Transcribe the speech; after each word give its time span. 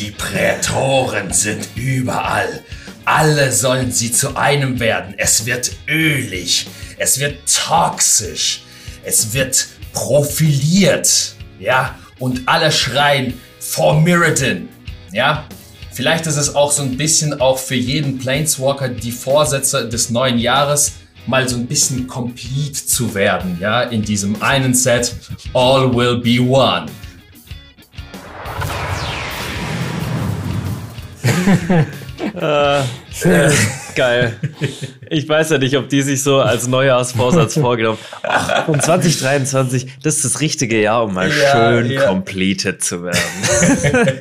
Die 0.00 0.12
Prätoren 0.12 1.30
sind 1.30 1.68
überall. 1.74 2.64
Alle 3.04 3.52
sollen 3.52 3.92
sie 3.92 4.10
zu 4.10 4.34
einem 4.34 4.80
werden. 4.80 5.14
Es 5.18 5.44
wird 5.44 5.72
ölig. 5.86 6.68
Es 6.96 7.20
wird 7.20 7.36
toxisch. 7.46 8.62
Es 9.04 9.34
wird 9.34 9.66
profiliert. 9.92 11.34
Ja, 11.58 11.98
und 12.18 12.48
alle 12.48 12.72
schreien 12.72 13.38
vor 13.58 14.00
Mirrodin. 14.00 14.70
Ja, 15.12 15.44
vielleicht 15.92 16.26
ist 16.26 16.38
es 16.38 16.54
auch 16.54 16.72
so 16.72 16.80
ein 16.80 16.96
bisschen 16.96 17.38
auch 17.38 17.58
für 17.58 17.74
jeden 17.74 18.18
Planeswalker 18.18 18.88
die 18.88 19.12
Vorsätze 19.12 19.86
des 19.86 20.08
neuen 20.08 20.38
Jahres 20.38 20.92
mal 21.26 21.46
so 21.46 21.56
ein 21.56 21.66
bisschen 21.66 22.06
complete 22.06 22.86
zu 22.86 23.14
werden, 23.14 23.58
ja, 23.60 23.82
in 23.82 24.00
diesem 24.00 24.40
einen 24.40 24.72
Set 24.72 25.14
All 25.52 25.94
Will 25.94 26.16
Be 26.16 26.40
One. 26.40 26.86
äh, 32.40 32.80
äh, 32.80 33.52
geil. 33.94 34.36
Ich 35.08 35.28
weiß 35.28 35.50
ja 35.50 35.58
nicht, 35.58 35.76
ob 35.76 35.88
die 35.88 36.02
sich 36.02 36.22
so 36.22 36.40
als 36.40 36.66
Neujahrsvorsatz 36.66 37.54
vorgenommen 37.60 37.98
haben. 38.22 38.72
Und 38.72 38.82
2023, 38.82 39.86
das 40.02 40.16
ist 40.16 40.24
das 40.24 40.40
richtige 40.40 40.80
Jahr, 40.80 41.04
um 41.04 41.14
mal 41.14 41.28
ja, 41.28 41.52
schön 41.52 41.90
ja. 41.90 42.06
completed 42.06 42.82
zu 42.82 43.02
werden. 43.02 43.18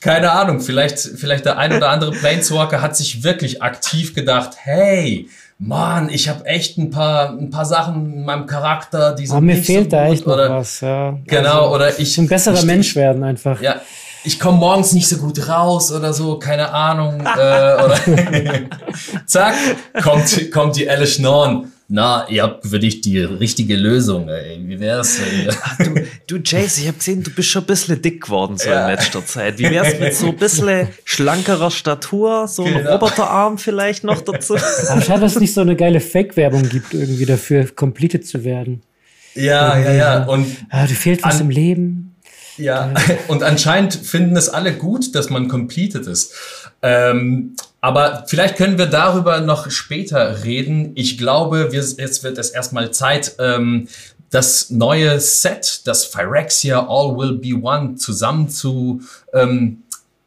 Keine 0.00 0.32
Ahnung, 0.32 0.60
vielleicht, 0.60 0.98
vielleicht 0.98 1.46
der 1.46 1.56
ein 1.56 1.72
oder 1.72 1.88
andere 1.88 2.12
Planeswalker 2.12 2.82
hat 2.82 2.94
sich 2.94 3.24
wirklich 3.24 3.62
aktiv 3.62 4.14
gedacht, 4.14 4.50
hey, 4.56 5.28
Mann, 5.58 6.10
ich 6.10 6.28
habe 6.28 6.44
echt 6.44 6.76
ein 6.76 6.90
paar, 6.90 7.30
ein 7.30 7.48
paar 7.48 7.64
Sachen 7.64 8.12
in 8.12 8.24
meinem 8.24 8.46
Charakter, 8.46 9.14
die 9.14 9.26
sind 9.26 9.36
Aber 9.36 9.46
mir 9.46 9.56
fehlt 9.56 9.84
so 9.84 9.96
da 9.96 10.08
echt 10.08 10.26
noch 10.26 10.36
was, 10.36 10.80
ja. 10.82 11.18
Genau, 11.26 11.62
also, 11.62 11.74
oder 11.74 11.98
ich. 11.98 12.18
Ein 12.18 12.28
besserer 12.28 12.58
ich, 12.58 12.64
Mensch 12.64 12.94
werden 12.96 13.22
einfach. 13.22 13.62
Ja, 13.62 13.80
ich 14.24 14.40
komme 14.40 14.58
morgens 14.58 14.92
nicht 14.92 15.06
so 15.06 15.18
gut 15.18 15.48
raus 15.48 15.92
oder 15.92 16.12
so, 16.12 16.38
keine 16.38 16.70
Ahnung. 16.72 17.20
äh, 17.20 17.24
oder 17.24 17.98
Zack, 19.26 19.54
kommt, 20.02 20.50
kommt 20.50 20.76
die 20.76 20.88
Alice 20.88 21.18
Norn. 21.18 21.70
Na, 21.86 22.26
ihr 22.30 22.42
habt 22.42 22.66
für 22.66 22.78
dich 22.78 23.02
die 23.02 23.18
richtige 23.18 23.76
Lösung, 23.76 24.30
ey. 24.30 24.58
Wie 24.66 24.80
wär's? 24.80 25.18
Ach, 25.62 25.76
du, 25.76 25.94
du, 26.26 26.36
Jace, 26.42 26.78
ich 26.78 26.88
hab 26.88 26.98
gesehen, 26.98 27.22
du 27.22 27.30
bist 27.30 27.50
schon 27.50 27.62
ein 27.62 27.66
bisschen 27.66 28.00
dick 28.00 28.22
geworden 28.22 28.56
so 28.56 28.70
ja. 28.70 28.88
in 28.88 28.96
letzter 28.96 29.24
Zeit. 29.24 29.58
Wie 29.58 29.70
wär's 29.70 30.00
mit 30.00 30.14
so 30.14 30.28
ein 30.28 30.36
bisschen 30.36 30.88
schlankerer 31.04 31.70
Statur, 31.70 32.48
so 32.48 32.64
genau. 32.64 32.78
ein 32.78 32.86
Roboterarm 32.86 33.58
vielleicht 33.58 34.02
noch 34.02 34.22
dazu? 34.22 34.56
Ach, 34.88 35.04
schade, 35.04 35.20
dass 35.20 35.34
es 35.34 35.40
nicht 35.40 35.52
so 35.52 35.60
eine 35.60 35.76
geile 35.76 36.00
Fake-Werbung 36.00 36.70
gibt, 36.70 36.94
irgendwie 36.94 37.26
dafür, 37.26 37.66
completed 37.66 38.26
zu 38.26 38.44
werden. 38.44 38.82
Ja, 39.34 39.76
irgendwie. 39.76 39.98
ja, 39.98 40.18
ja. 40.20 40.24
Und 40.24 40.46
ah, 40.70 40.86
du 40.86 40.94
fehlt 40.94 41.22
was 41.22 41.40
im 41.40 41.50
Leben. 41.50 42.13
Ja, 42.56 42.92
und 43.28 43.42
anscheinend 43.42 43.94
finden 43.94 44.36
es 44.36 44.48
alle 44.48 44.74
gut, 44.74 45.14
dass 45.14 45.30
man 45.30 45.48
completed 45.48 46.06
ist. 46.06 46.34
Ähm, 46.82 47.56
aber 47.80 48.24
vielleicht 48.26 48.56
können 48.56 48.78
wir 48.78 48.86
darüber 48.86 49.40
noch 49.40 49.70
später 49.70 50.44
reden. 50.44 50.92
Ich 50.94 51.18
glaube, 51.18 51.72
wir, 51.72 51.80
jetzt 51.80 52.24
wird 52.24 52.38
es 52.38 52.50
erstmal 52.50 52.92
Zeit, 52.92 53.36
ähm, 53.38 53.88
das 54.30 54.70
neue 54.70 55.20
Set, 55.20 55.82
das 55.84 56.06
Phyrexia 56.06 56.80
All 56.88 57.16
Will 57.16 57.34
Be 57.34 57.54
One, 57.54 57.94
zusammen 57.94 58.48
zu 58.48 59.02
ähm, 59.32 59.83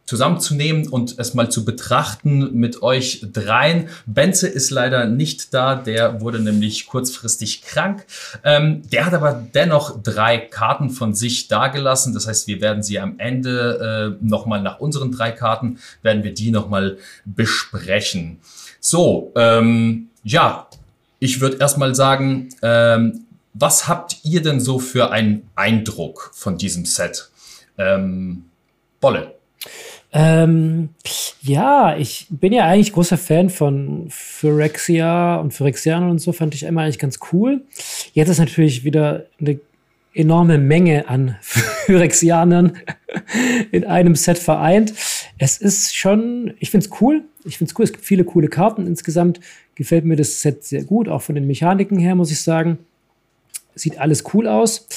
zusammenzunehmen 0.07 0.87
und 0.87 1.19
es 1.19 1.33
mal 1.33 1.51
zu 1.51 1.65
betrachten 1.65 2.53
mit 2.53 2.81
euch 2.81 3.27
dreien. 3.31 3.89
Benze 4.05 4.47
ist 4.47 4.71
leider 4.71 5.05
nicht 5.05 5.53
da, 5.53 5.75
der 5.75 6.21
wurde 6.21 6.39
nämlich 6.39 6.87
kurzfristig 6.87 7.61
krank. 7.61 8.05
Ähm, 8.43 8.81
der 8.89 9.05
hat 9.05 9.13
aber 9.13 9.33
dennoch 9.53 10.01
drei 10.01 10.37
Karten 10.37 10.89
von 10.89 11.13
sich 11.13 11.49
dagelassen. 11.49 12.13
Das 12.13 12.25
heißt, 12.25 12.47
wir 12.47 12.61
werden 12.61 12.81
sie 12.81 12.99
am 12.99 13.19
Ende 13.19 14.17
äh, 14.21 14.25
nochmal 14.25 14.61
nach 14.61 14.79
unseren 14.79 15.11
drei 15.11 15.31
Karten, 15.31 15.77
werden 16.01 16.23
wir 16.23 16.33
die 16.33 16.51
nochmal 16.51 16.97
besprechen. 17.25 18.39
So, 18.79 19.33
ähm, 19.35 20.07
ja, 20.23 20.67
ich 21.19 21.41
würde 21.41 21.57
erstmal 21.57 21.95
sagen, 21.95 22.49
ähm, 22.61 23.25
was 23.53 23.87
habt 23.89 24.17
ihr 24.23 24.41
denn 24.41 24.61
so 24.61 24.79
für 24.79 25.11
einen 25.11 25.49
Eindruck 25.55 26.31
von 26.33 26.57
diesem 26.57 26.85
Set? 26.85 27.29
Ähm, 27.77 28.45
Bolle. 29.01 29.35
Ähm, 30.19 30.89
ja, 31.41 31.95
ich 31.95 32.25
bin 32.31 32.51
ja 32.51 32.65
eigentlich 32.65 32.91
großer 32.91 33.19
Fan 33.19 33.51
von 33.51 34.07
Phyrexia 34.09 35.35
und 35.35 35.53
Phyrexianern 35.53 36.09
und 36.09 36.17
so, 36.17 36.31
fand 36.31 36.55
ich 36.55 36.63
immer 36.63 36.81
eigentlich 36.81 36.97
ganz 36.97 37.19
cool. 37.31 37.61
Jetzt 38.13 38.29
ist 38.29 38.39
natürlich 38.39 38.83
wieder 38.83 39.27
eine 39.39 39.59
enorme 40.15 40.57
Menge 40.57 41.07
an 41.07 41.35
Phyrexianern 41.41 42.79
in 43.71 43.85
einem 43.85 44.15
Set 44.15 44.39
vereint. 44.39 44.91
Es 45.37 45.59
ist 45.59 45.95
schon, 45.95 46.55
ich 46.57 46.71
finde 46.71 46.87
es 46.87 46.99
cool. 46.99 47.23
Ich 47.45 47.59
finde 47.59 47.71
es 47.71 47.77
cool, 47.77 47.85
es 47.85 47.93
gibt 47.93 48.03
viele 48.03 48.23
coole 48.23 48.47
Karten. 48.47 48.87
Insgesamt 48.87 49.39
gefällt 49.75 50.03
mir 50.03 50.15
das 50.15 50.41
Set 50.41 50.63
sehr 50.63 50.83
gut, 50.83 51.09
auch 51.09 51.21
von 51.21 51.35
den 51.35 51.45
Mechaniken 51.45 51.99
her, 51.99 52.15
muss 52.15 52.31
ich 52.31 52.41
sagen. 52.41 52.79
Sieht 53.75 53.99
alles 53.99 54.23
cool 54.33 54.47
aus. 54.47 54.87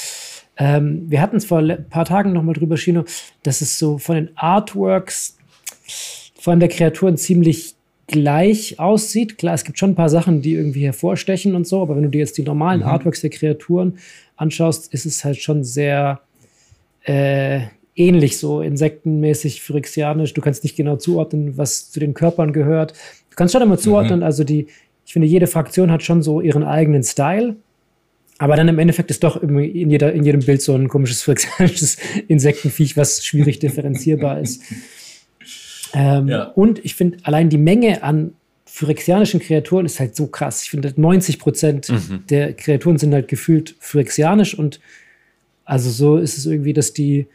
Ähm, 0.60 1.06
wir 1.10 1.22
hatten 1.22 1.36
es 1.36 1.46
vor 1.46 1.58
ein 1.58 1.88
paar 1.88 2.04
Tagen 2.04 2.34
noch 2.34 2.42
mal 2.42 2.52
drüber, 2.52 2.76
Chino, 2.76 3.04
dass 3.42 3.62
es 3.62 3.78
so 3.78 3.96
von 3.96 4.14
den 4.14 4.30
Artworks, 4.36 5.38
von 6.38 6.60
der 6.60 6.68
Kreaturen 6.68 7.16
ziemlich 7.16 7.74
gleich 8.06 8.78
aussieht. 8.78 9.38
Klar, 9.38 9.54
es 9.54 9.64
gibt 9.64 9.78
schon 9.78 9.92
ein 9.92 9.94
paar 9.94 10.10
Sachen, 10.10 10.42
die 10.42 10.52
irgendwie 10.52 10.84
hervorstechen 10.84 11.54
und 11.54 11.66
so, 11.66 11.80
aber 11.80 11.96
wenn 11.96 12.02
du 12.02 12.10
dir 12.10 12.18
jetzt 12.18 12.36
die 12.36 12.42
normalen 12.42 12.80
mhm. 12.80 12.86
Artworks 12.86 13.22
der 13.22 13.30
Kreaturen 13.30 13.98
anschaust, 14.36 14.92
ist 14.92 15.06
es 15.06 15.24
halt 15.24 15.38
schon 15.38 15.64
sehr 15.64 16.20
äh, 17.04 17.60
ähnlich, 17.96 18.36
so 18.36 18.60
insektenmäßig, 18.60 19.62
phyrexianisch. 19.62 20.34
Du 20.34 20.42
kannst 20.42 20.62
nicht 20.62 20.76
genau 20.76 20.96
zuordnen, 20.96 21.56
was 21.56 21.90
zu 21.90 22.00
den 22.00 22.12
Körpern 22.12 22.52
gehört. 22.52 22.92
Du 23.30 23.36
kannst 23.36 23.52
schon 23.52 23.62
immer 23.62 23.78
zuordnen, 23.78 24.20
mhm. 24.20 24.26
also 24.26 24.44
die, 24.44 24.66
ich 25.06 25.14
finde, 25.14 25.26
jede 25.26 25.46
Fraktion 25.46 25.90
hat 25.90 26.02
schon 26.02 26.22
so 26.22 26.42
ihren 26.42 26.64
eigenen 26.64 27.02
Style. 27.02 27.56
Aber 28.40 28.56
dann 28.56 28.68
im 28.68 28.78
Endeffekt 28.78 29.10
ist 29.10 29.22
doch 29.22 29.42
in, 29.42 29.90
jeder, 29.90 30.14
in 30.14 30.24
jedem 30.24 30.40
Bild 30.40 30.62
so 30.62 30.74
ein 30.74 30.88
komisches 30.88 31.20
phyrexianisches 31.24 31.98
Insektenviech, 32.26 32.96
was 32.96 33.24
schwierig 33.24 33.58
differenzierbar 33.58 34.40
ist. 34.40 34.62
Ähm, 35.92 36.26
ja. 36.28 36.44
Und 36.44 36.82
ich 36.82 36.94
finde, 36.94 37.18
allein 37.24 37.50
die 37.50 37.58
Menge 37.58 38.02
an 38.02 38.32
phyrexianischen 38.64 39.40
Kreaturen 39.40 39.84
ist 39.84 40.00
halt 40.00 40.16
so 40.16 40.26
krass. 40.26 40.62
Ich 40.62 40.70
finde, 40.70 40.94
90 40.96 41.38
Prozent 41.38 41.90
mhm. 41.90 42.24
der 42.30 42.54
Kreaturen 42.54 42.96
sind 42.96 43.12
halt 43.12 43.28
gefühlt 43.28 43.76
phyrexianisch 43.78 44.58
und 44.58 44.80
also 45.66 45.90
so 45.90 46.16
ist 46.16 46.38
es 46.38 46.46
irgendwie, 46.46 46.72
dass 46.72 46.94
die, 46.94 47.26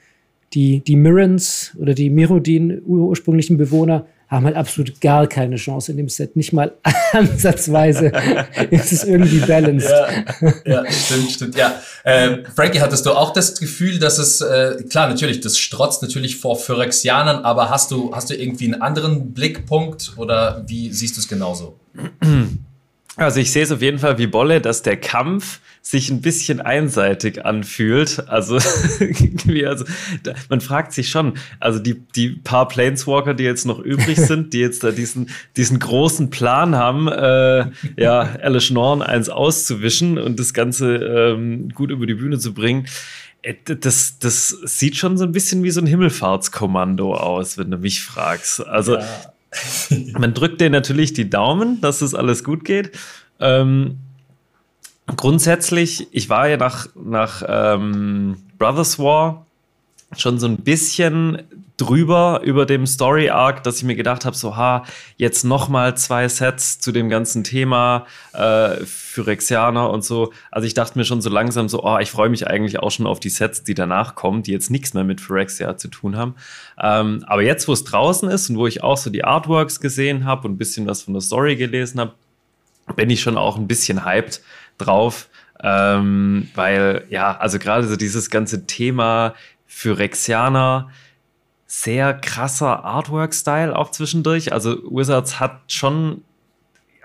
die, 0.54 0.80
die 0.80 0.96
Mirrans 0.96 1.76
oder 1.78 1.94
die 1.94 2.10
Mirodin 2.10 2.82
ursprünglichen 2.84 3.58
Bewohner 3.58 4.08
haben 4.28 4.46
halt 4.46 4.56
absolut 4.56 5.00
gar 5.02 5.28
keine 5.28 5.56
Chance 5.56 5.92
in 5.92 5.98
dem 5.98 6.10
Set. 6.10 6.36
Nicht 6.36 6.54
mal 6.54 6.74
ansatzweise 7.14 8.12
ist 8.72 8.92
es 8.92 9.04
irgendwie 9.04 9.40
balanced. 9.40 9.90
Ja, 9.90 10.84
ja 10.84 10.92
stimmt, 10.92 11.32
stimmt. 11.32 11.56
Ja. 11.56 11.80
Äh, 12.04 12.44
Frankie, 12.56 12.82
hattest 12.82 13.06
du 13.06 13.12
auch 13.12 13.34
das 13.34 13.60
Gefühl, 13.60 14.00
dass 14.00 14.18
es, 14.18 14.42
äh, 14.42 14.84
klar, 14.90 15.10
natürlich, 15.10 15.42
das 15.42 15.58
strotzt 15.58 16.02
natürlich 16.02 16.38
vor 16.38 16.58
Phyrexianern, 16.58 17.44
aber 17.44 17.70
hast 17.70 17.92
du, 17.92 18.14
hast 18.16 18.30
du 18.30 18.36
irgendwie 18.36 18.66
einen 18.66 18.82
anderen 18.82 19.34
Blickpunkt 19.34 20.14
oder 20.18 20.64
wie 20.68 20.92
siehst 20.92 21.18
du 21.18 21.22
es 21.22 21.28
genauso? 21.28 21.80
Also 23.18 23.40
ich 23.40 23.52
sehe 23.52 23.64
es 23.64 23.72
auf 23.72 23.82
jeden 23.82 24.00
Fall 24.00 24.18
wie 24.18 24.28
Bolle, 24.28 24.60
dass 24.60 24.82
der 24.82 24.98
Kampf 24.98 25.62
sich 25.82 26.10
ein 26.10 26.20
bisschen 26.20 26.60
einseitig 26.60 27.46
anfühlt. 27.46 28.28
Also, 28.28 28.56
also 29.66 29.86
man 30.50 30.60
fragt 30.60 30.92
sich 30.92 31.10
schon, 31.10 31.38
also 31.60 31.80
die, 31.80 31.94
die 31.94 32.30
paar 32.30 32.68
Planeswalker, 32.68 33.34
die 33.34 33.44
jetzt 33.44 33.66
noch 33.66 33.80
übrig 33.80 34.18
sind, 34.22 34.54
die 34.54 34.60
jetzt 34.60 34.84
da 34.84 34.92
diesen, 34.92 35.30
diesen 35.56 35.80
großen 35.80 36.30
Plan 36.30 36.76
haben, 36.76 37.08
äh, 37.08 37.68
ja, 37.98 38.22
Alice 38.42 38.72
Norn 38.72 39.02
eins 39.02 39.30
auszuwischen 39.30 40.18
und 40.18 40.40
das 40.40 40.54
Ganze 40.54 40.96
ähm, 40.96 41.70
gut 41.70 41.92
über 41.92 42.08
die 42.08 42.16
Bühne 42.16 42.38
zu 42.40 42.54
bringen. 42.54 42.88
Äh, 43.44 43.54
das, 43.64 44.20
das 44.20 44.50
sieht 44.50 44.98
schon 44.98 45.18
so 45.18 45.24
ein 45.24 45.32
bisschen 45.32 45.64
wie 45.64 45.72
so 45.72 45.80
ein 45.80 45.88
Himmelfahrtskommando 45.88 47.14
aus, 47.14 47.58
wenn 47.58 47.72
du 47.72 47.78
mich 47.78 48.02
fragst. 48.02 48.66
Also, 48.66 48.98
ja 48.98 49.35
man 50.14 50.34
drückt 50.34 50.62
dir 50.62 50.70
natürlich 50.70 51.14
die 51.14 51.30
Daumen, 51.30 51.82
dass 51.82 52.00
das 52.00 52.14
alles 52.14 52.44
gut 52.44 52.66
geht. 52.66 52.92
Ähm, 53.40 54.00
grundsätzlich, 55.16 56.08
ich 56.12 56.30
war 56.30 56.48
ja 56.48 56.58
nach, 56.58 56.88
nach 56.96 57.44
ähm, 57.48 58.38
Brothers 58.58 59.00
War 59.00 59.46
schon 60.16 60.40
so 60.40 60.48
ein 60.48 60.58
bisschen 60.58 61.44
drüber 61.78 62.42
über 62.44 62.66
dem 62.66 62.88
Story 62.88 63.30
Arc, 63.30 63.64
dass 63.64 63.78
ich 63.78 63.84
mir 63.84 63.96
gedacht 63.96 64.24
habe, 64.24 64.36
so 64.36 64.56
ha, 64.56 64.86
jetzt 65.18 65.44
noch 65.44 65.68
mal 65.68 65.98
zwei 65.98 66.28
Sets 66.30 66.80
zu 66.80 66.94
dem 66.94 67.10
ganzen 67.10 67.44
Thema 67.44 68.06
äh, 68.34 68.78
Phyrexianer 68.86 69.90
und 69.90 70.04
so. 70.04 70.32
Also 70.52 70.68
ich 70.68 70.74
dachte 70.74 70.98
mir 70.98 71.04
schon 71.04 71.22
so 71.22 71.30
langsam 71.30 71.68
so, 71.68 71.84
oh, 71.84 71.98
ich 72.00 72.12
freue 72.12 72.30
mich 72.30 72.48
eigentlich 72.48 72.80
auch 72.80 72.92
schon 72.92 73.08
auf 73.08 73.20
die 73.20 73.30
Sets, 73.30 73.64
die 73.64 73.74
danach 73.74 74.16
kommen, 74.16 74.42
die 74.42 74.52
jetzt 74.52 74.72
nichts 74.72 74.94
mehr 74.94 75.04
mit 75.04 75.20
Phyrexia 75.20 75.76
zu 75.76 75.90
tun 75.90 76.16
haben. 76.16 76.36
Ähm, 76.82 77.24
aber 77.28 77.42
jetzt, 77.42 77.68
wo 77.68 77.74
es 77.74 77.84
draußen 77.84 78.30
ist 78.30 78.50
und 78.50 78.58
wo 78.58 78.68
ich 78.68 78.82
auch 78.82 78.98
so 78.98 79.10
die 79.10 79.26
Artworks 79.26 79.82
gesehen 79.82 80.24
habe 80.24 80.48
und 80.48 80.54
ein 80.54 80.58
bisschen 80.58 80.88
was 80.88 81.02
von 81.02 81.14
der 81.14 81.22
Story 81.22 81.58
gelesen 81.58 82.00
habe, 82.00 82.14
bin 82.96 83.10
ich 83.10 83.20
schon 83.20 83.38
auch 83.38 83.58
ein 83.58 83.68
bisschen 83.68 84.06
hyped 84.06 84.42
drauf. 84.78 85.28
Ähm, 85.64 86.50
weil, 86.54 87.06
ja, 87.10 87.38
also 87.38 87.60
gerade 87.60 87.88
so 87.88 87.96
dieses 87.96 88.30
ganze 88.30 88.68
Thema 88.68 89.34
Phyrexianer, 89.68 90.90
sehr 91.68 92.14
krasser 92.14 92.84
Artwork-Style 92.86 93.76
auch 93.76 93.92
zwischendurch. 93.92 94.54
Also 94.54 94.78
Wizards 94.90 95.40
hat 95.40 95.72
schon 95.72 96.22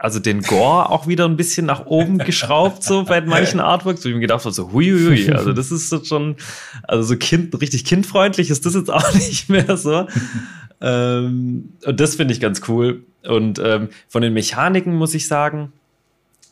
also 0.00 0.18
den 0.18 0.40
Gore 0.42 0.88
auch 0.88 1.06
wieder 1.06 1.26
ein 1.26 1.36
bisschen 1.36 1.66
nach 1.66 1.84
oben 1.86 2.18
geschraubt, 2.24 2.82
so 2.82 3.04
bei 3.04 3.20
manchen 3.20 3.60
Artworks, 3.60 4.04
wo 4.04 4.08
ich 4.08 4.14
mir 4.14 4.20
gedacht 4.22 4.44
habe, 4.44 4.54
so 4.54 4.72
huiuiui, 4.72 5.30
also 5.32 5.52
das 5.52 5.70
ist 5.70 5.92
jetzt 5.92 6.08
schon, 6.08 6.36
also 6.84 7.02
so 7.02 7.16
kind, 7.16 7.60
richtig 7.60 7.84
kindfreundlich 7.84 8.50
ist 8.50 8.64
das 8.64 8.74
jetzt 8.74 8.90
auch 8.90 9.14
nicht 9.14 9.50
mehr 9.50 9.76
so. 9.76 10.06
ähm, 10.80 11.74
und 11.84 12.00
das 12.00 12.16
finde 12.16 12.32
ich 12.32 12.40
ganz 12.40 12.62
cool. 12.68 13.04
Und 13.24 13.60
ähm, 13.62 13.90
von 14.08 14.22
den 14.22 14.32
Mechaniken 14.32 14.94
muss 14.94 15.12
ich 15.12 15.28
sagen, 15.28 15.72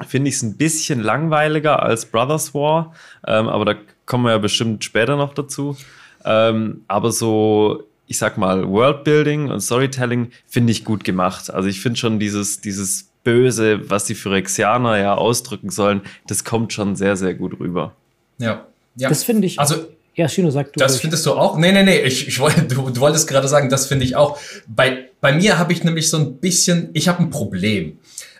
finde 0.06 0.28
ich 0.28 0.36
es 0.36 0.42
ein 0.42 0.58
bisschen 0.58 1.00
langweiliger 1.00 1.82
als 1.82 2.04
Brothers 2.04 2.52
War, 2.54 2.92
ähm, 3.26 3.48
aber 3.48 3.64
da 3.64 3.74
kommen 4.08 4.24
wir 4.24 4.32
ja 4.32 4.38
bestimmt 4.38 4.82
später 4.82 5.16
noch 5.16 5.34
dazu. 5.34 5.76
Ähm, 6.24 6.82
aber 6.88 7.12
so, 7.12 7.84
ich 8.06 8.18
sag 8.18 8.38
mal, 8.38 8.68
Worldbuilding 8.68 9.50
und 9.50 9.60
Storytelling 9.60 10.32
finde 10.46 10.72
ich 10.72 10.84
gut 10.84 11.04
gemacht. 11.04 11.52
Also 11.52 11.68
ich 11.68 11.80
finde 11.80 11.98
schon 11.98 12.18
dieses, 12.18 12.60
dieses 12.60 13.10
Böse, 13.22 13.88
was 13.90 14.04
die 14.04 14.14
Phyrexianer 14.14 14.98
ja 14.98 15.14
ausdrücken 15.14 15.70
sollen, 15.70 16.00
das 16.26 16.42
kommt 16.42 16.72
schon 16.72 16.96
sehr, 16.96 17.16
sehr 17.16 17.34
gut 17.34 17.60
rüber. 17.60 17.94
Ja. 18.38 18.66
ja. 18.96 19.08
Das 19.10 19.24
finde 19.24 19.46
ich. 19.46 19.60
Also, 19.60 19.86
ja, 20.14 20.28
Shino, 20.28 20.50
sag 20.50 20.72
du. 20.72 20.80
Das 20.80 20.92
durch. 20.92 21.02
findest 21.02 21.26
du 21.26 21.34
auch? 21.34 21.58
Nee, 21.58 21.70
nee, 21.70 21.82
nee. 21.82 22.00
Ich, 22.00 22.26
ich 22.26 22.40
wollte, 22.40 22.62
du, 22.62 22.90
du 22.90 23.00
wolltest 23.00 23.28
gerade 23.28 23.46
sagen, 23.46 23.68
das 23.68 23.86
finde 23.86 24.06
ich 24.06 24.16
auch. 24.16 24.38
Bei, 24.66 25.10
bei 25.20 25.32
mir 25.32 25.58
habe 25.58 25.72
ich 25.72 25.84
nämlich 25.84 26.08
so 26.08 26.16
ein 26.16 26.36
bisschen, 26.38 26.88
ich 26.94 27.08
habe 27.08 27.22
ein 27.22 27.30
Problem. 27.30 27.98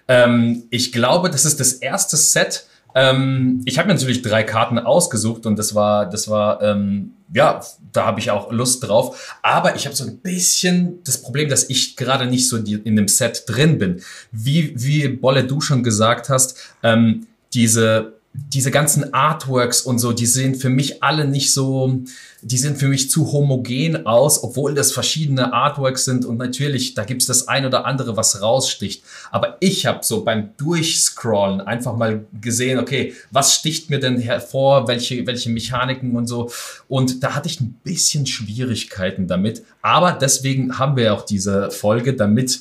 Ähm, 0.09 0.65
ich 0.71 0.93
glaube, 0.93 1.31
das 1.31 1.45
ist 1.45 1.61
das 1.61 1.75
erste 1.75 2.17
Set. 2.17 2.68
Ähm, 2.95 3.63
ich 3.65 3.79
habe 3.79 3.89
mir 3.89 3.95
natürlich 3.95 4.23
drei 4.23 4.43
Karten 4.43 4.79
ausgesucht 4.79 5.47
und 5.47 5.59
das 5.59 5.75
war, 5.75 6.09
das 6.09 6.29
war, 6.29 6.63
ähm, 6.63 7.13
ja, 7.33 7.61
da 7.93 8.07
habe 8.07 8.21
ich 8.21 8.31
auch 8.31 8.51
Lust 8.51 8.87
drauf. 8.87 9.37
Aber 9.43 9.77
ich 9.77 9.87
habe 9.87 9.95
so 9.95 10.05
ein 10.05 10.19
bisschen 10.19 11.03
das 11.05 11.23
Problem, 11.23 11.49
dass 11.49 11.69
ich 11.69 11.97
gerade 11.97 12.27
nicht 12.27 12.49
so 12.49 12.57
in 12.57 12.97
dem 12.97 13.09
Set 13.09 13.45
drin 13.47 13.79
bin. 13.79 14.03
Wie, 14.33 14.73
wie 14.77 15.09
Bolle 15.09 15.45
du 15.45 15.61
schon 15.61 15.83
gesagt 15.83 16.29
hast, 16.29 16.57
ähm, 16.83 17.27
diese 17.55 18.18
diese 18.53 18.71
ganzen 18.71 19.13
Artworks 19.15 19.81
und 19.81 19.99
so, 19.99 20.13
die 20.13 20.27
sehen 20.27 20.55
für 20.55 20.69
mich 20.69 21.03
alle 21.03 21.27
nicht 21.27 21.53
so, 21.53 22.01
die 22.43 22.59
sind 22.59 22.79
für 22.79 22.87
mich 22.87 23.11
zu 23.11 23.33
homogen 23.33 24.07
aus, 24.07 24.45
obwohl 24.45 24.75
das 24.75 24.93
verschiedene 24.93 25.53
Artworks 25.53 26.05
sind 26.05 26.25
und 26.25 26.37
natürlich, 26.37 26.95
da 26.95 27.05
gibt's 27.05 27.27
das 27.27 27.49
ein 27.49 27.67
oder 27.67 27.85
andere, 27.85 28.17
was 28.17 28.41
raussticht. 28.41 29.03
Aber 29.31 29.57
ich 29.61 29.87
habe 29.87 30.01
so 30.03 30.25
beim 30.25 30.51
Durchscrollen 30.57 31.61
einfach 31.61 31.97
mal 31.97 32.25
gesehen, 32.41 32.79
okay, 32.79 33.15
was 33.31 33.55
sticht 33.55 33.91
mir 33.91 33.99
denn 33.99 34.19
hervor, 34.19 34.87
welche, 34.87 35.27
welche 35.27 35.51
Mechaniken 35.51 36.15
und 36.15 36.27
so. 36.27 36.51
Und 36.87 37.23
da 37.25 37.35
hatte 37.35 37.49
ich 37.49 37.61
ein 37.61 37.79
bisschen 37.83 38.27
Schwierigkeiten 38.27 39.27
damit. 39.27 39.65
Aber 39.83 40.13
deswegen 40.13 40.79
haben 40.79 40.97
wir 40.97 41.13
auch 41.13 41.23
diese 41.23 41.71
Folge, 41.71 42.15
damit 42.15 42.61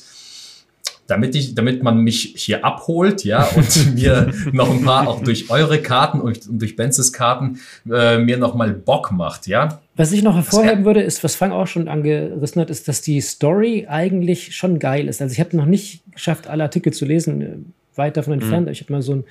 damit 1.08 1.34
ich, 1.34 1.54
damit 1.54 1.82
man 1.82 2.04
mich 2.04 2.34
hier 2.36 2.64
abholt, 2.64 3.24
ja, 3.24 3.44
und 3.56 3.94
mir 3.94 4.30
noch 4.52 4.70
ein 4.70 4.84
paar 4.84 5.08
auch 5.08 5.22
durch 5.22 5.50
eure 5.50 5.80
Karten 5.80 6.20
und, 6.20 6.40
durch 6.48 6.76
Benzes 6.76 7.12
Karten 7.12 7.60
äh, 7.90 8.18
mir 8.18 8.36
noch 8.36 8.54
mal 8.54 8.72
Bock 8.72 9.10
macht, 9.10 9.46
ja. 9.46 9.80
Was 9.96 10.12
ich 10.12 10.22
noch 10.22 10.36
hervorheben 10.36 10.84
würde, 10.84 11.00
ist, 11.00 11.24
was 11.24 11.34
Frank 11.34 11.54
auch 11.54 11.66
schon 11.66 11.88
angerissen 11.88 12.60
hat, 12.60 12.68
ist, 12.68 12.88
dass 12.88 13.00
die 13.00 13.22
Story 13.22 13.86
eigentlich 13.88 14.54
schon 14.54 14.78
geil 14.78 15.08
ist. 15.08 15.22
Also 15.22 15.32
ich 15.32 15.40
habe 15.40 15.56
noch 15.56 15.64
nicht 15.64 16.02
geschafft, 16.12 16.46
alle 16.46 16.62
Artikel 16.62 16.92
zu 16.92 17.06
lesen, 17.06 17.40
äh, 17.40 17.56
weit 17.96 18.18
davon 18.18 18.34
entfernt. 18.34 18.66
Mhm. 18.66 18.72
Ich 18.72 18.82
habe 18.82 18.92
mal 18.92 19.02
so, 19.02 19.14
ein, 19.14 19.24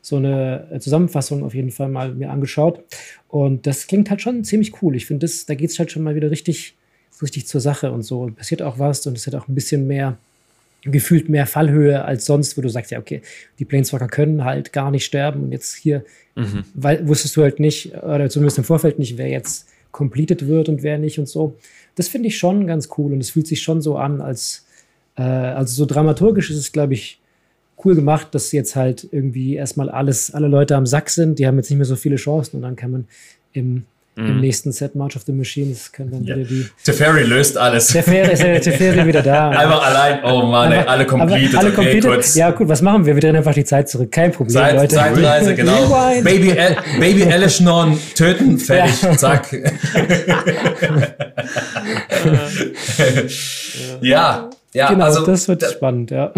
so 0.00 0.16
eine 0.16 0.78
Zusammenfassung 0.80 1.44
auf 1.44 1.54
jeden 1.54 1.70
Fall 1.70 1.90
mal 1.90 2.14
mir 2.14 2.30
angeschaut. 2.30 2.82
Und 3.28 3.66
das 3.66 3.86
klingt 3.86 4.08
halt 4.08 4.22
schon 4.22 4.42
ziemlich 4.42 4.82
cool. 4.82 4.96
Ich 4.96 5.04
finde, 5.04 5.28
da 5.46 5.54
geht 5.54 5.70
es 5.70 5.78
halt 5.78 5.92
schon 5.92 6.02
mal 6.02 6.14
wieder 6.14 6.30
richtig, 6.30 6.76
richtig 7.20 7.46
zur 7.46 7.60
Sache 7.60 7.92
und 7.92 8.02
so. 8.04 8.22
Und 8.22 8.36
passiert 8.36 8.62
auch 8.62 8.78
was 8.78 9.06
und 9.06 9.18
es 9.18 9.26
hat 9.26 9.34
auch 9.34 9.48
ein 9.48 9.54
bisschen 9.54 9.86
mehr 9.86 10.16
gefühlt 10.82 11.28
mehr 11.28 11.46
Fallhöhe 11.46 12.04
als 12.04 12.26
sonst, 12.26 12.56
wo 12.56 12.62
du 12.62 12.68
sagst, 12.68 12.90
ja, 12.90 12.98
okay, 12.98 13.22
die 13.58 13.64
Planeswalker 13.64 14.08
können 14.08 14.44
halt 14.44 14.72
gar 14.72 14.90
nicht 14.90 15.04
sterben 15.04 15.44
und 15.44 15.52
jetzt 15.52 15.74
hier, 15.74 16.04
mhm. 16.36 16.64
weil 16.74 17.06
wusstest 17.06 17.36
du 17.36 17.42
halt 17.42 17.60
nicht, 17.60 17.94
oder 17.94 18.30
zumindest 18.30 18.58
im 18.58 18.64
Vorfeld 18.64 18.98
nicht, 18.98 19.18
wer 19.18 19.28
jetzt 19.28 19.68
completed 19.92 20.46
wird 20.46 20.68
und 20.68 20.82
wer 20.82 20.98
nicht 20.98 21.18
und 21.18 21.28
so. 21.28 21.56
Das 21.96 22.08
finde 22.08 22.28
ich 22.28 22.38
schon 22.38 22.66
ganz 22.66 22.88
cool 22.96 23.12
und 23.12 23.20
es 23.20 23.30
fühlt 23.30 23.46
sich 23.46 23.62
schon 23.62 23.82
so 23.82 23.96
an, 23.96 24.20
als, 24.20 24.66
äh, 25.16 25.22
also 25.22 25.74
so 25.74 25.86
dramaturgisch 25.86 26.50
ist 26.50 26.56
es, 26.56 26.72
glaube 26.72 26.94
ich, 26.94 27.20
cool 27.84 27.94
gemacht, 27.94 28.28
dass 28.34 28.52
jetzt 28.52 28.76
halt 28.76 29.08
irgendwie 29.10 29.54
erstmal 29.54 29.90
alles, 29.90 30.32
alle 30.32 30.48
Leute 30.48 30.76
am 30.76 30.86
Sack 30.86 31.10
sind, 31.10 31.38
die 31.38 31.46
haben 31.46 31.56
jetzt 31.56 31.70
nicht 31.70 31.78
mehr 31.78 31.86
so 31.86 31.96
viele 31.96 32.16
Chancen 32.16 32.56
und 32.56 32.62
dann 32.62 32.76
kann 32.76 32.90
man 32.90 33.08
im 33.52 33.84
Mm. 34.20 34.26
Im 34.26 34.34
mhm. 34.34 34.40
nächsten 34.40 34.72
Set 34.72 34.94
March 34.94 35.16
of 35.16 35.22
the 35.26 35.32
Machines 35.32 35.90
können 35.92 36.10
dann 36.10 36.24
ja. 36.24 36.36
wieder 36.36 36.46
die. 36.46 36.66
Teferi 36.84 37.22
löst 37.22 37.56
alles. 37.56 37.86
Teferi 37.88 38.32
ist 38.32 38.42
ja 38.42 38.58
Teferi 38.58 39.06
wieder 39.06 39.22
da. 39.22 39.48
Einfach 39.50 39.82
allein. 39.86 40.22
Oh 40.24 40.42
Mann, 40.46 40.72
ey, 40.72 40.84
alle 40.86 41.06
completed. 41.06 41.56
Alle 41.56 41.68
okay, 41.68 42.00
completed. 42.00 42.34
Ja, 42.34 42.50
gut, 42.50 42.68
was 42.68 42.82
machen 42.82 43.06
wir? 43.06 43.14
Wir 43.14 43.20
drehen 43.20 43.36
einfach 43.36 43.54
die 43.54 43.64
Zeit 43.64 43.88
zurück. 43.88 44.12
Kein 44.12 44.32
Problem, 44.32 44.54
Zeit, 44.54 44.76
Leute. 44.76 44.94
Zeitreise, 44.94 45.54
genau. 45.54 45.88
Baby, 46.22 46.50
El 46.50 46.76
Baby 46.98 47.22
Elishnon 47.22 47.98
töten, 48.14 48.58
fertig, 48.58 49.00
ja. 49.02 49.16
zack. 49.16 49.52
ja, 54.02 54.50
ja. 54.72 54.88
Genau, 54.88 55.04
also, 55.06 55.24
das 55.24 55.48
wird 55.48 55.62
spannend, 55.64 56.10
ja. 56.10 56.32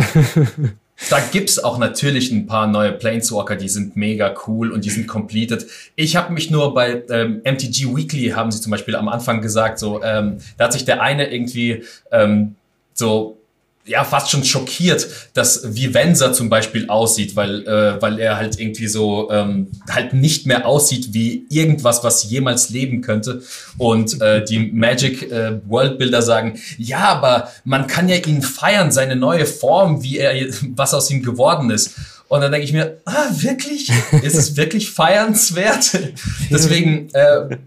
Da 1.11 1.21
gibt's 1.21 1.59
auch 1.59 1.79
natürlich 1.79 2.31
ein 2.31 2.47
paar 2.47 2.67
neue 2.67 2.93
Planeswalker, 2.93 3.57
die 3.57 3.69
sind 3.69 3.97
mega 3.97 4.35
cool 4.47 4.71
und 4.73 4.85
die 4.85 4.91
sind 4.91 5.07
completed. 5.07 5.67
Ich 5.97 6.17
habe 6.17 6.33
mich 6.33 6.51
nur 6.51 6.75
bei 6.75 7.03
ähm, 7.11 7.43
MTG 7.45 7.95
Weekly, 7.95 8.31
haben 8.31 8.51
sie 8.51 8.61
zum 8.61 8.71
Beispiel 8.71 8.97
am 8.97 9.09
Anfang 9.09 9.43
gesagt, 9.43 9.79
so, 9.79 10.03
ähm, 10.03 10.39
da 10.57 10.65
hat 10.65 10.73
sich 10.73 10.85
der 10.85 11.03
eine 11.03 11.33
irgendwie 11.33 11.85
ähm, 12.11 12.55
so 12.95 13.42
ja 13.85 14.05
fast 14.05 14.31
schon 14.31 14.45
schockiert, 14.45 15.09
dass 15.35 15.63
Venser 15.65 16.33
zum 16.33 16.49
Beispiel 16.49 16.89
aussieht, 16.89 17.35
weil 17.35 17.67
äh, 17.67 18.01
weil 18.01 18.21
er 18.21 18.37
halt 18.37 18.61
irgendwie 18.61 18.87
so 18.87 19.31
ähm, 19.31 19.69
halt 19.91 20.15
nicht 20.15 20.47
mehr 20.47 20.67
aussieht 20.67 21.09
wie 21.13 21.47
irgendwas, 21.49 22.05
was 22.05 22.31
jemals 22.31 22.71
leben 22.71 23.01
könnte. 23.01 23.43
Und 23.79 24.21
äh, 24.21 24.45
die 24.45 24.59
Magic 24.59 25.31
äh, 25.33 25.61
World 25.67 25.99
Builder 25.99 26.23
sagen, 26.23 26.61
ja, 26.79 27.01
aber 27.09 27.49
man 27.65 27.89
kann 27.89 28.09
ja 28.09 28.17
ihn 28.17 28.43
feiern, 28.43 28.93
seine 28.93 29.17
neue 29.17 29.47
Form, 29.47 30.03
wie 30.03 30.19
er 30.19 30.49
was 30.75 30.95
aus 30.95 31.11
ihm 31.11 31.23
geworden 31.23 31.71
ist. 31.71 31.97
Und 32.33 32.41
dann 32.41 32.51
denke 32.51 32.65
ich 32.65 32.73
mir, 32.73 32.99
ah, 33.05 33.27
wirklich? 33.31 33.91
Ist 34.23 34.37
es 34.37 34.57
wirklich 34.57 34.91
feiernswert? 34.91 35.99
Deswegen, 36.51 37.11
äh, 37.13 37.59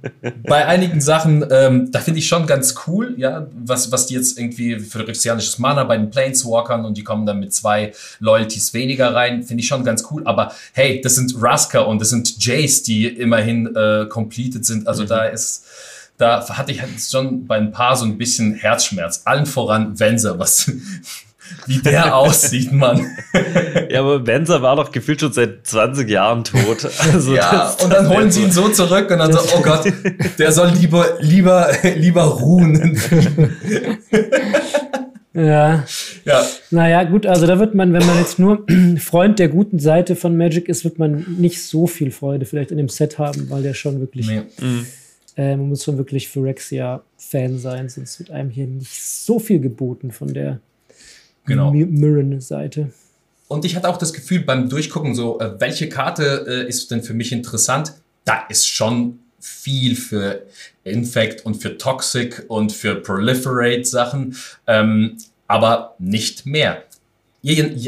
bei 0.42 0.66
einigen 0.66 1.02
Sachen, 1.02 1.46
ähm, 1.52 1.92
da 1.92 2.00
finde 2.00 2.18
ich 2.18 2.28
schon 2.28 2.48
ganz 2.48 2.74
cool, 2.88 3.14
ja, 3.16 3.46
was, 3.54 3.92
was 3.92 4.08
die 4.08 4.16
jetzt 4.16 4.40
irgendwie 4.40 4.80
für 4.80 5.08
Rexianisches 5.08 5.60
Mana 5.60 5.84
bei 5.84 5.98
den 5.98 6.10
Planeswalkern 6.10 6.84
und 6.84 6.98
die 6.98 7.04
kommen 7.04 7.28
dann 7.28 7.42
mit 7.42 7.54
zwei 7.54 7.94
Loyalties 8.18 8.74
weniger 8.74 9.14
rein, 9.14 9.44
finde 9.44 9.62
ich 9.62 9.68
schon 9.68 9.84
ganz 9.84 10.04
cool. 10.10 10.24
Aber 10.26 10.52
hey, 10.74 11.00
das 11.00 11.14
sind 11.14 11.36
Rasker 11.40 11.88
und 11.88 12.02
das 12.02 12.10
sind 12.10 12.44
Jace, 12.44 12.82
die 12.82 13.06
immerhin 13.06 13.68
äh, 13.76 14.08
completed 14.10 14.66
sind. 14.66 14.88
Also 14.88 15.04
mhm. 15.04 15.08
da 15.10 15.26
ist 15.26 15.64
da 16.18 16.48
hatte 16.48 16.72
ich 16.72 16.82
halt 16.82 16.92
schon 17.00 17.46
bei 17.46 17.58
ein 17.58 17.72
paar 17.72 17.96
so 17.96 18.06
ein 18.06 18.18
bisschen 18.18 18.56
Herzschmerz. 18.56 19.24
Allen 19.26 19.46
voran 19.46 20.00
Venser, 20.00 20.40
was, 20.40 20.72
wie 21.68 21.80
der 21.80 22.16
aussieht, 22.18 22.72
Mann. 22.72 23.06
Ja, 23.90 24.02
aber 24.02 24.20
Benzer 24.20 24.62
war 24.62 24.76
doch 24.76 24.92
gefühlt 24.92 25.22
schon 25.22 25.34
seit 25.34 25.66
20 25.66 26.10
Jahren 26.10 26.44
tot. 26.44 26.88
Also 27.00 27.36
ja, 27.36 27.76
und 27.84 27.92
dann 27.92 28.10
holen 28.10 28.32
sie 28.32 28.44
ihn 28.44 28.52
so 28.52 28.70
zurück 28.70 29.10
und 29.12 29.20
dann 29.20 29.32
so, 29.32 29.40
oh 29.56 29.62
Gott, 29.62 29.92
der 30.38 30.52
soll 30.52 30.70
lieber, 30.70 31.18
lieber, 31.20 31.72
lieber 31.96 32.24
ruhen. 32.24 33.00
Ja. 35.36 35.86
ja. 36.24 36.46
Naja, 36.72 37.04
gut, 37.04 37.26
also 37.26 37.46
da 37.46 37.60
wird 37.60 37.76
man, 37.76 37.92
wenn 37.92 38.06
man 38.06 38.18
jetzt 38.18 38.40
nur 38.40 38.66
Freund 38.98 39.38
der 39.38 39.50
guten 39.50 39.80
Seite 39.80 40.16
von 40.16 40.38
Magic 40.38 40.70
ist, 40.70 40.86
wird 40.86 40.98
man 40.98 41.26
nicht 41.38 41.62
so 41.62 41.88
viel 41.88 42.12
Freude 42.12 42.46
vielleicht 42.46 42.72
in 42.72 42.78
dem 42.78 42.88
Set 42.88 43.20
haben, 43.20 43.50
weil 43.50 43.62
der 43.62 43.74
schon 43.74 44.00
wirklich, 44.00 44.28
nee. 44.28 44.44
mhm. 44.62 44.86
äh, 45.36 45.58
man 45.58 45.70
muss 45.70 45.84
schon 45.84 45.98
wirklich 45.98 46.30
Phyrexia-Fan 46.30 47.60
sein, 47.60 47.90
sonst 47.90 48.20
wird 48.20 48.32
einem 48.32 48.50
hier 48.50 48.66
nicht 48.66 49.04
so 49.04 49.40
viel 49.40 49.60
geboten 49.60 50.12
von 50.12 50.34
der 50.34 50.62
genau. 51.46 51.72
Mirren-Seite. 51.72 52.92
Und 53.48 53.66
ich 53.66 53.76
hatte 53.76 53.90
auch 53.90 53.98
das 53.98 54.14
Gefühl 54.14 54.42
beim 54.42 54.70
Durchgucken, 54.70 55.14
so, 55.14 55.40
äh, 55.40 55.60
welche 55.60 55.88
Karte 55.88 56.46
äh, 56.48 56.68
ist 56.68 56.90
denn 56.92 57.04
für 57.04 57.14
mich 57.14 57.32
interessant? 57.32 57.94
Da 58.24 58.46
ist 58.50 58.68
schon 58.68 59.20
viel 59.40 59.96
für 59.96 60.42
Infect 60.84 61.46
und 61.46 61.56
für 61.56 61.78
Toxic 61.78 62.46
und 62.48 62.72
für 62.72 62.96
Proliferate 62.96 63.86
Sachen, 63.86 64.36
ähm, 64.66 65.18
aber 65.48 65.96
nicht 66.00 66.48
mehr. 66.48 66.84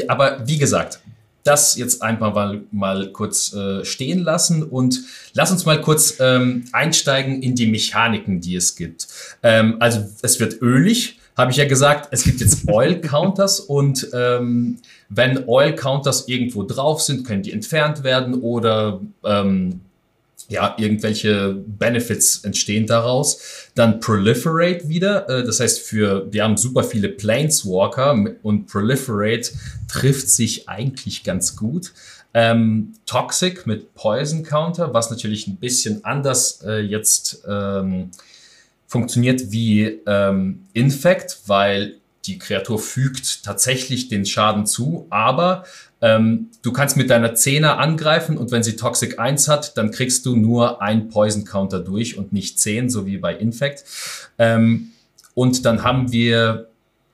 Aber 0.06 0.46
wie 0.46 0.58
gesagt, 0.58 1.00
das 1.42 1.76
jetzt 1.76 2.02
einfach 2.02 2.34
mal, 2.34 2.60
mal 2.70 3.10
kurz 3.10 3.52
äh, 3.54 3.84
stehen 3.84 4.20
lassen 4.20 4.62
und 4.62 5.00
lass 5.32 5.50
uns 5.50 5.64
mal 5.64 5.80
kurz 5.80 6.16
ähm, 6.20 6.64
einsteigen 6.72 7.42
in 7.42 7.54
die 7.54 7.66
Mechaniken, 7.66 8.40
die 8.40 8.54
es 8.54 8.76
gibt. 8.76 9.08
Ähm, 9.42 9.76
also 9.80 10.06
es 10.22 10.38
wird 10.38 10.60
ölig, 10.60 11.17
habe 11.38 11.52
ich 11.52 11.56
ja 11.56 11.66
gesagt, 11.66 12.08
es 12.10 12.24
gibt 12.24 12.40
jetzt 12.40 12.68
Oil 12.68 13.00
Counters 13.00 13.60
und 13.76 14.08
ähm, 14.12 14.78
wenn 15.08 15.44
Oil 15.46 15.74
Counters 15.74 16.28
irgendwo 16.28 16.64
drauf 16.64 17.00
sind, 17.00 17.26
können 17.26 17.42
die 17.42 17.52
entfernt 17.52 18.02
werden 18.02 18.34
oder 18.42 19.00
ähm, 19.24 19.80
ja, 20.48 20.74
irgendwelche 20.78 21.54
Benefits 21.54 22.42
entstehen 22.42 22.86
daraus. 22.86 23.70
Dann 23.74 24.00
Proliferate 24.00 24.88
wieder, 24.88 25.28
äh, 25.28 25.44
das 25.44 25.60
heißt 25.60 25.80
für, 25.80 26.26
wir 26.32 26.42
haben 26.42 26.56
super 26.56 26.82
viele 26.82 27.10
Planeswalker 27.10 28.16
und 28.42 28.66
Proliferate 28.66 29.50
trifft 29.88 30.28
sich 30.28 30.68
eigentlich 30.68 31.22
ganz 31.22 31.54
gut. 31.54 31.92
Ähm, 32.34 32.94
Toxic 33.06 33.66
mit 33.66 33.94
Poison 33.94 34.42
Counter, 34.42 34.92
was 34.92 35.10
natürlich 35.10 35.46
ein 35.46 35.56
bisschen 35.56 36.04
anders 36.04 36.62
äh, 36.64 36.80
jetzt 36.80 37.44
ähm, 37.48 38.10
funktioniert 38.88 39.52
wie 39.52 40.00
ähm, 40.06 40.64
Infect, 40.72 41.42
weil 41.46 41.98
die 42.24 42.38
Kreatur 42.38 42.78
fügt 42.78 43.44
tatsächlich 43.44 44.08
den 44.08 44.26
Schaden 44.26 44.66
zu, 44.66 45.06
aber 45.10 45.64
ähm, 46.00 46.48
du 46.62 46.72
kannst 46.72 46.96
mit 46.96 47.10
deiner 47.10 47.34
Zehner 47.34 47.78
angreifen 47.78 48.36
und 48.36 48.50
wenn 48.50 48.62
sie 48.62 48.76
Toxic 48.76 49.18
1 49.18 49.48
hat, 49.48 49.76
dann 49.76 49.90
kriegst 49.90 50.26
du 50.26 50.36
nur 50.36 50.82
ein 50.82 51.08
Poison 51.08 51.44
Counter 51.44 51.80
durch 51.80 52.16
und 52.16 52.32
nicht 52.32 52.58
10, 52.58 52.88
so 52.88 53.06
wie 53.06 53.18
bei 53.18 53.34
Infect. 53.34 53.84
Ähm, 54.38 54.90
und 55.34 55.64
dann 55.64 55.82
haben 55.82 56.10
wir, 56.12 56.68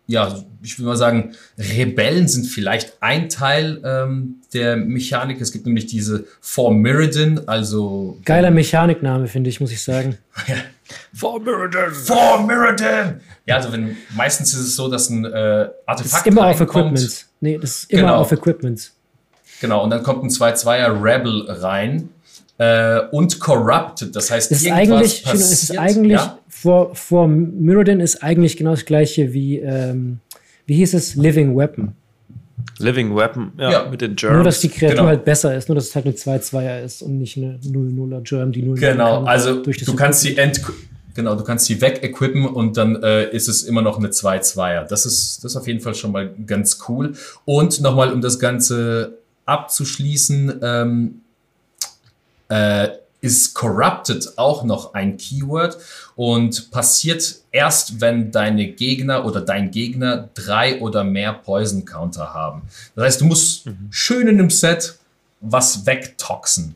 ja, 0.06 0.44
ich 0.62 0.78
würde 0.78 0.90
mal 0.90 0.96
sagen, 0.96 1.32
Rebellen 1.58 2.28
sind 2.28 2.46
vielleicht 2.46 2.94
ein 3.00 3.28
Teil 3.28 3.80
ähm, 3.84 4.36
der 4.52 4.76
Mechanik. 4.76 5.40
Es 5.40 5.52
gibt 5.52 5.66
nämlich 5.66 5.86
diese 5.86 6.26
For 6.40 6.72
Mirrodin, 6.72 7.48
also. 7.48 8.18
Geiler 8.24 8.50
Mechanikname, 8.50 9.26
finde 9.28 9.50
ich, 9.50 9.60
muss 9.60 9.72
ich 9.72 9.82
sagen. 9.82 10.18
For 11.14 11.40
Mirrodin! 11.40 11.92
For 11.92 12.42
Mirrodin! 12.46 13.20
Ja, 13.46 13.56
also 13.56 13.72
wenn, 13.72 13.96
meistens 14.14 14.54
ist 14.54 14.60
es 14.60 14.76
so, 14.76 14.88
dass 14.88 15.10
ein 15.10 15.24
äh, 15.24 15.68
Artefakt. 15.86 16.12
Das 16.12 16.20
ist 16.20 16.26
immer 16.26 16.46
auf 16.46 16.60
Equipment. 16.60 17.26
Nee, 17.40 17.58
das 17.58 17.70
ist 17.70 17.90
immer 17.90 18.02
genau. 18.02 18.16
auf 18.16 18.32
Equipment. 18.32 18.92
Genau, 19.60 19.84
und 19.84 19.90
dann 19.90 20.02
kommt 20.02 20.24
ein 20.24 20.30
2-2er 20.30 21.02
Rebel 21.02 21.46
rein. 21.48 22.10
Äh, 22.56 23.00
und 23.10 23.40
Corrupted, 23.40 24.14
das 24.14 24.30
heißt, 24.30 24.52
es 24.52 24.62
ist 24.62 24.70
eigentlich, 24.70 25.24
passiert, 25.24 25.42
es 25.42 25.62
ist 25.64 25.78
eigentlich 25.78 26.20
ja? 26.20 26.38
vor, 26.48 26.94
vor 26.94 27.26
Mirrodin 27.26 27.98
ist 27.98 28.22
eigentlich 28.22 28.56
genau 28.56 28.70
das 28.70 28.84
gleiche 28.84 29.32
wie, 29.32 29.58
ähm, 29.58 30.20
wie 30.64 30.76
hieß 30.76 30.94
es, 30.94 31.16
Living 31.16 31.56
Weapon. 31.56 31.96
Living 32.78 33.14
Weapon, 33.14 33.52
ja, 33.58 33.70
ja. 33.70 33.88
mit 33.88 34.00
den 34.00 34.16
Germs. 34.16 34.34
Nur, 34.34 34.44
dass 34.44 34.60
die 34.60 34.68
Kreatur 34.68 34.96
genau. 34.96 35.08
halt 35.08 35.24
besser 35.24 35.54
ist, 35.56 35.68
nur, 35.68 35.76
dass 35.76 35.88
es 35.88 35.94
halt 35.94 36.06
eine 36.06 36.14
2-2er 36.14 36.82
ist 36.82 37.02
und 37.02 37.18
nicht 37.18 37.36
eine 37.36 37.58
0-0er 37.64 38.20
Germ, 38.22 38.52
die 38.52 38.62
0 38.62 38.78
Genau, 38.78 39.18
kann, 39.18 39.28
also 39.28 39.62
du 39.62 39.96
kannst 39.96 40.22
sie 40.22 40.36
ent 40.36 40.60
Genau, 41.14 41.36
du 41.36 41.44
kannst 41.44 41.66
sie 41.66 41.80
weg-equippen 41.80 42.44
und 42.44 42.76
dann 42.76 43.00
äh, 43.00 43.30
ist 43.30 43.46
es 43.46 43.62
immer 43.62 43.82
noch 43.82 43.98
eine 43.98 44.08
2-2er. 44.08 44.82
Das 44.84 45.06
ist, 45.06 45.44
das 45.44 45.52
ist 45.52 45.56
auf 45.56 45.68
jeden 45.68 45.80
Fall 45.80 45.94
schon 45.94 46.10
mal 46.10 46.28
ganz 46.44 46.80
cool. 46.88 47.12
Und 47.44 47.80
nochmal, 47.80 48.12
um 48.12 48.20
das 48.20 48.40
Ganze 48.40 49.18
abzuschließen, 49.46 50.58
ähm, 50.60 51.20
äh, 52.48 52.88
ist 53.24 53.54
Corrupted 53.54 54.36
auch 54.36 54.64
noch 54.64 54.92
ein 54.92 55.16
Keyword 55.16 55.78
und 56.14 56.70
passiert 56.70 57.36
erst, 57.52 58.02
wenn 58.02 58.30
deine 58.30 58.68
Gegner 58.68 59.24
oder 59.24 59.40
dein 59.40 59.70
Gegner 59.70 60.28
drei 60.34 60.78
oder 60.80 61.04
mehr 61.04 61.32
Poison 61.32 61.86
Counter 61.86 62.34
haben. 62.34 62.62
Das 62.94 63.04
heißt, 63.06 63.20
du 63.22 63.24
musst 63.24 63.64
mhm. 63.64 63.88
schön 63.90 64.28
in 64.28 64.36
dem 64.36 64.50
Set 64.50 64.98
was 65.40 65.86
wegtoxen. 65.86 66.74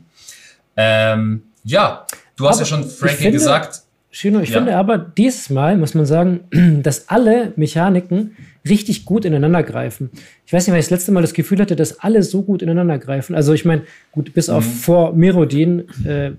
Ähm, 0.75 1.43
ja, 1.63 2.07
du 2.35 2.47
hast 2.47 2.55
Aber 2.55 2.63
ja 2.63 2.65
schon 2.65 2.89
Frankie 2.89 3.15
finde, 3.15 3.37
gesagt. 3.37 3.83
Schino, 4.09 4.39
ich 4.39 4.49
ja. 4.49 4.57
finde 4.57 4.75
aber 4.75 4.97
dieses 4.97 5.51
Mal 5.51 5.77
muss 5.77 5.93
man 5.93 6.07
sagen, 6.07 6.45
dass 6.83 7.09
alle 7.09 7.53
Mechaniken 7.57 8.35
richtig 8.69 9.05
gut 9.05 9.25
ineinander 9.25 9.63
greifen. 9.63 10.09
Ich 10.45 10.53
weiß 10.53 10.65
nicht, 10.65 10.73
weil 10.73 10.79
ich 10.79 10.85
das 10.85 10.91
letzte 10.91 11.11
Mal 11.11 11.21
das 11.21 11.33
Gefühl 11.33 11.59
hatte, 11.59 11.75
dass 11.75 11.99
alle 11.99 12.23
so 12.23 12.43
gut 12.43 12.61
ineinander 12.61 12.97
greifen. 12.97 13.35
Also 13.35 13.53
ich 13.53 13.65
meine, 13.65 13.83
gut, 14.11 14.33
bis 14.33 14.47
mhm. 14.47 14.55
auf 14.55 14.65
vor 14.65 15.13
Merodin, 15.13 15.85
äh, 16.05 16.31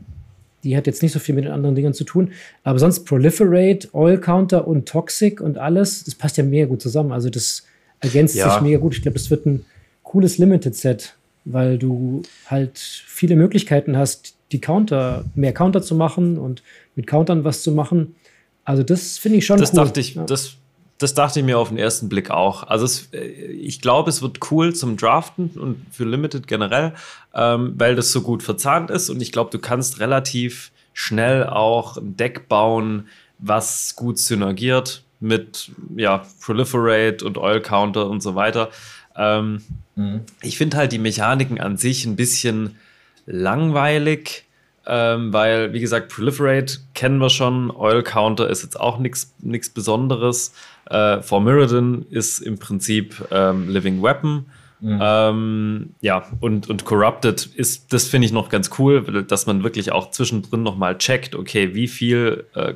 die 0.64 0.76
hat 0.76 0.86
jetzt 0.86 1.02
nicht 1.02 1.12
so 1.12 1.18
viel 1.18 1.34
mit 1.34 1.44
den 1.44 1.52
anderen 1.52 1.74
Dingen 1.74 1.94
zu 1.94 2.04
tun, 2.04 2.32
aber 2.64 2.78
sonst 2.78 3.04
Proliferate, 3.04 3.88
Oil 3.92 4.18
Counter 4.18 4.68
und 4.68 4.86
Toxic 4.86 5.40
und 5.40 5.58
alles, 5.58 6.04
das 6.04 6.14
passt 6.14 6.36
ja 6.36 6.44
mega 6.44 6.66
gut 6.66 6.82
zusammen. 6.82 7.12
Also 7.12 7.30
das 7.30 7.64
ergänzt 8.00 8.34
ja. 8.34 8.50
sich 8.50 8.60
mega 8.60 8.78
gut. 8.78 8.94
Ich 8.94 9.02
glaube, 9.02 9.18
das 9.18 9.30
wird 9.30 9.46
ein 9.46 9.64
cooles 10.02 10.38
Limited 10.38 10.74
Set, 10.74 11.14
weil 11.44 11.78
du 11.78 12.22
halt 12.46 12.78
viele 12.78 13.36
Möglichkeiten 13.36 13.96
hast, 13.96 14.34
die 14.52 14.60
Counter, 14.60 15.24
mehr 15.34 15.52
Counter 15.52 15.82
zu 15.82 15.94
machen 15.94 16.38
und 16.38 16.62
mit 16.96 17.06
Countern 17.06 17.44
was 17.44 17.62
zu 17.62 17.72
machen. 17.72 18.16
Also 18.64 18.82
das 18.82 19.18
finde 19.18 19.38
ich 19.38 19.46
schon 19.46 19.58
das 19.58 19.72
cool. 19.72 19.76
Dachte 19.76 20.00
ich, 20.00 20.14
ja. 20.14 20.24
Das 20.24 20.56
das 21.00 21.14
dachte 21.14 21.40
ich 21.40 21.46
mir 21.46 21.58
auf 21.58 21.70
den 21.70 21.78
ersten 21.78 22.08
Blick 22.08 22.30
auch. 22.30 22.64
Also 22.64 22.84
es, 22.84 23.08
äh, 23.12 23.24
ich 23.24 23.80
glaube, 23.80 24.10
es 24.10 24.22
wird 24.22 24.38
cool 24.50 24.74
zum 24.74 24.96
Draften 24.96 25.50
und 25.58 25.86
für 25.90 26.04
Limited 26.04 26.46
generell, 26.46 26.94
ähm, 27.34 27.74
weil 27.76 27.96
das 27.96 28.12
so 28.12 28.20
gut 28.20 28.42
verzahnt 28.42 28.90
ist 28.90 29.08
und 29.08 29.20
ich 29.20 29.32
glaube, 29.32 29.50
du 29.50 29.58
kannst 29.58 29.98
relativ 29.98 30.70
schnell 30.92 31.46
auch 31.46 31.96
ein 31.96 32.16
Deck 32.16 32.48
bauen, 32.48 33.08
was 33.38 33.96
gut 33.96 34.18
synergiert 34.18 35.02
mit 35.20 35.70
ja, 35.96 36.22
Proliferate 36.40 37.24
und 37.24 37.38
Oil 37.38 37.60
Counter 37.60 38.08
und 38.08 38.22
so 38.22 38.34
weiter. 38.34 38.70
Ähm, 39.16 39.62
mhm. 39.96 40.20
Ich 40.42 40.58
finde 40.58 40.76
halt 40.76 40.92
die 40.92 40.98
Mechaniken 40.98 41.60
an 41.60 41.78
sich 41.78 42.04
ein 42.04 42.16
bisschen 42.16 42.76
langweilig 43.24 44.44
ähm, 44.90 45.32
weil, 45.32 45.72
wie 45.72 45.78
gesagt, 45.78 46.12
Proliferate 46.12 46.78
kennen 46.94 47.18
wir 47.18 47.30
schon, 47.30 47.70
Oil 47.70 48.02
Counter 48.02 48.50
ist 48.50 48.64
jetzt 48.64 48.78
auch 48.78 48.98
nichts 48.98 49.68
Besonderes. 49.72 50.52
Äh, 50.90 51.22
For 51.22 51.40
Mirrodin 51.40 52.06
ist 52.10 52.40
im 52.40 52.58
Prinzip 52.58 53.24
ähm, 53.30 53.68
Living 53.68 54.02
Weapon. 54.02 54.46
Mhm. 54.80 54.98
Ähm, 55.00 55.90
ja, 56.00 56.24
und, 56.40 56.68
und 56.68 56.84
Corrupted 56.84 57.46
ist, 57.54 57.92
das 57.92 58.08
finde 58.08 58.26
ich 58.26 58.32
noch 58.32 58.48
ganz 58.48 58.70
cool, 58.78 59.24
dass 59.24 59.46
man 59.46 59.62
wirklich 59.62 59.92
auch 59.92 60.10
zwischendrin 60.10 60.64
nochmal 60.64 60.98
checkt, 60.98 61.36
okay, 61.36 61.74
wie 61.74 61.86
viel 61.86 62.46
äh, 62.54 62.74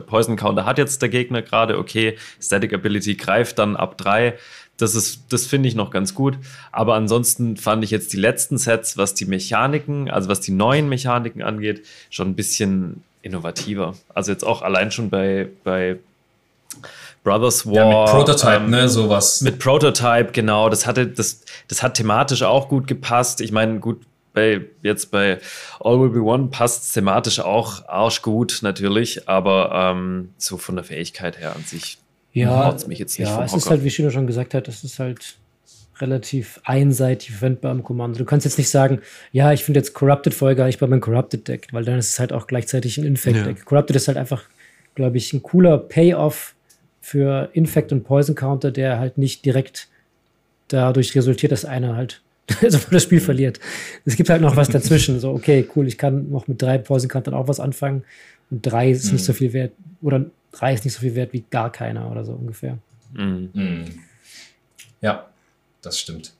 Poison 0.00 0.36
Counter 0.36 0.64
hat 0.64 0.78
jetzt 0.78 1.02
der 1.02 1.08
Gegner 1.08 1.42
gerade, 1.42 1.78
okay, 1.78 2.16
Static 2.40 2.72
Ability 2.72 3.14
greift 3.14 3.58
dann 3.58 3.76
ab 3.76 3.98
drei. 3.98 4.34
Das 4.76 4.94
ist, 4.94 5.20
das 5.28 5.46
finde 5.46 5.68
ich 5.68 5.74
noch 5.74 5.90
ganz 5.90 6.14
gut. 6.14 6.36
Aber 6.72 6.94
ansonsten 6.94 7.56
fand 7.56 7.84
ich 7.84 7.90
jetzt 7.90 8.12
die 8.12 8.16
letzten 8.16 8.58
Sets, 8.58 8.96
was 8.96 9.14
die 9.14 9.24
Mechaniken, 9.24 10.10
also 10.10 10.28
was 10.28 10.40
die 10.40 10.52
neuen 10.52 10.88
Mechaniken 10.88 11.42
angeht, 11.42 11.86
schon 12.10 12.28
ein 12.28 12.34
bisschen 12.34 13.02
innovativer. 13.22 13.94
Also 14.12 14.32
jetzt 14.32 14.44
auch 14.44 14.62
allein 14.62 14.90
schon 14.90 15.10
bei, 15.10 15.48
bei 15.62 15.98
Brothers 17.22 17.66
War. 17.66 17.74
Ja, 17.74 18.02
mit 18.02 18.10
Prototype, 18.10 18.64
ähm, 18.64 18.70
ne, 18.70 18.88
sowas. 18.88 19.40
Mit 19.40 19.58
Prototype, 19.58 20.30
genau. 20.32 20.68
Das 20.68 20.86
hatte, 20.86 21.06
das, 21.06 21.42
das 21.68 21.82
hat 21.82 21.94
thematisch 21.94 22.42
auch 22.42 22.68
gut 22.68 22.86
gepasst. 22.86 23.40
Ich 23.40 23.52
meine, 23.52 23.78
gut, 23.78 24.02
bei, 24.34 24.62
jetzt 24.82 25.10
bei 25.10 25.38
All 25.80 26.00
Will 26.00 26.10
Be 26.10 26.20
One 26.20 26.48
passt 26.48 26.92
thematisch 26.92 27.40
auch 27.40 27.88
arschgut 27.88 28.58
natürlich, 28.62 29.28
aber 29.28 29.70
ähm, 29.72 30.34
so 30.36 30.58
von 30.58 30.74
der 30.74 30.84
Fähigkeit 30.84 31.38
her 31.38 31.54
an 31.54 31.62
sich 31.64 31.98
ja, 32.34 32.76
mich 32.86 32.98
jetzt 32.98 33.18
nicht 33.18 33.28
Ja, 33.28 33.44
es 33.44 33.54
ist 33.54 33.70
halt, 33.70 33.84
wie 33.84 33.90
Shino 33.90 34.10
schon 34.10 34.26
gesagt 34.26 34.54
hat, 34.54 34.68
es 34.68 34.84
ist 34.84 34.98
halt 34.98 35.36
relativ 36.00 36.60
einseitig 36.64 37.30
verwendbar 37.30 37.72
im 37.72 37.82
Kommando. 37.82 38.18
Du 38.18 38.24
kannst 38.24 38.44
jetzt 38.44 38.58
nicht 38.58 38.70
sagen, 38.70 39.00
ja, 39.32 39.52
ich 39.52 39.64
finde 39.64 39.80
jetzt 39.80 39.94
Corrupted 39.94 40.34
voll 40.34 40.54
geil, 40.54 40.68
ich 40.68 40.78
baue 40.78 40.88
mein 40.88 41.00
Corrupted 41.00 41.46
Deck, 41.46 41.68
weil 41.72 41.84
dann 41.84 41.98
ist 41.98 42.10
es 42.10 42.18
halt 42.18 42.32
auch 42.32 42.46
gleichzeitig 42.46 42.98
ein 42.98 43.04
Infect 43.04 43.46
Deck. 43.46 43.58
Ja. 43.58 43.64
Corrupted 43.64 43.96
ist 43.96 44.08
halt 44.08 44.18
einfach, 44.18 44.42
glaube 44.94 45.16
ich, 45.16 45.32
ein 45.32 45.42
cooler 45.42 45.78
Payoff 45.78 46.54
für 47.00 47.50
Infect 47.52 47.92
und 47.92 48.02
Poison 48.02 48.34
Counter, 48.34 48.70
der 48.70 48.98
halt 48.98 49.18
nicht 49.18 49.44
direkt 49.44 49.88
dadurch 50.68 51.14
resultiert, 51.14 51.52
dass 51.52 51.64
einer 51.64 51.94
halt 51.94 52.22
das 52.60 53.02
Spiel 53.02 53.20
verliert. 53.20 53.60
Es 54.04 54.16
gibt 54.16 54.28
halt 54.28 54.42
noch 54.42 54.56
was 54.56 54.68
dazwischen. 54.68 55.20
So, 55.20 55.30
okay, 55.30 55.66
cool, 55.76 55.86
ich 55.86 55.96
kann 55.96 56.30
noch 56.30 56.48
mit 56.48 56.60
drei 56.60 56.78
Poison 56.78 57.08
Countern 57.08 57.34
auch 57.34 57.48
was 57.48 57.60
anfangen. 57.60 58.04
Und 58.50 58.66
drei 58.66 58.90
ist 58.90 59.06
mhm. 59.06 59.12
nicht 59.12 59.24
so 59.24 59.32
viel 59.32 59.52
wert. 59.52 59.72
Oder 60.02 60.26
drei 60.54 60.74
ist 60.74 60.84
nicht 60.84 60.94
so 60.94 61.00
viel 61.00 61.14
wert 61.14 61.32
wie 61.32 61.44
gar 61.50 61.70
keiner 61.70 62.10
oder 62.10 62.24
so 62.24 62.32
ungefähr. 62.32 62.78
Mhm. 63.12 63.50
Mhm. 63.52 63.84
Ja, 65.00 65.26
das 65.82 65.98
stimmt. 65.98 66.32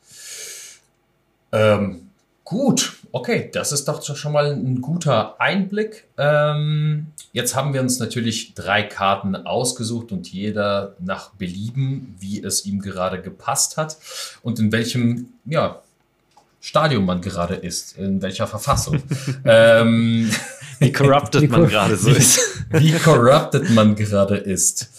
Ähm, 1.52 2.10
gut, 2.44 2.96
okay, 3.12 3.50
das 3.52 3.72
ist 3.72 3.86
doch 3.86 4.02
schon 4.16 4.32
mal 4.32 4.52
ein 4.52 4.80
guter 4.80 5.40
Einblick. 5.40 6.04
Ähm, 6.18 7.08
jetzt 7.32 7.54
haben 7.54 7.74
wir 7.74 7.80
uns 7.80 7.98
natürlich 7.98 8.54
drei 8.54 8.82
Karten 8.82 9.36
ausgesucht 9.36 10.12
und 10.12 10.32
jeder 10.32 10.94
nach 10.98 11.30
Belieben, 11.30 12.16
wie 12.18 12.42
es 12.42 12.66
ihm 12.66 12.80
gerade 12.80 13.20
gepasst 13.20 13.76
hat 13.76 13.98
und 14.42 14.58
in 14.58 14.72
welchem 14.72 15.34
ja, 15.44 15.80
Stadium 16.60 17.04
man 17.04 17.20
gerade 17.20 17.54
ist, 17.56 17.98
in 17.98 18.22
welcher 18.22 18.46
Verfassung. 18.46 19.02
ähm, 19.44 20.30
wie 20.78 20.92
corrupted 20.92 21.50
man 21.50 21.68
gerade 21.68 21.96
so 21.96 22.10
ist. 22.10 22.64
Wie 22.70 22.92
corrupted 22.92 23.70
man 23.70 23.94
gerade 23.94 24.36
ist. 24.36 24.90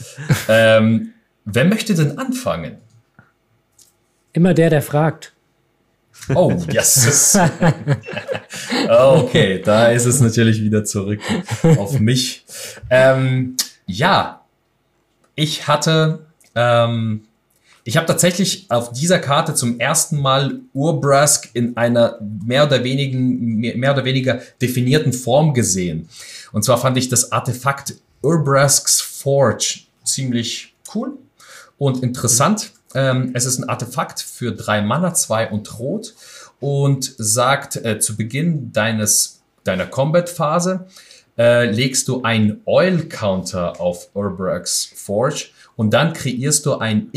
Ähm, 0.47 1.13
wer 1.45 1.65
möchte 1.65 1.93
denn 1.93 2.17
anfangen? 2.17 2.77
Immer 4.33 4.53
der, 4.53 4.69
der 4.69 4.81
fragt. 4.81 5.33
Oh, 6.33 6.51
yes. 6.71 7.37
okay, 8.89 9.61
da 9.63 9.87
ist 9.87 10.05
es 10.05 10.21
natürlich 10.21 10.61
wieder 10.61 10.83
zurück 10.83 11.21
auf 11.77 11.99
mich. 11.99 12.45
Ähm, 12.89 13.55
ja, 13.85 14.41
ich 15.35 15.67
hatte 15.67 16.25
ähm, 16.55 17.21
Ich 17.87 17.97
habe 17.97 18.07
tatsächlich 18.07 18.65
auf 18.69 18.93
dieser 18.93 19.19
Karte 19.19 19.53
zum 19.53 19.79
ersten 19.79 20.19
Mal 20.19 20.59
Urbrask 20.73 21.51
in 21.53 21.77
einer 21.77 22.19
mehr 22.19 22.65
oder, 22.65 22.83
wenigen, 22.83 23.59
mehr 23.59 23.93
oder 23.93 24.03
weniger 24.03 24.41
definierten 24.59 25.13
Form 25.13 25.53
gesehen. 25.53 26.09
Und 26.51 26.65
zwar 26.65 26.79
fand 26.79 26.97
ich 26.97 27.09
das 27.09 27.31
Artefakt 27.31 27.93
Urbrasks 28.23 29.01
Forge 29.01 29.81
ziemlich 30.03 30.73
cool 30.95 31.13
und 31.77 32.01
interessant. 32.01 32.71
Ähm, 32.95 33.29
es 33.35 33.45
ist 33.45 33.59
ein 33.59 33.69
Artefakt 33.69 34.19
für 34.19 34.51
drei 34.51 34.81
Mana, 34.81 35.13
zwei 35.13 35.51
und 35.51 35.77
rot 35.77 36.15
und 36.59 37.13
sagt 37.19 37.75
äh, 37.75 37.99
zu 37.99 38.17
Beginn 38.17 38.71
deines, 38.71 39.43
deiner 39.63 39.85
Combat-Phase, 39.85 40.87
äh, 41.37 41.69
legst 41.69 42.07
du 42.07 42.23
einen 42.23 42.61
Oil-Counter 42.65 43.79
auf 43.79 44.09
Urbrax 44.15 44.89
Forge 44.95 45.49
und 45.75 45.93
dann 45.93 46.13
kreierst 46.13 46.65
du 46.65 46.77
ein 46.77 47.09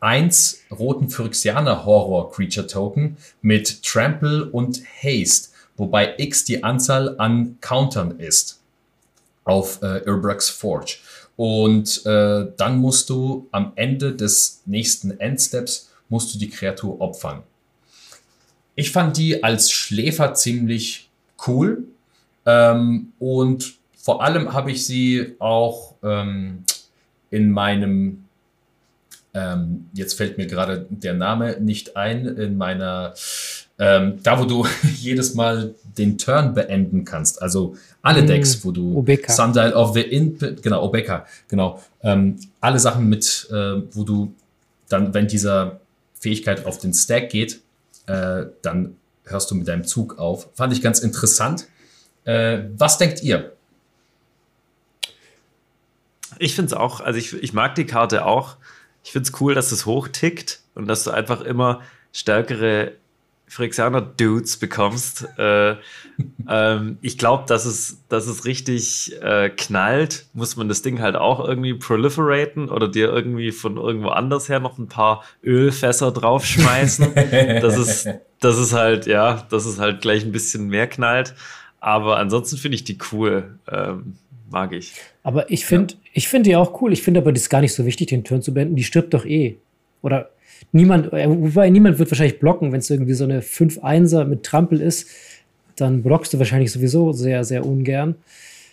X1 0.00 0.58
roten 0.70 1.08
Phyrexianer 1.08 1.84
Horror 1.84 2.32
Creature 2.32 2.66
Token 2.66 3.16
mit 3.42 3.82
Trample 3.82 4.46
und 4.46 4.82
Haste, 5.02 5.50
wobei 5.76 6.14
X 6.18 6.44
die 6.44 6.64
Anzahl 6.64 7.18
an 7.18 7.58
Countern 7.60 8.18
ist 8.18 8.60
auf 9.44 9.82
äh, 9.82 10.02
Urbrax 10.06 10.48
Forge. 10.48 10.98
Und 11.36 12.04
äh, 12.04 12.46
dann 12.56 12.78
musst 12.78 13.08
du 13.10 13.48
am 13.50 13.72
Ende 13.76 14.14
des 14.14 14.62
nächsten 14.66 15.18
Endsteps 15.18 15.90
musst 16.08 16.34
du 16.34 16.38
die 16.38 16.50
Kreatur 16.50 17.00
opfern. 17.00 17.42
Ich 18.74 18.92
fand 18.92 19.16
die 19.16 19.42
als 19.42 19.70
Schläfer 19.70 20.34
ziemlich 20.34 21.08
cool. 21.46 21.84
Ähm, 22.46 23.12
und 23.18 23.74
vor 23.96 24.22
allem 24.22 24.52
habe 24.52 24.72
ich 24.72 24.86
sie 24.86 25.34
auch 25.38 25.94
ähm, 26.02 26.64
in 27.30 27.50
meinem, 27.50 28.24
ähm, 29.32 29.88
jetzt 29.92 30.14
fällt 30.14 30.38
mir 30.38 30.46
gerade 30.46 30.86
der 30.90 31.14
Name 31.14 31.60
nicht 31.60 31.96
ein, 31.96 32.26
in 32.26 32.56
meiner, 32.56 33.14
ähm, 33.78 34.18
da 34.22 34.40
wo 34.40 34.44
du 34.44 34.66
jedes 34.96 35.34
Mal 35.34 35.74
den 35.96 36.18
Turn 36.18 36.54
beenden 36.54 37.04
kannst. 37.04 37.40
Also 37.40 37.76
alle 38.02 38.20
hm, 38.20 38.26
Decks, 38.26 38.64
wo 38.64 38.72
du 38.72 38.96
Obeka. 38.96 39.32
Sundial 39.32 39.72
of 39.74 39.94
the 39.94 40.00
Input, 40.00 40.62
genau, 40.62 40.84
Obeka, 40.84 41.26
genau. 41.48 41.80
Ähm, 42.02 42.38
alle 42.60 42.78
Sachen 42.78 43.08
mit, 43.08 43.48
äh, 43.50 43.82
wo 43.92 44.04
du 44.04 44.34
dann, 44.88 45.14
wenn 45.14 45.28
dieser 45.28 45.80
Fähigkeit 46.18 46.66
auf 46.66 46.78
den 46.78 46.92
Stack 46.92 47.30
geht, 47.30 47.60
äh, 48.06 48.46
dann 48.62 48.96
hörst 49.24 49.50
du 49.50 49.54
mit 49.54 49.68
deinem 49.68 49.84
Zug 49.84 50.18
auf. 50.18 50.48
Fand 50.54 50.72
ich 50.72 50.82
ganz 50.82 51.00
interessant. 51.00 51.68
Äh, 52.24 52.64
was 52.76 52.98
denkt 52.98 53.22
ihr? 53.22 53.52
Ich 56.38 56.54
finde 56.54 56.68
es 56.68 56.72
auch, 56.72 57.00
also 57.00 57.18
ich, 57.18 57.34
ich 57.34 57.52
mag 57.52 57.74
die 57.74 57.84
Karte 57.84 58.24
auch. 58.24 58.56
Ich 59.02 59.12
finde 59.12 59.28
es 59.28 59.40
cool, 59.40 59.54
dass 59.54 59.72
es 59.72 59.86
hochtickt 59.86 60.60
und 60.74 60.86
dass 60.86 61.04
du 61.04 61.10
einfach 61.10 61.40
immer 61.40 61.80
stärkere 62.12 62.92
Phyrexianer-Dudes 63.50 64.58
bekommst. 64.58 65.26
Äh, 65.36 65.76
ähm, 66.48 66.98
ich 67.02 67.18
glaube, 67.18 67.44
dass 67.48 67.64
es, 67.64 67.98
dass 68.08 68.28
es 68.28 68.44
richtig 68.44 69.20
äh, 69.22 69.50
knallt, 69.50 70.26
muss 70.32 70.56
man 70.56 70.68
das 70.68 70.82
Ding 70.82 71.00
halt 71.00 71.16
auch 71.16 71.46
irgendwie 71.46 71.74
proliferaten 71.74 72.68
oder 72.68 72.86
dir 72.86 73.12
irgendwie 73.12 73.50
von 73.50 73.76
irgendwo 73.76 74.10
anders 74.10 74.48
her 74.48 74.60
noch 74.60 74.78
ein 74.78 74.86
paar 74.86 75.24
Ölfässer 75.42 76.12
draufschmeißen. 76.12 77.14
dass, 77.60 77.76
es, 77.76 78.08
dass 78.38 78.56
es 78.56 78.72
halt, 78.72 79.06
ja, 79.06 79.44
dass 79.50 79.66
es 79.66 79.80
halt 79.80 80.00
gleich 80.00 80.24
ein 80.24 80.32
bisschen 80.32 80.68
mehr 80.68 80.86
knallt. 80.86 81.34
Aber 81.80 82.18
ansonsten 82.18 82.56
finde 82.56 82.76
ich 82.76 82.84
die 82.84 82.98
cool. 83.10 83.58
Ähm, 83.68 84.16
mag 84.48 84.72
ich. 84.72 84.92
Aber 85.30 85.48
ich 85.48 85.64
finde, 85.64 85.94
ja. 85.94 86.00
ich 86.12 86.26
finde 86.26 86.50
die 86.50 86.56
auch 86.56 86.82
cool. 86.82 86.92
Ich 86.92 87.02
finde 87.02 87.20
aber, 87.20 87.32
das 87.32 87.42
ist 87.42 87.50
gar 87.50 87.60
nicht 87.60 87.72
so 87.72 87.86
wichtig, 87.86 88.08
den 88.08 88.24
Turn 88.24 88.42
zu 88.42 88.52
beenden. 88.52 88.74
Die 88.74 88.82
stirbt 88.82 89.14
doch 89.14 89.24
eh. 89.24 89.54
Oder 90.02 90.30
niemand, 90.72 91.12
äh, 91.12 91.28
wobei 91.28 91.70
niemand 91.70 92.00
wird 92.00 92.10
wahrscheinlich 92.10 92.40
blocken, 92.40 92.72
wenn 92.72 92.80
es 92.80 92.90
irgendwie 92.90 93.12
so 93.12 93.22
eine 93.22 93.40
5-1er 93.40 94.24
mit 94.24 94.42
Trampel 94.42 94.80
ist, 94.80 95.08
dann 95.76 96.02
blockst 96.02 96.34
du 96.34 96.40
wahrscheinlich 96.40 96.72
sowieso 96.72 97.12
sehr, 97.12 97.44
sehr 97.44 97.64
ungern. 97.64 98.16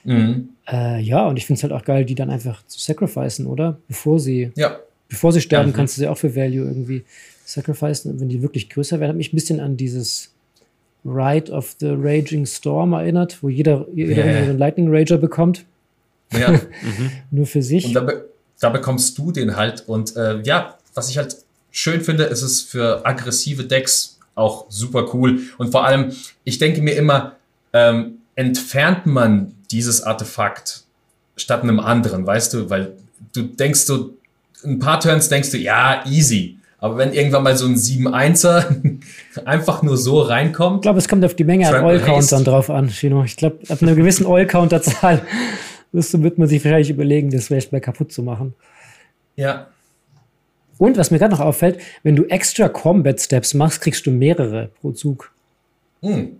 Mhm. 0.03 0.49
Äh, 0.67 0.99
ja, 1.01 1.27
und 1.27 1.37
ich 1.37 1.45
finde 1.45 1.59
es 1.59 1.63
halt 1.63 1.73
auch 1.73 1.85
geil, 1.85 2.05
die 2.05 2.15
dann 2.15 2.31
einfach 2.31 2.65
zu 2.65 2.79
sacrificen, 2.79 3.45
oder? 3.45 3.77
Bevor 3.87 4.19
sie, 4.19 4.49
ja. 4.55 4.79
bevor 5.07 5.31
sie 5.31 5.41
sterben, 5.41 5.69
ja, 5.69 5.75
kannst 5.75 5.95
du 5.95 6.01
sie 6.01 6.07
auch 6.07 6.17
für 6.17 6.35
Value 6.35 6.65
irgendwie 6.65 7.03
sacrificen. 7.45 8.13
Und 8.13 8.19
wenn 8.19 8.29
die 8.29 8.41
wirklich 8.41 8.67
größer 8.71 8.99
werden, 8.99 9.09
hat 9.09 9.17
mich 9.17 9.31
ein 9.31 9.35
bisschen 9.35 9.59
an 9.59 9.77
dieses 9.77 10.33
Ride 11.05 11.51
of 11.51 11.75
the 11.79 11.93
Raging 11.95 12.47
Storm 12.47 12.93
erinnert, 12.93 13.43
wo 13.43 13.49
jeder, 13.49 13.85
jeder 13.93 14.25
yeah. 14.25 14.37
einen 14.37 14.57
Lightning 14.57 14.87
Rager 14.89 15.19
bekommt. 15.19 15.65
Ja. 16.31 16.51
mhm. 16.51 17.11
Nur 17.31 17.45
für 17.45 17.61
sich. 17.61 17.85
Und 17.85 17.93
da, 17.93 18.01
be 18.01 18.25
da, 18.59 18.69
bekommst 18.69 19.17
du 19.17 19.31
den 19.31 19.55
halt. 19.55 19.87
Und 19.87 20.15
äh, 20.15 20.41
ja, 20.41 20.77
was 20.93 21.09
ich 21.09 21.17
halt 21.17 21.37
schön 21.71 22.01
finde, 22.01 22.23
ist 22.23 22.41
es 22.41 22.61
für 22.61 23.05
aggressive 23.05 23.63
Decks 23.63 24.17
auch 24.35 24.65
super 24.69 25.13
cool. 25.13 25.41
Und 25.57 25.71
vor 25.71 25.85
allem, 25.85 26.11
ich 26.43 26.57
denke 26.57 26.81
mir 26.81 26.93
immer, 26.93 27.35
ähm, 27.73 28.19
entfernt 28.35 29.05
man 29.05 29.53
dieses 29.71 30.01
Artefakt 30.03 30.83
statt 31.35 31.63
einem 31.63 31.79
anderen, 31.79 32.25
weißt 32.25 32.53
du, 32.53 32.69
weil 32.69 32.93
du 33.33 33.43
denkst 33.43 33.81
so, 33.81 34.13
ein 34.63 34.79
paar 34.79 34.99
Turns 34.99 35.29
denkst 35.29 35.51
du, 35.51 35.57
ja, 35.57 36.03
easy. 36.05 36.57
Aber 36.79 36.97
wenn 36.97 37.13
irgendwann 37.13 37.43
mal 37.43 37.57
so 37.57 37.65
ein 37.65 37.75
7-1er 37.75 38.99
einfach 39.45 39.81
nur 39.81 39.97
so 39.97 40.21
reinkommt. 40.21 40.77
Ich 40.77 40.81
glaube, 40.83 40.99
es 40.99 41.07
kommt 41.07 41.25
auf 41.25 41.35
die 41.35 41.43
Menge 41.43 41.67
an 41.67 41.83
Oil-Countern 41.83 42.43
drauf 42.43 42.69
an, 42.69 42.89
Chino. 42.89 43.23
Ich 43.23 43.35
glaube, 43.35 43.59
ab 43.69 43.81
einer 43.81 43.95
gewissen 43.95 44.27
Oil-Counter-Zahl 45.91 46.23
wird 46.23 46.37
man 46.37 46.47
sich 46.47 46.61
vielleicht 46.61 46.89
überlegen, 46.89 47.29
das 47.29 47.47
vielleicht 47.47 47.71
mal 47.71 47.81
kaputt 47.81 48.11
zu 48.11 48.23
machen. 48.23 48.53
Ja. 49.35 49.67
Und 50.77 50.97
was 50.97 51.11
mir 51.11 51.19
gerade 51.19 51.33
noch 51.33 51.39
auffällt, 51.39 51.79
wenn 52.03 52.15
du 52.15 52.25
extra 52.25 52.69
Combat 52.69 53.19
Steps 53.19 53.53
machst, 53.53 53.81
kriegst 53.81 54.05
du 54.05 54.11
mehrere 54.11 54.69
pro 54.79 54.91
Zug. 54.91 55.31
Hm. 56.01 56.37